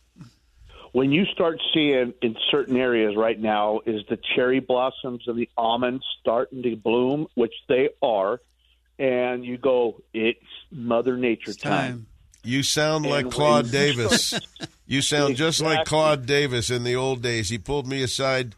[0.93, 5.49] When you start seeing in certain areas right now is the cherry blossoms and the
[5.57, 8.41] almonds starting to bloom, which they are,
[8.99, 10.39] and you go, it's
[10.71, 12.07] Mother Nature time.
[12.43, 14.35] You sound And like Claude Davis.
[14.87, 17.49] you sound just like Claude Davis in the old days.
[17.49, 18.55] He pulled me aside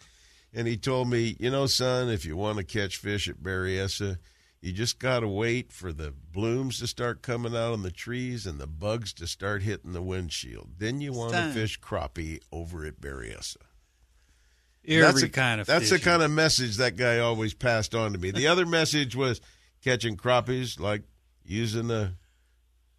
[0.53, 4.19] and he told me, you know, son, if you want to catch fish at Berryessa,
[4.61, 8.47] you just got to wait for the blooms to start coming out on the trees
[8.47, 10.71] and the bugs to start hitting the windshield.
[10.79, 13.59] Then you want to fish crappie over at Berryessa.
[14.89, 18.13] Every that's a, kind of That's the kind of message that guy always passed on
[18.13, 18.31] to me.
[18.31, 19.41] The other message was
[19.87, 21.03] catching crappies like
[21.45, 22.15] using a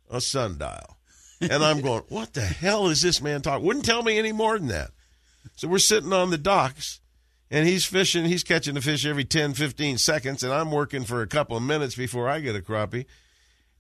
[0.10, 0.98] a sundial.
[1.42, 3.66] And I'm going, what the hell is this man talking?
[3.66, 4.92] Wouldn't tell me any more than that.
[5.58, 7.02] So we're sitting on the docks
[7.52, 11.22] and he's fishing, he's catching a fish every 10, 15 seconds, and I'm working for
[11.22, 13.06] a couple of minutes before I get a crappie.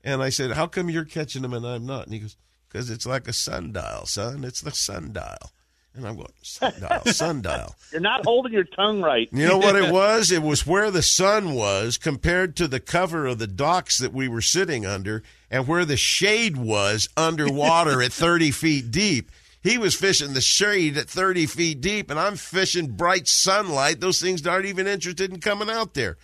[0.04, 2.06] And I said, How come you're catching them and I'm not?
[2.06, 2.36] And he goes,
[2.68, 4.44] Because it's like a sundial, son.
[4.44, 5.52] It's the sundial.
[5.98, 7.76] And I'm going, Sundial, sundial.
[7.92, 9.28] You're not holding your tongue right.
[9.32, 10.32] You know what it was?
[10.32, 14.28] It was where the sun was compared to the cover of the docks that we
[14.28, 19.32] were sitting under and where the shade was underwater at 30 feet deep.
[19.64, 24.00] He was fishing the shade at 30 feet deep, and I'm fishing bright sunlight.
[24.00, 26.18] Those things aren't even interested in coming out there.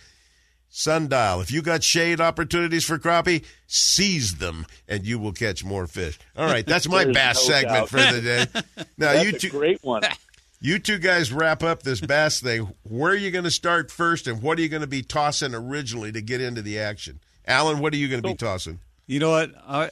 [0.76, 5.86] Sundial, if you got shade opportunities for crappie, seize them and you will catch more
[5.86, 6.18] fish.
[6.36, 7.88] All right, that's my bass no segment doubt.
[7.90, 8.46] for the day.
[8.98, 10.02] Now, That's you a two, great one.
[10.60, 12.74] you two guys wrap up this bass thing.
[12.82, 15.54] Where are you going to start first, and what are you going to be tossing
[15.54, 17.20] originally to get into the action?
[17.46, 18.80] Alan, what are you going to be tossing?
[19.06, 19.52] You know what?
[19.68, 19.90] I,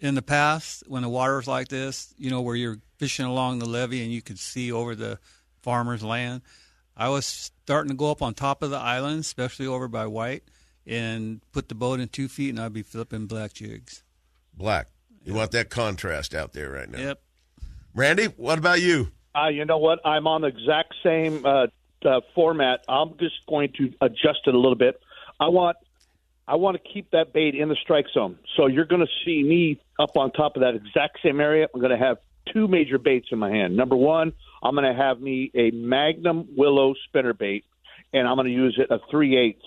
[0.00, 3.66] in the past, when the water's like this, you know, where you're fishing along the
[3.68, 5.18] levee and you could see over the
[5.62, 6.42] farmer's land,
[6.96, 10.44] I was starting to go up on top of the island, especially over by White,
[10.86, 14.02] and put the boat in two feet, and I'd be flipping black jigs.
[14.54, 14.88] Black.
[15.24, 16.98] You want that contrast out there right now.
[16.98, 17.20] Yep.
[17.94, 19.10] Randy, what about you?
[19.34, 19.98] Uh, you know what?
[20.04, 21.66] I'm on the exact same uh,
[22.04, 22.84] uh, format.
[22.88, 25.00] I'm just going to adjust it a little bit.
[25.38, 25.76] I want
[26.48, 28.38] I want to keep that bait in the strike zone.
[28.56, 31.66] So you're going to see me up on top of that exact same area.
[31.74, 32.18] I'm going to have
[32.52, 33.76] two major baits in my hand.
[33.76, 34.32] Number one,
[34.66, 37.64] I'm going to have me a Magnum Willow spinner bait,
[38.12, 39.66] and I'm going to use it a three eighths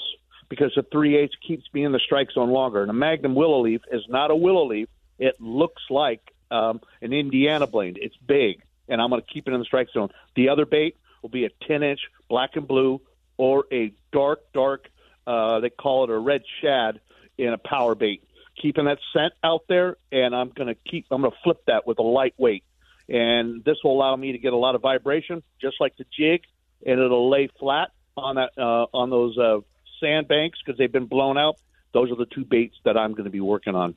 [0.49, 2.81] because the three eighths keeps me in the strike zone longer.
[2.81, 4.89] And a Magnum Willow leaf is not a willow leaf.
[5.17, 6.21] It looks like
[6.51, 7.97] um, an Indiana blade.
[8.01, 10.09] It's big, and I'm going to keep it in the strike zone.
[10.35, 13.01] The other bait will be a 10 inch black and blue
[13.37, 14.89] or a dark, dark,
[15.25, 16.99] uh, they call it a red shad
[17.37, 18.23] in a power bait.
[18.61, 21.87] Keeping that scent out there, and I'm going to keep, I'm going to flip that
[21.87, 22.65] with a lightweight.
[23.09, 26.41] And this will allow me to get a lot of vibration, just like the jig,
[26.85, 29.59] and it'll lay flat on that, uh, on those, uh,
[29.99, 31.57] sandbanks because they've been blown out.
[31.93, 33.95] Those are the two baits that I'm going to be working on.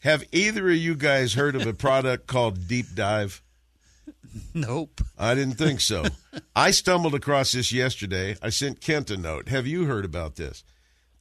[0.00, 3.42] Have either of you guys heard of a product called Deep Dive?
[4.54, 5.02] Nope.
[5.18, 6.04] I didn't think so.
[6.56, 8.34] I stumbled across this yesterday.
[8.40, 9.48] I sent Kent a note.
[9.48, 10.64] Have you heard about this?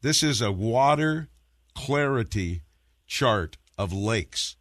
[0.01, 1.27] This is a water
[1.76, 2.61] clarity
[3.07, 4.55] chart of lakes,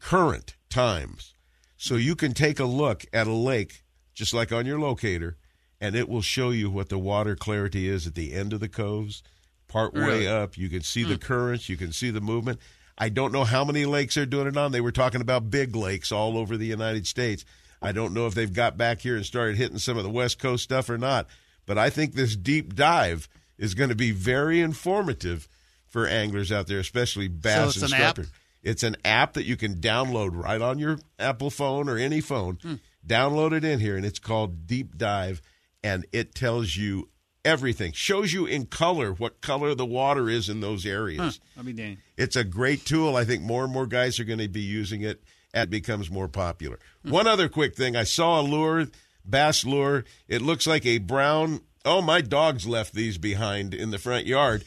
[0.00, 1.34] current times.
[1.78, 5.36] So you can take a look at a lake, just like on your locator,
[5.80, 8.68] and it will show you what the water clarity is at the end of the
[8.68, 9.22] coves,
[9.68, 10.26] part way Really?
[10.26, 10.58] up.
[10.58, 11.20] You can see the hmm.
[11.20, 12.58] currents, you can see the movement.
[12.98, 14.72] I don't know how many lakes they're doing it on.
[14.72, 17.44] They were talking about big lakes all over the United States.
[17.80, 20.40] I don't know if they've got back here and started hitting some of the West
[20.40, 21.28] Coast stuff or not,
[21.64, 25.48] but I think this deep dive is going to be very informative
[25.86, 28.18] for anglers out there, especially bass it's an app?
[28.62, 32.58] It's an app that you can download right on your Apple phone or any phone.
[32.62, 32.74] Hmm.
[33.06, 35.40] Download it in here, and it's called Deep Dive,
[35.82, 37.08] and it tells you
[37.44, 37.92] everything.
[37.92, 41.40] Shows you in color what color the water is in those areas.
[41.54, 41.58] Huh.
[41.58, 41.98] I'll be dang.
[42.16, 43.16] It's a great tool.
[43.16, 45.22] I think more and more guys are going to be using it
[45.54, 46.78] as it becomes more popular.
[47.02, 48.88] One other quick thing I saw a lure,
[49.24, 50.04] bass lure.
[50.26, 51.62] It looks like a brown.
[51.84, 54.64] Oh, my dogs left these behind in the front yard.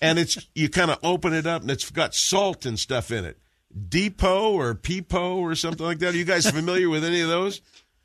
[0.00, 3.24] And it's you kind of open it up and it's got salt and stuff in
[3.24, 3.38] it.
[3.88, 6.14] Depot or Peepo or something like that.
[6.14, 7.60] Are you guys familiar with any of those?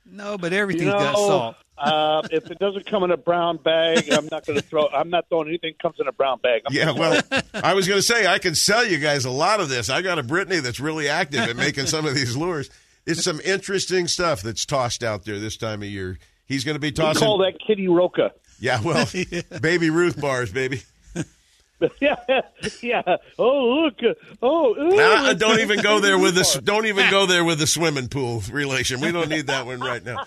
[0.05, 1.55] No, but everything's You know, got salt.
[1.77, 4.87] uh, if it doesn't come in a brown bag, I'm not going to throw.
[4.89, 6.63] I'm not throwing anything that comes in a brown bag.
[6.67, 7.21] I'm Yeah, well,
[7.53, 9.89] I was going to say I can sell you guys a lot of this.
[9.89, 12.69] I got a Brittany that's really active at making some of these lures.
[13.05, 16.19] It's some interesting stuff that's tossed out there this time of year.
[16.45, 17.21] He's going to be we tossing.
[17.23, 18.31] call that Kitty Roca.
[18.59, 19.07] Yeah, well,
[19.61, 20.81] baby Ruth bars, baby.
[21.99, 22.15] Yeah,
[22.81, 23.17] yeah.
[23.37, 24.17] Oh look.
[24.41, 27.67] Oh, ooh, Nah, don't even go there with the don't even go there with the
[27.67, 28.99] swimming pool relation.
[29.01, 30.25] We don't need that one right now.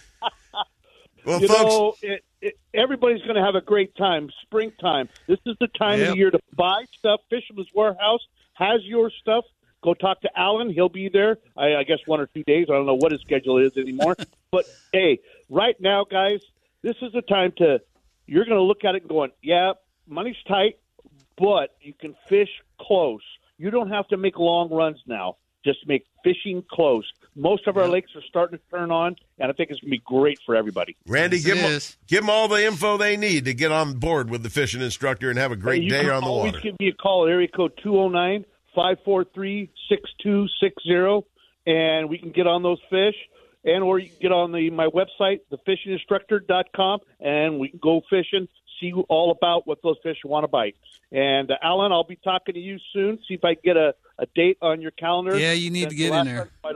[1.25, 4.29] Well, you folks, know, it, it, everybody's going to have a great time.
[4.43, 5.09] Springtime.
[5.27, 7.21] This is the time of the year to buy stuff.
[7.31, 8.21] Fisherman's Warehouse
[8.55, 9.45] has your stuff.
[9.83, 10.71] Go talk to Alan.
[10.71, 11.39] He'll be there.
[11.57, 12.67] I, I guess one or two days.
[12.71, 14.17] I don't know what his schedule is anymore.
[14.51, 16.41] but hey, right now, guys,
[16.83, 17.81] this is the time to.
[18.27, 19.73] You're going to look at it and going, yeah,
[20.07, 20.79] money's tight,
[21.39, 22.49] but you can fish
[22.81, 23.23] close.
[23.59, 25.37] You don't have to make long runs now.
[25.65, 27.11] Just make fishing close.
[27.35, 29.97] Most of our lakes are starting to turn on, and I think it's going to
[29.97, 30.95] be great for everybody.
[31.07, 33.95] Randy, Yes, give it them, give them all the info they need to get on
[33.95, 36.31] board with the fishing instructor and have a great you day on the water.
[36.31, 36.61] always water.
[36.61, 38.45] give me a call at area code 209
[38.75, 41.27] 543 6260,
[41.67, 43.17] and we can get on those fish.
[43.67, 48.47] And or you can get on the my website, thefishinginstructor.com, and we can go fishing,
[48.85, 50.77] see all about what those fish want to bite.
[51.13, 53.19] And uh, Alan, I'll be talking to you soon.
[53.29, 55.39] See if I can get a, a date on your calendar.
[55.39, 56.49] Yeah, you need to get the in there.
[56.63, 56.73] My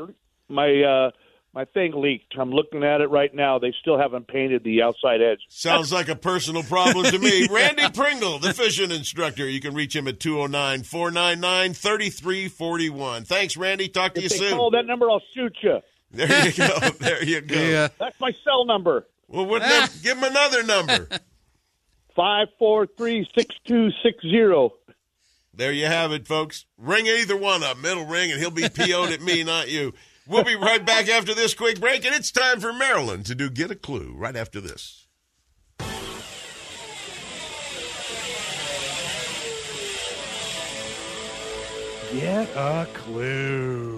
[0.50, 1.10] my, uh,
[1.52, 2.34] my thing leaked.
[2.38, 3.58] I'm looking at it right now.
[3.58, 5.40] They still haven't painted the outside edge.
[5.48, 7.46] Sounds like a personal problem to me.
[7.50, 9.46] Randy Pringle, the fishing instructor.
[9.48, 13.24] You can reach him at 209 499 3341.
[13.24, 13.88] Thanks, Randy.
[13.88, 14.56] Talk to you If they soon.
[14.56, 15.80] call that number, I'll shoot you.
[16.10, 16.78] There you go.
[16.98, 17.60] There you go.
[17.60, 17.88] Yeah.
[17.98, 19.06] That's my cell number.
[19.28, 21.08] Well, what num- give him another number.
[22.18, 24.72] Five four three six two six zero.
[25.54, 26.66] There you have it, folks.
[26.76, 27.78] Ring either one up.
[27.78, 29.94] Middle ring, and he'll be PO'd at me, not you.
[30.26, 33.48] We'll be right back after this quick break, and it's time for Marilyn to do
[33.48, 35.06] Get a Clue right after this.
[42.12, 43.97] Get a clue.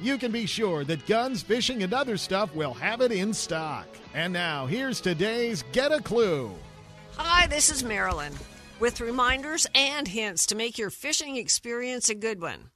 [0.00, 3.86] you can be sure that Guns, Fishing, and Other Stuff will have it in stock.
[4.14, 6.52] And now, here's today's Get a Clue.
[7.16, 8.32] Hi, this is Marilyn
[8.78, 12.70] with reminders and hints to make your fishing experience a good one.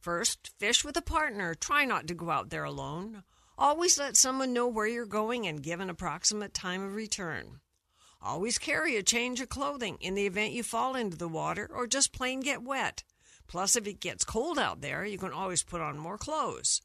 [0.00, 1.54] First, fish with a partner.
[1.54, 3.22] Try not to go out there alone.
[3.58, 7.60] Always let someone know where you're going and give an approximate time of return.
[8.20, 11.86] Always carry a change of clothing in the event you fall into the water or
[11.86, 13.04] just plain get wet.
[13.52, 16.80] Plus, if it gets cold out there, you can always put on more clothes.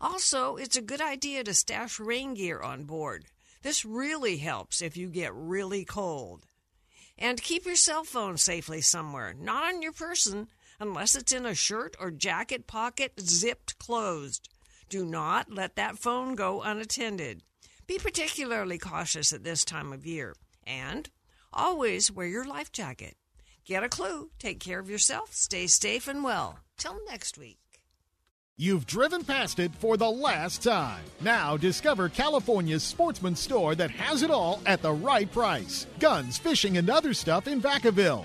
[0.00, 3.26] Also, it's a good idea to stash rain gear on board.
[3.62, 6.44] This really helps if you get really cold.
[7.16, 10.48] And keep your cell phone safely somewhere, not on your person,
[10.80, 14.48] unless it's in a shirt or jacket pocket zipped closed.
[14.88, 17.44] Do not let that phone go unattended.
[17.86, 20.34] Be particularly cautious at this time of year.
[20.66, 21.08] And
[21.52, 23.17] always wear your life jacket.
[23.68, 24.30] Get a clue.
[24.38, 25.34] Take care of yourself.
[25.34, 26.58] Stay safe and well.
[26.78, 27.58] Till next week.
[28.56, 31.04] You've driven past it for the last time.
[31.20, 35.86] Now discover California's sportsman store that has it all at the right price.
[36.00, 38.24] Guns, fishing, and other stuff in Vacaville.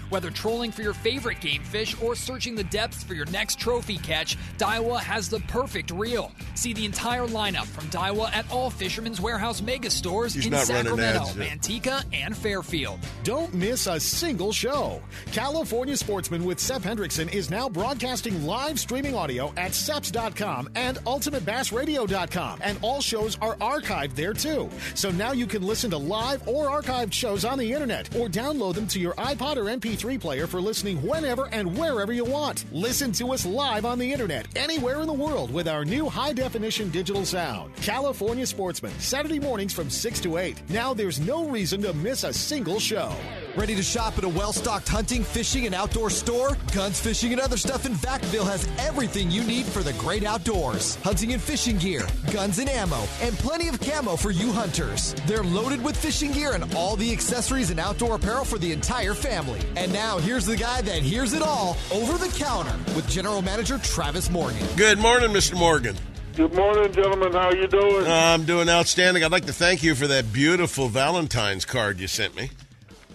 [0.11, 3.97] Whether trolling for your favorite game fish or searching the depths for your next trophy
[3.97, 6.33] catch, Daiwa has the perfect reel.
[6.53, 11.21] See the entire lineup from Daiwa at all Fisherman's Warehouse mega stores He's in Sacramento,
[11.21, 12.99] ads, Manteca, and Fairfield.
[13.23, 15.01] Don't miss a single show.
[15.31, 22.59] California Sportsman with Sep Hendrickson is now broadcasting live streaming audio at seps.com and ultimatebassradio.com.
[22.61, 24.69] And all shows are archived there too.
[24.93, 28.75] So now you can listen to live or archived shows on the internet or download
[28.75, 32.65] them to your iPod or MP3 player for listening whenever and wherever you want.
[32.71, 36.33] Listen to us live on the internet anywhere in the world with our new high
[36.33, 37.75] definition digital sound.
[37.77, 40.69] California Sportsman, Saturday mornings from 6 to 8.
[40.69, 43.13] Now there's no reason to miss a single show.
[43.57, 46.55] Ready to shop at a well stocked hunting, fishing, and outdoor store?
[46.73, 50.95] Guns, Fishing, and Other Stuff in Vacaville has everything you need for the great outdoors
[51.03, 55.13] hunting and fishing gear, guns and ammo, and plenty of camo for you hunters.
[55.27, 59.13] They're loaded with fishing gear and all the accessories and outdoor apparel for the entire
[59.13, 59.59] family.
[59.75, 63.79] And now, here's the guy that hears it all over the counter with General Manager
[63.79, 64.65] Travis Morgan.
[64.77, 65.59] Good morning, Mr.
[65.59, 65.97] Morgan.
[66.37, 67.33] Good morning, gentlemen.
[67.33, 68.07] How you doing?
[68.07, 69.25] I'm doing outstanding.
[69.25, 72.51] I'd like to thank you for that beautiful Valentine's card you sent me.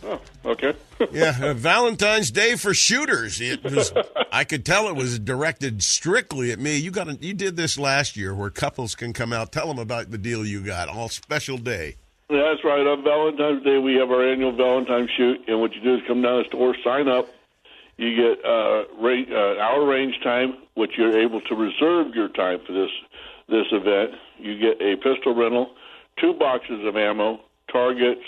[0.09, 0.73] Oh, okay.
[1.11, 3.41] yeah, uh, Valentine's Day for shooters.
[3.41, 3.93] It was.
[4.31, 6.77] I could tell it was directed strictly at me.
[6.77, 7.09] You got.
[7.09, 9.51] A, you did this last year, where couples can come out.
[9.51, 10.89] Tell them about the deal you got.
[10.89, 11.97] All special day.
[12.29, 12.87] That's right.
[12.87, 16.23] On Valentine's Day, we have our annual Valentine's shoot, and what you do is come
[16.23, 17.29] down to the store, sign up.
[17.97, 22.61] You get uh, range, uh, hour range time, which you're able to reserve your time
[22.65, 22.91] for this
[23.49, 24.13] this event.
[24.39, 25.71] You get a pistol rental,
[26.21, 27.41] two boxes of ammo,
[27.73, 28.23] targets,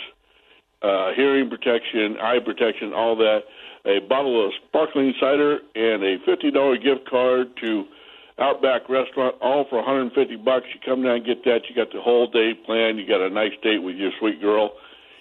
[0.82, 3.40] uh, hearing protection, eye protection, all that.
[3.84, 7.84] A bottle of sparkling cider and a fifty dollar gift card to
[8.38, 10.66] Outback Restaurant, all for 150 bucks.
[10.72, 11.62] You come down and get that.
[11.68, 12.98] You got the whole day planned.
[12.98, 14.72] You got a nice date with your sweet girl.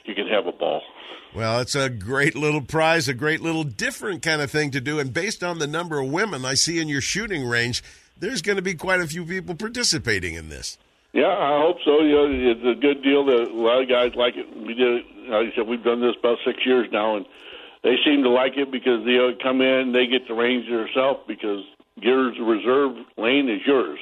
[0.06, 0.82] You can have a ball.
[1.34, 5.00] Well, it's a great little prize, a great little different kind of thing to do.
[5.00, 7.84] And based on the number of women I see in your shooting range,
[8.18, 10.78] there's going to be quite a few people participating in this.
[11.14, 12.02] Yeah, I hope so.
[12.02, 13.26] You know, it's a good deal.
[13.26, 14.46] That a lot of guys like it.
[14.56, 17.26] We did, like I said, we've done this about six years now, and
[17.84, 21.64] they seem to like it because they come in, they get the range themselves because
[21.96, 24.00] yours reserve lane is yours.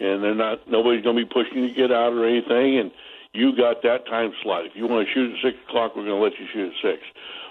[0.00, 2.90] and they're not nobody's going to be pushing you to get out or anything, and
[3.32, 4.64] you got that time slot.
[4.66, 6.80] If you want to shoot at six o'clock, we're going to let you shoot at
[6.82, 7.02] six.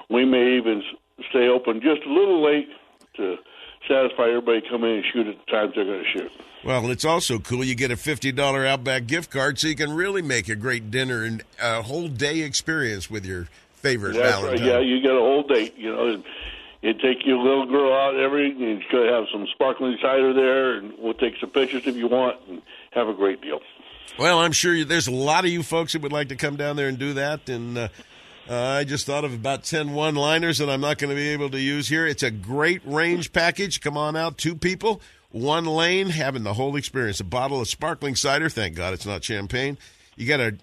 [0.10, 0.82] We may even
[1.30, 2.68] stay open just a little late
[3.18, 3.36] to
[3.88, 6.32] satisfy everybody come in and shoot at the times they're going to shoot.
[6.64, 7.64] Well, it's also cool.
[7.64, 10.92] You get a fifty dollar Outback gift card, so you can really make a great
[10.92, 14.60] dinner and a whole day experience with your favorite That's Valentine.
[14.60, 14.68] right.
[14.68, 15.78] Yeah, you get a whole date.
[15.78, 16.24] You know, and
[16.82, 18.54] you take your little girl out every.
[18.54, 22.38] You could have some sparkling cider there, and we'll take some pictures if you want,
[22.50, 22.62] and
[22.92, 23.60] have a great deal.
[24.20, 26.56] Well, I'm sure you, there's a lot of you folks that would like to come
[26.56, 27.48] down there and do that.
[27.50, 27.88] And uh,
[28.50, 31.30] uh, I just thought of about 10 one liners that I'm not going to be
[31.30, 32.06] able to use here.
[32.06, 33.82] It's a great range package.
[33.82, 35.02] Come on out, two people,
[35.32, 37.20] one lane, having the whole experience.
[37.20, 38.50] A bottle of sparkling cider.
[38.50, 39.78] Thank God it's not champagne.
[40.16, 40.58] You got a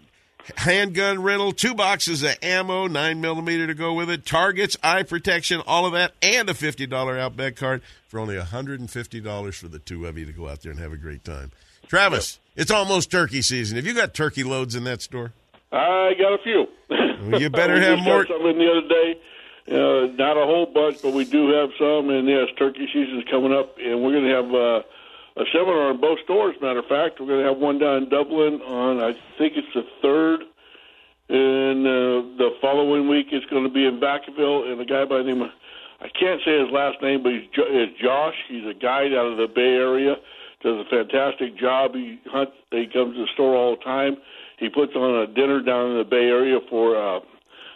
[0.57, 5.63] handgun rental, two boxes of ammo, nine millimeter to go with it, targets, eye protection,
[5.67, 9.57] all of that, and a fifty dollar Outback card for only hundred and fifty dollars
[9.57, 11.53] for the two of you to go out there and have a great time.
[11.87, 13.77] Travis, it's almost turkey season.
[13.77, 15.33] Have you got turkey loads in that store?
[15.75, 16.67] I got a few.
[16.89, 18.27] Well, you better have just more.
[18.27, 19.21] Something the other day.
[19.67, 22.11] Uh, not a whole bunch, but we do have some.
[22.11, 26.01] And yes, turkey season's coming up, and we're going to have uh, a seminar in
[26.01, 26.55] both stores.
[26.61, 29.73] Matter of fact, we're going to have one down in Dublin on I think it's
[29.75, 30.41] the third,
[31.29, 34.71] and uh, the following week it's going to be in Vacaville.
[34.71, 35.51] And a guy by the name of
[36.01, 38.37] I can't say his last name, but he's jo- Josh.
[38.49, 40.17] He's a guide out of the Bay Area.
[40.63, 41.95] Does a fantastic job.
[41.95, 42.53] He hunts.
[42.71, 44.17] He comes to the store all the time.
[44.65, 47.21] He puts on a dinner down in the Bay Area for uh,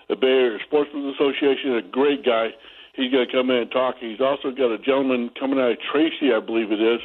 [0.08, 1.76] the Bay Area Sportsmen's Association.
[1.76, 2.48] A great guy.
[2.94, 3.96] He's going to come in and talk.
[4.00, 7.00] He's also got a gentleman coming out of Tracy, I believe it is,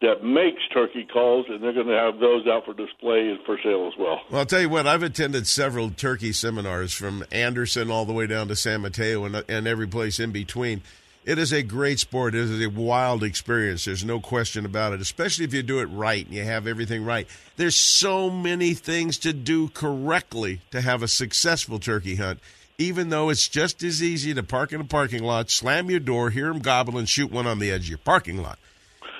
[0.00, 3.58] that makes turkey calls, and they're going to have those out for display and for
[3.62, 4.22] sale as well.
[4.30, 8.26] Well, I'll tell you what, I've attended several turkey seminars from Anderson all the way
[8.26, 10.80] down to San Mateo and, and every place in between.
[11.28, 12.34] It is a great sport.
[12.34, 13.84] It is a wild experience.
[13.84, 17.04] There's no question about it, especially if you do it right and you have everything
[17.04, 17.28] right.
[17.58, 22.40] There's so many things to do correctly to have a successful turkey hunt,
[22.78, 26.30] even though it's just as easy to park in a parking lot, slam your door,
[26.30, 28.58] hear them gobble, and shoot one on the edge of your parking lot.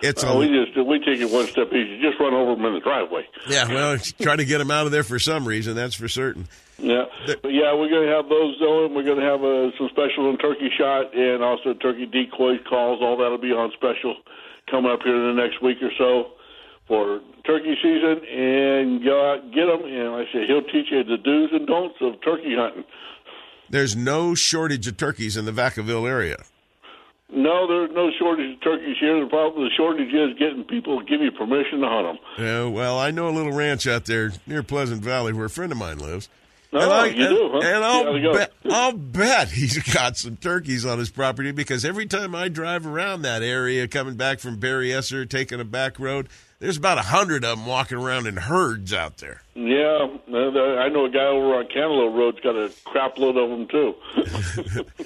[0.03, 2.01] It's Uh, a, we just we take it one step easy.
[2.01, 3.27] Just run over them in the driveway.
[3.49, 6.47] yeah, well, try to get them out of there for some reason, that's for certain.
[6.79, 8.95] Yeah, but yeah, we're going to have those going.
[8.95, 13.01] We're going to have uh, some special on turkey shot and also turkey decoy calls.
[13.03, 14.15] All that'll be on special
[14.71, 16.31] coming up here in the next week or so
[16.87, 18.23] for turkey season.
[18.31, 19.83] And go out, get them.
[19.91, 22.85] And like I say he'll teach you the do's and don'ts of turkey hunting.
[23.71, 26.37] There's no shortage of turkeys in the Vacaville area.
[27.31, 29.21] No, there's no shortage of turkeys here.
[29.23, 32.45] The problem, the shortage is getting people to give you permission to hunt them.
[32.45, 35.71] Yeah, well, I know a little ranch out there near Pleasant Valley where a friend
[35.71, 36.29] of mine lives.
[36.73, 37.59] Oh, and I, you and, do, huh?
[37.59, 38.33] and Yeah, I'll, go.
[38.35, 42.87] bet, I'll bet he's got some turkeys on his property because every time I drive
[42.87, 46.29] around that area coming back from Berryessa, taking a back road,
[46.61, 49.43] there's about a hundred of them walking around in herds out there.
[49.55, 50.37] Yeah, uh,
[50.79, 53.95] I know a guy over on Cantelow Road's got a crap load of them too.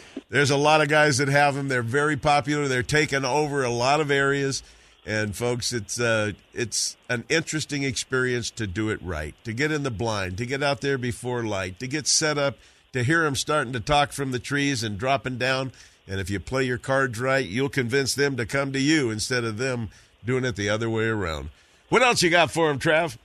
[0.33, 1.69] There's a lot of guys that have them.
[1.69, 2.67] They're very popular.
[2.67, 4.63] They're taking over a lot of areas.
[5.05, 9.83] And folks, it's uh, it's an interesting experience to do it right, to get in
[9.83, 12.57] the blind, to get out there before light, to get set up,
[12.95, 15.71] to hear them starting to talk from the trees and dropping down.
[16.09, 19.45] And if you play your cards right, you'll convince them to come to you instead
[19.45, 19.91] of them
[20.25, 21.51] doing it the other way around.
[21.91, 23.19] What else you got for them, Trav?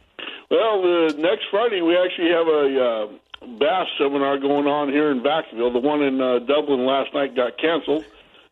[0.52, 5.22] Well, uh, next Friday we actually have a uh, bass seminar going on here in
[5.22, 5.72] Vacaville.
[5.74, 8.06] The one in uh, Dublin last night got canceled.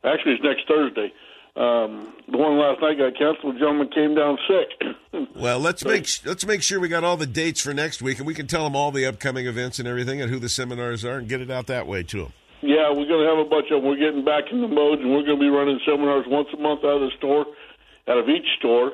[0.03, 1.12] Actually, it's next Thursday.
[1.56, 3.56] Um, the one last night got canceled.
[3.56, 4.90] The gentleman came down sick.
[5.34, 8.28] Well, let's make let's make sure we got all the dates for next week, and
[8.28, 11.18] we can tell them all the upcoming events and everything, and who the seminars are,
[11.20, 12.34] and get it out that way to them.
[12.62, 13.90] yeah, we're going to have a bunch of them.
[13.90, 16.57] We're getting back in the mode, and we're going to be running seminars once a
[16.57, 17.45] month out of the store,
[18.10, 18.91] out of each store.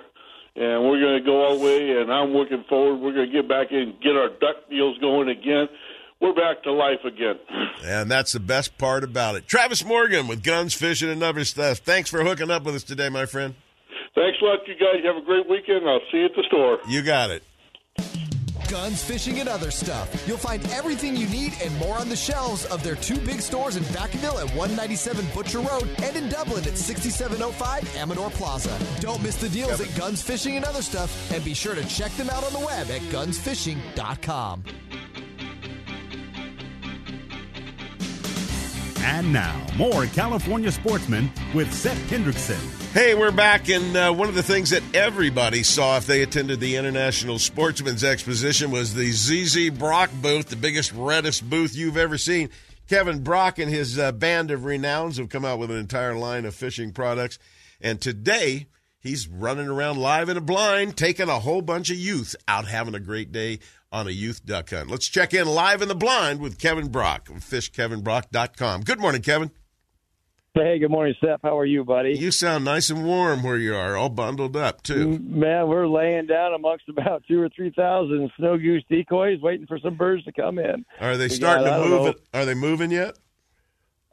[0.55, 2.97] And we're going to go all the way, and I'm looking forward.
[2.99, 5.69] We're going to get back in and get our duck deals going again.
[6.21, 7.39] We're back to life again.
[7.83, 9.47] And that's the best part about it.
[9.47, 11.79] Travis Morgan with guns, fishing, and other stuff.
[11.79, 13.55] Thanks for hooking up with us today, my friend.
[14.13, 15.03] Thanks a lot, you guys.
[15.03, 15.87] Have a great weekend.
[15.87, 16.77] I'll see you at the store.
[16.87, 17.43] You got it.
[18.69, 20.09] Guns, fishing, and other stuff.
[20.25, 23.75] You'll find everything you need and more on the shelves of their two big stores
[23.75, 28.77] in Vacaville at 197 Butcher Road and in Dublin at 6705 Amador Plaza.
[29.01, 32.11] Don't miss the deals at Guns, Fishing, and Other Stuff, and be sure to check
[32.13, 34.63] them out on the web at gunsfishing.com.
[39.03, 42.59] And now, more California sportsmen with Sep Hendrickson.
[42.93, 46.59] Hey, we're back, and uh, one of the things that everybody saw if they attended
[46.59, 52.17] the International Sportsman's Exposition was the ZZ Brock booth, the biggest, reddest booth you've ever
[52.17, 52.49] seen.
[52.87, 56.45] Kevin Brock and his uh, band of renowns have come out with an entire line
[56.45, 57.39] of fishing products,
[57.79, 58.67] and today
[59.01, 62.93] He's running around live in a blind, taking a whole bunch of youth out having
[62.93, 63.57] a great day
[63.91, 64.91] on a youth duck hunt.
[64.91, 68.81] Let's check in live in the blind with Kevin Brock of fishkevinbrock.com.
[68.81, 69.49] Good morning, Kevin.
[70.53, 71.39] Hey, good morning, Sep.
[71.43, 72.11] How are you, buddy?
[72.11, 75.17] You sound nice and warm where you are, all bundled up, too.
[75.17, 79.79] Man, we're laying down amongst about two or three thousand snow goose decoys, waiting for
[79.79, 80.85] some birds to come in.
[80.99, 82.15] Are they We starting got, to move?
[82.33, 83.17] Are they moving yet?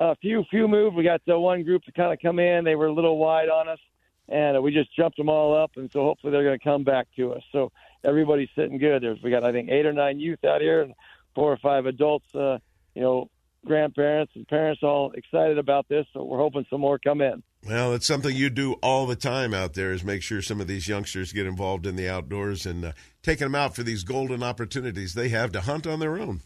[0.00, 0.94] A few, few move.
[0.94, 2.64] We got the one group to kind of come in.
[2.64, 3.80] They were a little wide on us,
[4.28, 5.72] and uh, we just jumped them all up.
[5.76, 7.42] And so hopefully they're going to come back to us.
[7.52, 7.72] So
[8.04, 9.02] everybody's sitting good.
[9.02, 10.94] There's we got I think eight or nine youth out here, and
[11.34, 12.26] four or five adults.
[12.34, 12.58] Uh,
[12.94, 13.30] you know,
[13.64, 16.06] grandparents and parents all excited about this.
[16.12, 17.42] So we're hoping some more come in.
[17.66, 20.68] Well, it's something you do all the time out there is make sure some of
[20.68, 22.92] these youngsters get involved in the outdoors and uh,
[23.22, 26.40] taking them out for these golden opportunities they have to hunt on their own.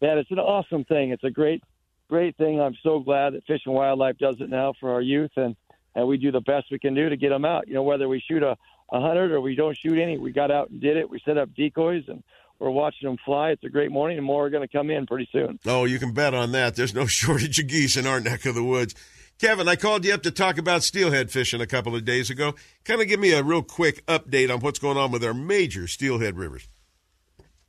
[0.00, 1.10] Man, it's an awesome thing.
[1.10, 1.62] It's a great,
[2.08, 2.60] great thing.
[2.60, 5.54] I'm so glad that Fish and Wildlife does it now for our youth, and
[5.94, 7.68] and we do the best we can do to get them out.
[7.68, 8.56] You know, whether we shoot a,
[8.90, 11.08] a hundred or we don't shoot any, we got out and did it.
[11.08, 12.22] We set up decoys, and
[12.58, 13.50] we're watching them fly.
[13.50, 15.58] It's a great morning, and more are going to come in pretty soon.
[15.66, 16.76] Oh, you can bet on that.
[16.76, 18.94] There's no shortage of geese in our neck of the woods.
[19.38, 22.54] Kevin, I called you up to talk about steelhead fishing a couple of days ago.
[22.84, 25.88] Kind of give me a real quick update on what's going on with our major
[25.88, 26.68] steelhead rivers.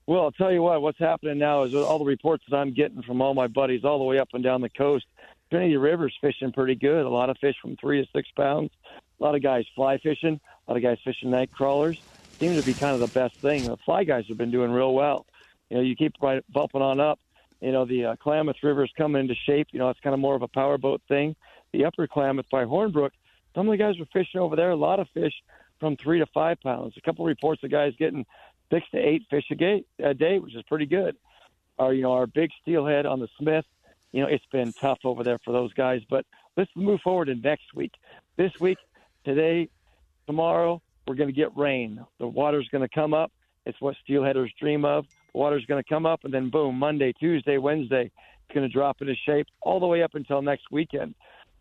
[0.05, 0.81] Well, I'll tell you what.
[0.81, 3.97] What's happening now is all the reports that I'm getting from all my buddies all
[3.97, 5.05] the way up and down the coast.
[5.53, 7.05] Trinity River's fishing pretty good.
[7.05, 8.71] A lot of fish from three to six pounds.
[9.19, 10.39] A lot of guys fly fishing.
[10.67, 11.99] A lot of guys fishing night crawlers.
[12.39, 13.65] Seems to be kind of the best thing.
[13.65, 15.27] The fly guys have been doing real well.
[15.69, 17.19] You know, you keep right bumping on up.
[17.61, 19.67] You know, the uh, Klamath River's coming into shape.
[19.73, 21.35] You know, it's kind of more of a powerboat thing.
[21.71, 23.11] The Upper Klamath by Hornbrook,
[23.53, 24.71] some of the guys were fishing over there.
[24.71, 25.33] A lot of fish
[25.79, 26.95] from three to five pounds.
[26.97, 28.25] A couple reports of guys getting
[28.71, 31.15] six to eight fish a, gate, a day, which is pretty good.
[31.77, 33.65] Our, you know, our big steelhead on the Smith,
[34.13, 36.01] you know, it's been tough over there for those guys.
[36.09, 36.25] But
[36.55, 37.91] let's move forward to next week.
[38.37, 38.77] This week,
[39.25, 39.67] today,
[40.25, 41.99] tomorrow, we're going to get rain.
[42.19, 43.31] The water's going to come up.
[43.65, 45.05] It's what steelheaders dream of.
[45.33, 48.11] The water's going to come up, and then boom, Monday, Tuesday, Wednesday,
[48.45, 51.15] it's going to drop into shape all the way up until next weekend.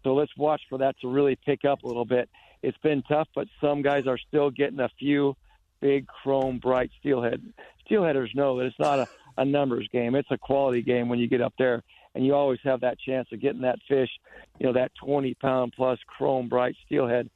[0.05, 2.29] So let's watch for that to really pick up a little bit.
[2.62, 5.37] It's been tough, but some guys are still getting a few
[5.81, 7.41] big chrome bright steelhead.
[7.89, 9.09] Steelheaders know that it's not a,
[9.39, 11.83] a numbers game; it's a quality game when you get up there,
[12.14, 14.10] and you always have that chance of getting that fish,
[14.59, 17.30] you know, that 20 pound plus chrome bright steelhead.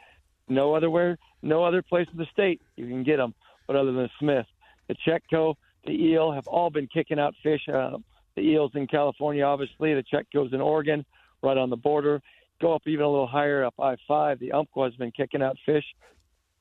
[0.49, 3.35] No other where, no other place in the state you can get them,
[3.67, 4.47] but other than Smith,
[4.89, 5.55] the Chetco,
[5.85, 7.63] the eel have all been kicking out fish.
[7.73, 7.99] Uh,
[8.37, 11.05] the eels in California, obviously, the Chetco's in Oregon,
[11.43, 12.21] right on the border.
[12.61, 14.39] Go up even a little higher up I five.
[14.39, 15.85] The Umpqua has been kicking out fish.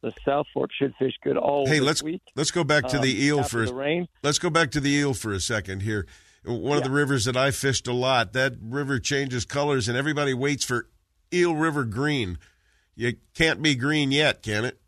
[0.01, 2.21] The South Fork should fish good all Hey, let's week.
[2.35, 4.07] let's go back to Um, the eel after for rain.
[4.23, 6.05] let's go back to the eel for a second here.
[6.47, 8.33] One of the rivers that I fished a lot.
[8.33, 10.87] That river changes colors, and everybody waits for
[11.33, 12.37] Eel River green.
[12.95, 14.79] You can't be green yet, can it?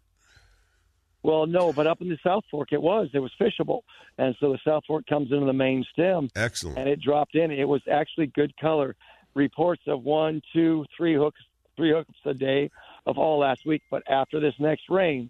[1.24, 3.10] Well, no, but up in the South Fork, it was.
[3.14, 3.82] It was fishable,
[4.18, 6.30] and so the South Fork comes into the main stem.
[6.36, 6.78] Excellent.
[6.78, 7.52] And it dropped in.
[7.52, 8.96] It was actually good color.
[9.34, 11.42] Reports of one, two, three hooks,
[11.76, 12.70] three hooks a day
[13.06, 13.84] of all last week.
[13.92, 15.30] But after this next rain,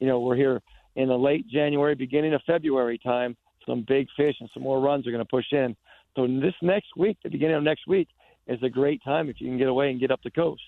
[0.00, 0.62] you know, we're here
[0.96, 3.36] in the late January, beginning of February time.
[3.66, 5.76] Some big fish and some more runs are going to push in.
[6.16, 8.08] So this next week, the beginning of next week,
[8.46, 10.62] is a great time if you can get away and get up the coast.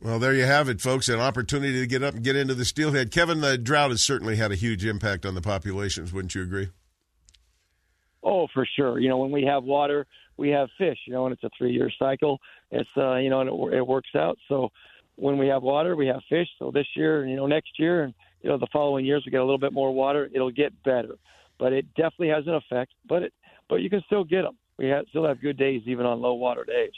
[0.00, 1.10] Well, there you have it, folks.
[1.10, 3.10] An opportunity to get up and get into the steelhead.
[3.10, 6.12] Kevin, the drought has certainly had a huge impact on the populations.
[6.12, 6.70] Wouldn't you agree?
[8.22, 8.98] Oh, for sure.
[8.98, 10.06] You know, when we have water,
[10.38, 10.96] we have fish.
[11.06, 12.38] You know, and it's a three-year cycle.
[12.70, 14.38] It's uh, you know, and it, it works out.
[14.48, 14.70] So
[15.16, 16.48] when we have water, we have fish.
[16.58, 19.32] So this year, and you know, next year, and you know, the following years, we
[19.32, 20.30] get a little bit more water.
[20.32, 21.16] It'll get better,
[21.60, 22.92] but it definitely has an effect.
[23.08, 23.34] But it,
[23.68, 24.56] but you can still get them.
[24.78, 26.90] We have, still have good days even on low water days.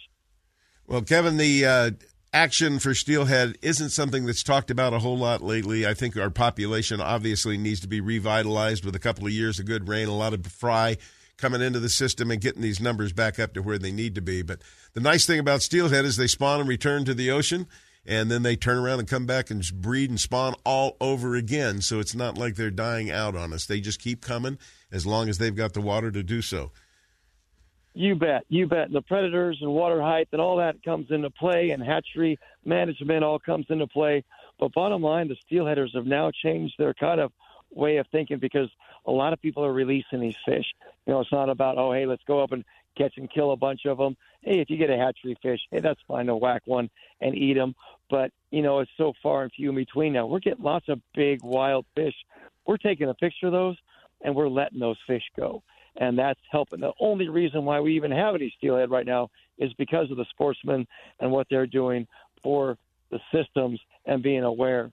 [0.86, 1.90] Well, Kevin, the uh,
[2.32, 5.86] action for steelhead isn't something that's talked about a whole lot lately.
[5.86, 9.66] I think our population obviously needs to be revitalized with a couple of years of
[9.66, 10.96] good rain, a lot of fry
[11.36, 14.22] coming into the system and getting these numbers back up to where they need to
[14.22, 14.42] be.
[14.42, 14.62] But
[14.94, 17.66] the nice thing about steelhead is they spawn and return to the ocean,
[18.06, 21.80] and then they turn around and come back and breed and spawn all over again.
[21.80, 23.66] So it's not like they're dying out on us.
[23.66, 24.58] They just keep coming
[24.90, 26.72] as long as they've got the water to do so.
[27.94, 28.90] You bet, you bet.
[28.90, 33.38] The predators and water height and all that comes into play, and hatchery management all
[33.38, 34.24] comes into play.
[34.58, 37.32] But bottom line, the steelheaders have now changed their kind of
[37.70, 38.70] way of thinking because
[39.06, 40.64] a lot of people are releasing these fish.
[41.06, 42.64] You know, it's not about oh hey, let's go up and
[42.96, 44.16] catch and kill a bunch of them.
[44.42, 46.90] Hey, if you get a hatchery fish, hey, that's fine to whack one
[47.20, 47.74] and eat them.
[48.10, 50.26] But you know, it's so far and few in between now.
[50.26, 52.14] We're getting lots of big wild fish.
[52.66, 53.76] We're taking a picture of those
[54.20, 55.62] and we're letting those fish go
[55.96, 56.80] and that's helping.
[56.80, 60.26] The only reason why we even have any steelhead right now is because of the
[60.30, 60.86] sportsmen
[61.20, 62.06] and what they're doing
[62.42, 62.78] for
[63.10, 64.90] the systems and being aware.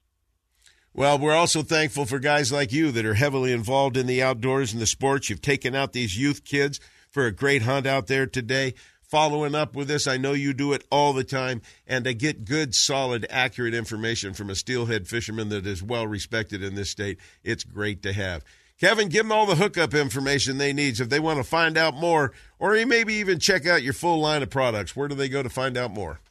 [0.93, 4.73] Well, we're also thankful for guys like you that are heavily involved in the outdoors
[4.73, 5.29] and the sports.
[5.29, 8.73] You've taken out these youth kids for a great hunt out there today.
[9.01, 12.45] Following up with this, I know you do it all the time, and to get
[12.45, 17.17] good, solid, accurate information from a steelhead fisherman that is well respected in this state,
[17.43, 18.43] it's great to have.
[18.79, 21.95] Kevin, give them all the hookup information they need if they want to find out
[21.95, 24.95] more, or maybe even check out your full line of products.
[24.95, 26.21] Where do they go to find out more?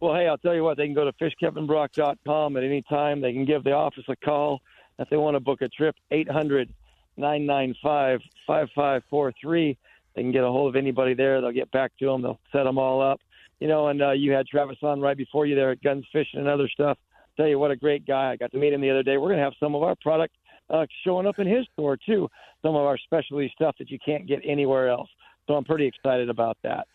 [0.00, 3.20] Well, hey, I'll tell you what, they can go to fishkevinbrock.com at any time.
[3.20, 4.60] They can give the office a call
[4.98, 6.72] if they want to book a trip, 800
[7.16, 9.78] 995 5543.
[10.14, 11.40] They can get a hold of anybody there.
[11.40, 12.22] They'll get back to them.
[12.22, 13.20] They'll set them all up.
[13.60, 16.40] You know, and uh, you had Travis on right before you there at Guns Fishing
[16.40, 16.98] and other stuff.
[17.36, 18.32] Tell you what a great guy.
[18.32, 19.16] I got to meet him the other day.
[19.16, 20.34] We're going to have some of our product
[20.68, 22.28] uh, showing up in his store, too.
[22.60, 25.08] Some of our specialty stuff that you can't get anywhere else.
[25.46, 26.86] So I'm pretty excited about that.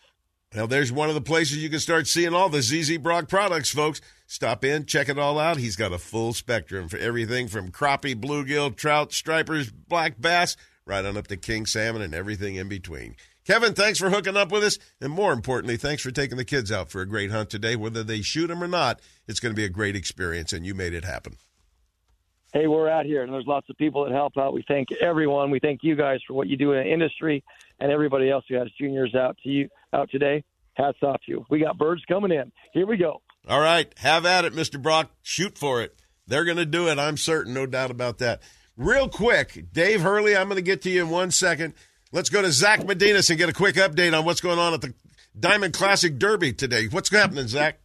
[0.54, 3.70] Now, there's one of the places you can start seeing all the ZZ Brock products,
[3.70, 4.00] folks.
[4.26, 5.58] Stop in, check it all out.
[5.58, 10.56] He's got a full spectrum for everything from crappie, bluegill, trout, stripers, black bass,
[10.86, 13.14] right on up to king salmon and everything in between.
[13.46, 14.78] Kevin, thanks for hooking up with us.
[15.02, 17.76] And more importantly, thanks for taking the kids out for a great hunt today.
[17.76, 20.74] Whether they shoot them or not, it's going to be a great experience, and you
[20.74, 21.36] made it happen.
[22.54, 24.54] Hey, we're out here, and there's lots of people that help out.
[24.54, 25.50] We thank everyone.
[25.50, 27.44] We thank you guys for what you do in the industry,
[27.78, 30.42] and everybody else who has juniors out to you out today.
[30.72, 31.44] Hats off to you.
[31.50, 32.50] We got birds coming in.
[32.72, 33.20] Here we go.
[33.46, 34.80] All right, have at it, Mr.
[34.80, 35.10] Brock.
[35.22, 35.94] Shoot for it.
[36.26, 36.98] They're going to do it.
[36.98, 38.40] I'm certain, no doubt about that.
[38.78, 41.74] Real quick, Dave Hurley, I'm going to get to you in one second.
[42.12, 44.80] Let's go to Zach Medinas and get a quick update on what's going on at
[44.80, 44.94] the
[45.38, 46.86] Diamond Classic Derby today.
[46.86, 47.80] What's happening, Zach?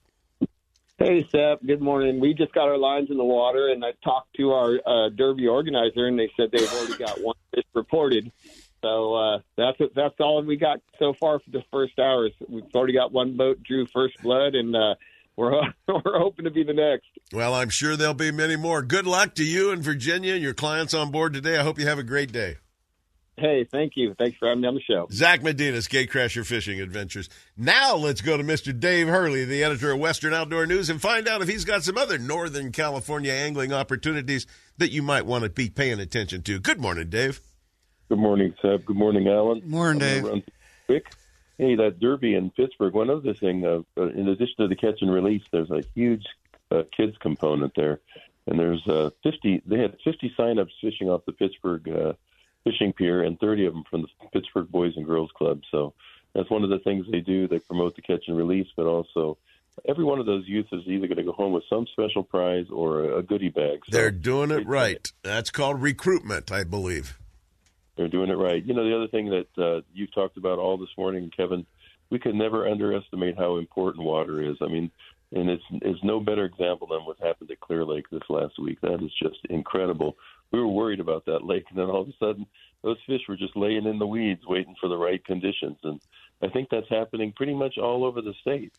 [1.00, 1.60] Hey, Sep.
[1.66, 2.20] Good morning.
[2.20, 5.48] We just got our lines in the water, and I talked to our uh, Derby
[5.48, 8.32] organizer, and they said they've already got one fish reported.
[8.84, 12.32] So uh, that's that's all we got so far for the first hours.
[12.48, 14.94] We've already got one boat drew first blood, and uh,
[15.36, 15.52] we're
[15.88, 17.08] we're hoping to be the next.
[17.34, 18.84] Well, I'm sure there'll be many more.
[18.84, 21.58] Good luck to you and Virginia and your clients on board today.
[21.58, 22.58] I hope you have a great day.
[23.36, 24.14] Hey, thank you.
[24.14, 25.08] Thanks for having me on the show.
[25.12, 27.30] Zach Medinas, Gatecrasher Fishing Adventures.
[27.58, 28.78] Now let's go to Mr.
[28.78, 31.98] Dave Hurley, the editor of Western Outdoor News, and find out if he's got some
[31.98, 34.46] other Northern California angling opportunities
[34.78, 36.60] that you might want to be paying attention to.
[36.60, 37.42] Good morning, Dave.
[38.10, 38.86] Good morning, Sep.
[38.86, 39.68] Good morning, Alan.
[39.68, 40.24] Morning, Dave.
[40.24, 40.44] Run
[40.86, 41.08] quick.
[41.58, 42.94] Hey, that Derby in Pittsburg.
[42.94, 46.26] One other thing, uh, in addition to the catch and release, there's a huge
[46.70, 48.00] uh, kids component there,
[48.46, 49.64] and there's uh, 50.
[49.66, 52.14] They had 50 signups fishing off the Pittsburg uh,
[52.64, 55.62] fishing pier, and 30 of them from the Pittsburg Boys and Girls Club.
[55.72, 55.94] So
[56.34, 57.48] that's one of the things they do.
[57.48, 59.38] They promote the catch and release, but also
[59.88, 62.66] every one of those youth is either going to go home with some special prize
[62.72, 63.80] or a goodie bag.
[63.90, 65.12] So They're doing it right.
[65.24, 67.18] That's called recruitment, I believe.
[67.96, 68.64] They're doing it right.
[68.64, 71.66] You know, the other thing that uh, you've talked about all this morning, Kevin,
[72.10, 74.58] we can never underestimate how important water is.
[74.62, 74.92] I mean,
[75.32, 78.80] and it's it's no better example than what happened at Clear Lake this last week.
[78.82, 80.16] That is just incredible.
[80.54, 82.46] We were worried about that lake, and then all of a sudden,
[82.84, 85.80] those fish were just laying in the weeds, waiting for the right conditions.
[85.84, 86.00] And
[86.44, 88.72] I think that's happening pretty much all over the state.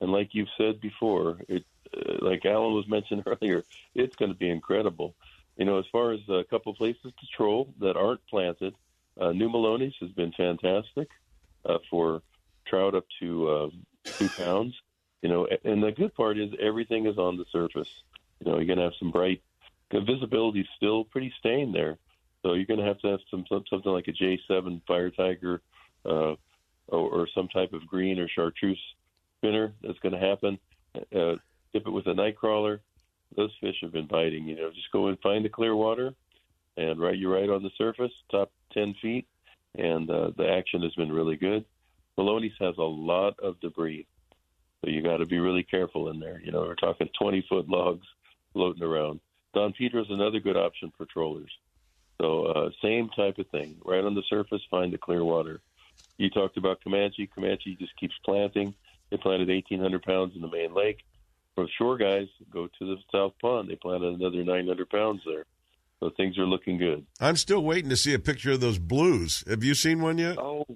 [0.00, 1.64] And like you've said before, it
[1.96, 5.14] uh, like Alan was mentioned earlier, it's going to be incredible.
[5.56, 8.74] You know, as far as a couple places to troll that aren't planted,
[9.20, 11.08] uh, New Melones has been fantastic
[11.64, 12.22] uh, for
[12.66, 13.68] trout up to uh,
[14.18, 14.74] two pounds.
[15.22, 17.88] You know, and the good part is everything is on the surface.
[18.38, 19.42] You know, you're going to have some bright
[19.90, 21.98] the visibility is still pretty stained there,
[22.42, 25.62] so you're going to have to have some something like a J7 Fire Tiger
[26.04, 26.34] uh,
[26.88, 28.80] or, or some type of green or chartreuse
[29.38, 29.72] spinner.
[29.82, 30.58] That's going to happen.
[30.94, 31.36] Uh,
[31.72, 32.80] dip it with a night crawler.
[33.36, 34.46] Those fish have been biting.
[34.46, 36.14] You know, just go and find the clear water,
[36.76, 39.26] and right you're right on the surface, top 10 feet,
[39.76, 41.64] and uh, the action has been really good.
[42.18, 44.06] Melones has a lot of debris,
[44.80, 46.40] so you got to be really careful in there.
[46.42, 48.06] You know, we're talking 20 foot logs
[48.52, 49.20] floating around.
[49.56, 51.50] Don Pedro is another good option for trollers.
[52.20, 53.78] So uh, same type of thing.
[53.86, 55.62] Right on the surface, find the clear water.
[56.18, 57.26] You talked about Comanche.
[57.34, 58.74] Comanche just keeps planting.
[59.08, 60.98] They planted 1,800 pounds in the main lake.
[61.54, 63.70] For shore guys, go to the South Pond.
[63.70, 65.46] They planted another 900 pounds there.
[66.00, 67.06] So things are looking good.
[67.18, 69.42] I'm still waiting to see a picture of those blues.
[69.48, 70.36] Have you seen one yet?
[70.36, 70.66] Oh,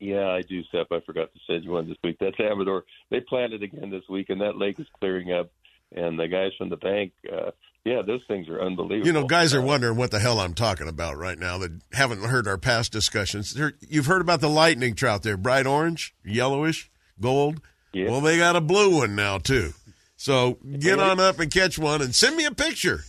[0.00, 0.88] yeah, I do, Sep.
[0.90, 2.16] I forgot to send you one this week.
[2.18, 2.84] That's Amador.
[3.10, 5.52] They planted again this week, and that lake is clearing up.
[5.94, 7.52] And the guys from the bank, uh,
[7.84, 9.06] yeah, those things are unbelievable.
[9.06, 12.22] You know, guys are wondering what the hell I'm talking about right now that haven't
[12.22, 13.58] heard our past discussions.
[13.88, 16.90] You've heard about the lightning trout there, bright orange, yellowish,
[17.20, 17.60] gold.
[17.92, 18.10] Yeah.
[18.10, 19.72] Well, they got a blue one now too.
[20.16, 23.04] So get on up and catch one and send me a picture.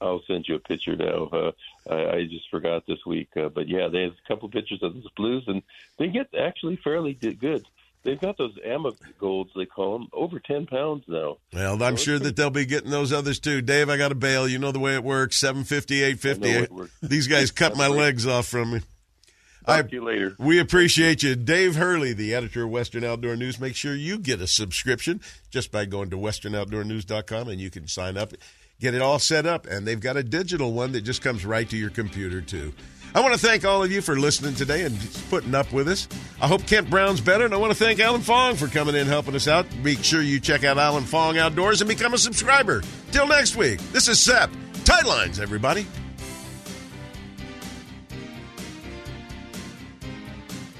[0.00, 1.28] I'll send you a picture now.
[1.32, 1.52] Uh,
[1.90, 5.10] I, I just forgot this week, uh, but yeah, there's a couple pictures of those
[5.16, 5.62] blues, and
[5.98, 7.66] they get actually fairly good.
[8.02, 11.38] They've got those Amagolds, they call them, over 10 pounds now.
[11.52, 13.62] Well, I'm sure that they'll be getting those others too.
[13.62, 14.48] Dave, I got to bail.
[14.48, 15.36] You know the way it works.
[15.38, 16.90] 750, 850.
[17.02, 18.80] These guys cut my legs off from me.
[19.66, 20.34] Talk to you later.
[20.38, 21.36] We appreciate you.
[21.36, 23.60] Dave Hurley, the editor of Western Outdoor News.
[23.60, 25.20] Make sure you get a subscription
[25.50, 28.32] just by going to westernoutdoornews.com and you can sign up,
[28.80, 29.66] get it all set up.
[29.66, 32.72] And they've got a digital one that just comes right to your computer, too.
[33.14, 34.96] I want to thank all of you for listening today and
[35.30, 36.06] putting up with us.
[36.40, 39.08] I hope Kent Brown's better, and I want to thank Alan Fong for coming in
[39.08, 39.66] helping us out.
[39.82, 42.82] Make sure you check out Alan Fong Outdoors and become a subscriber.
[43.10, 44.50] Till next week, this is Sep.
[44.84, 45.86] Tight lines, everybody.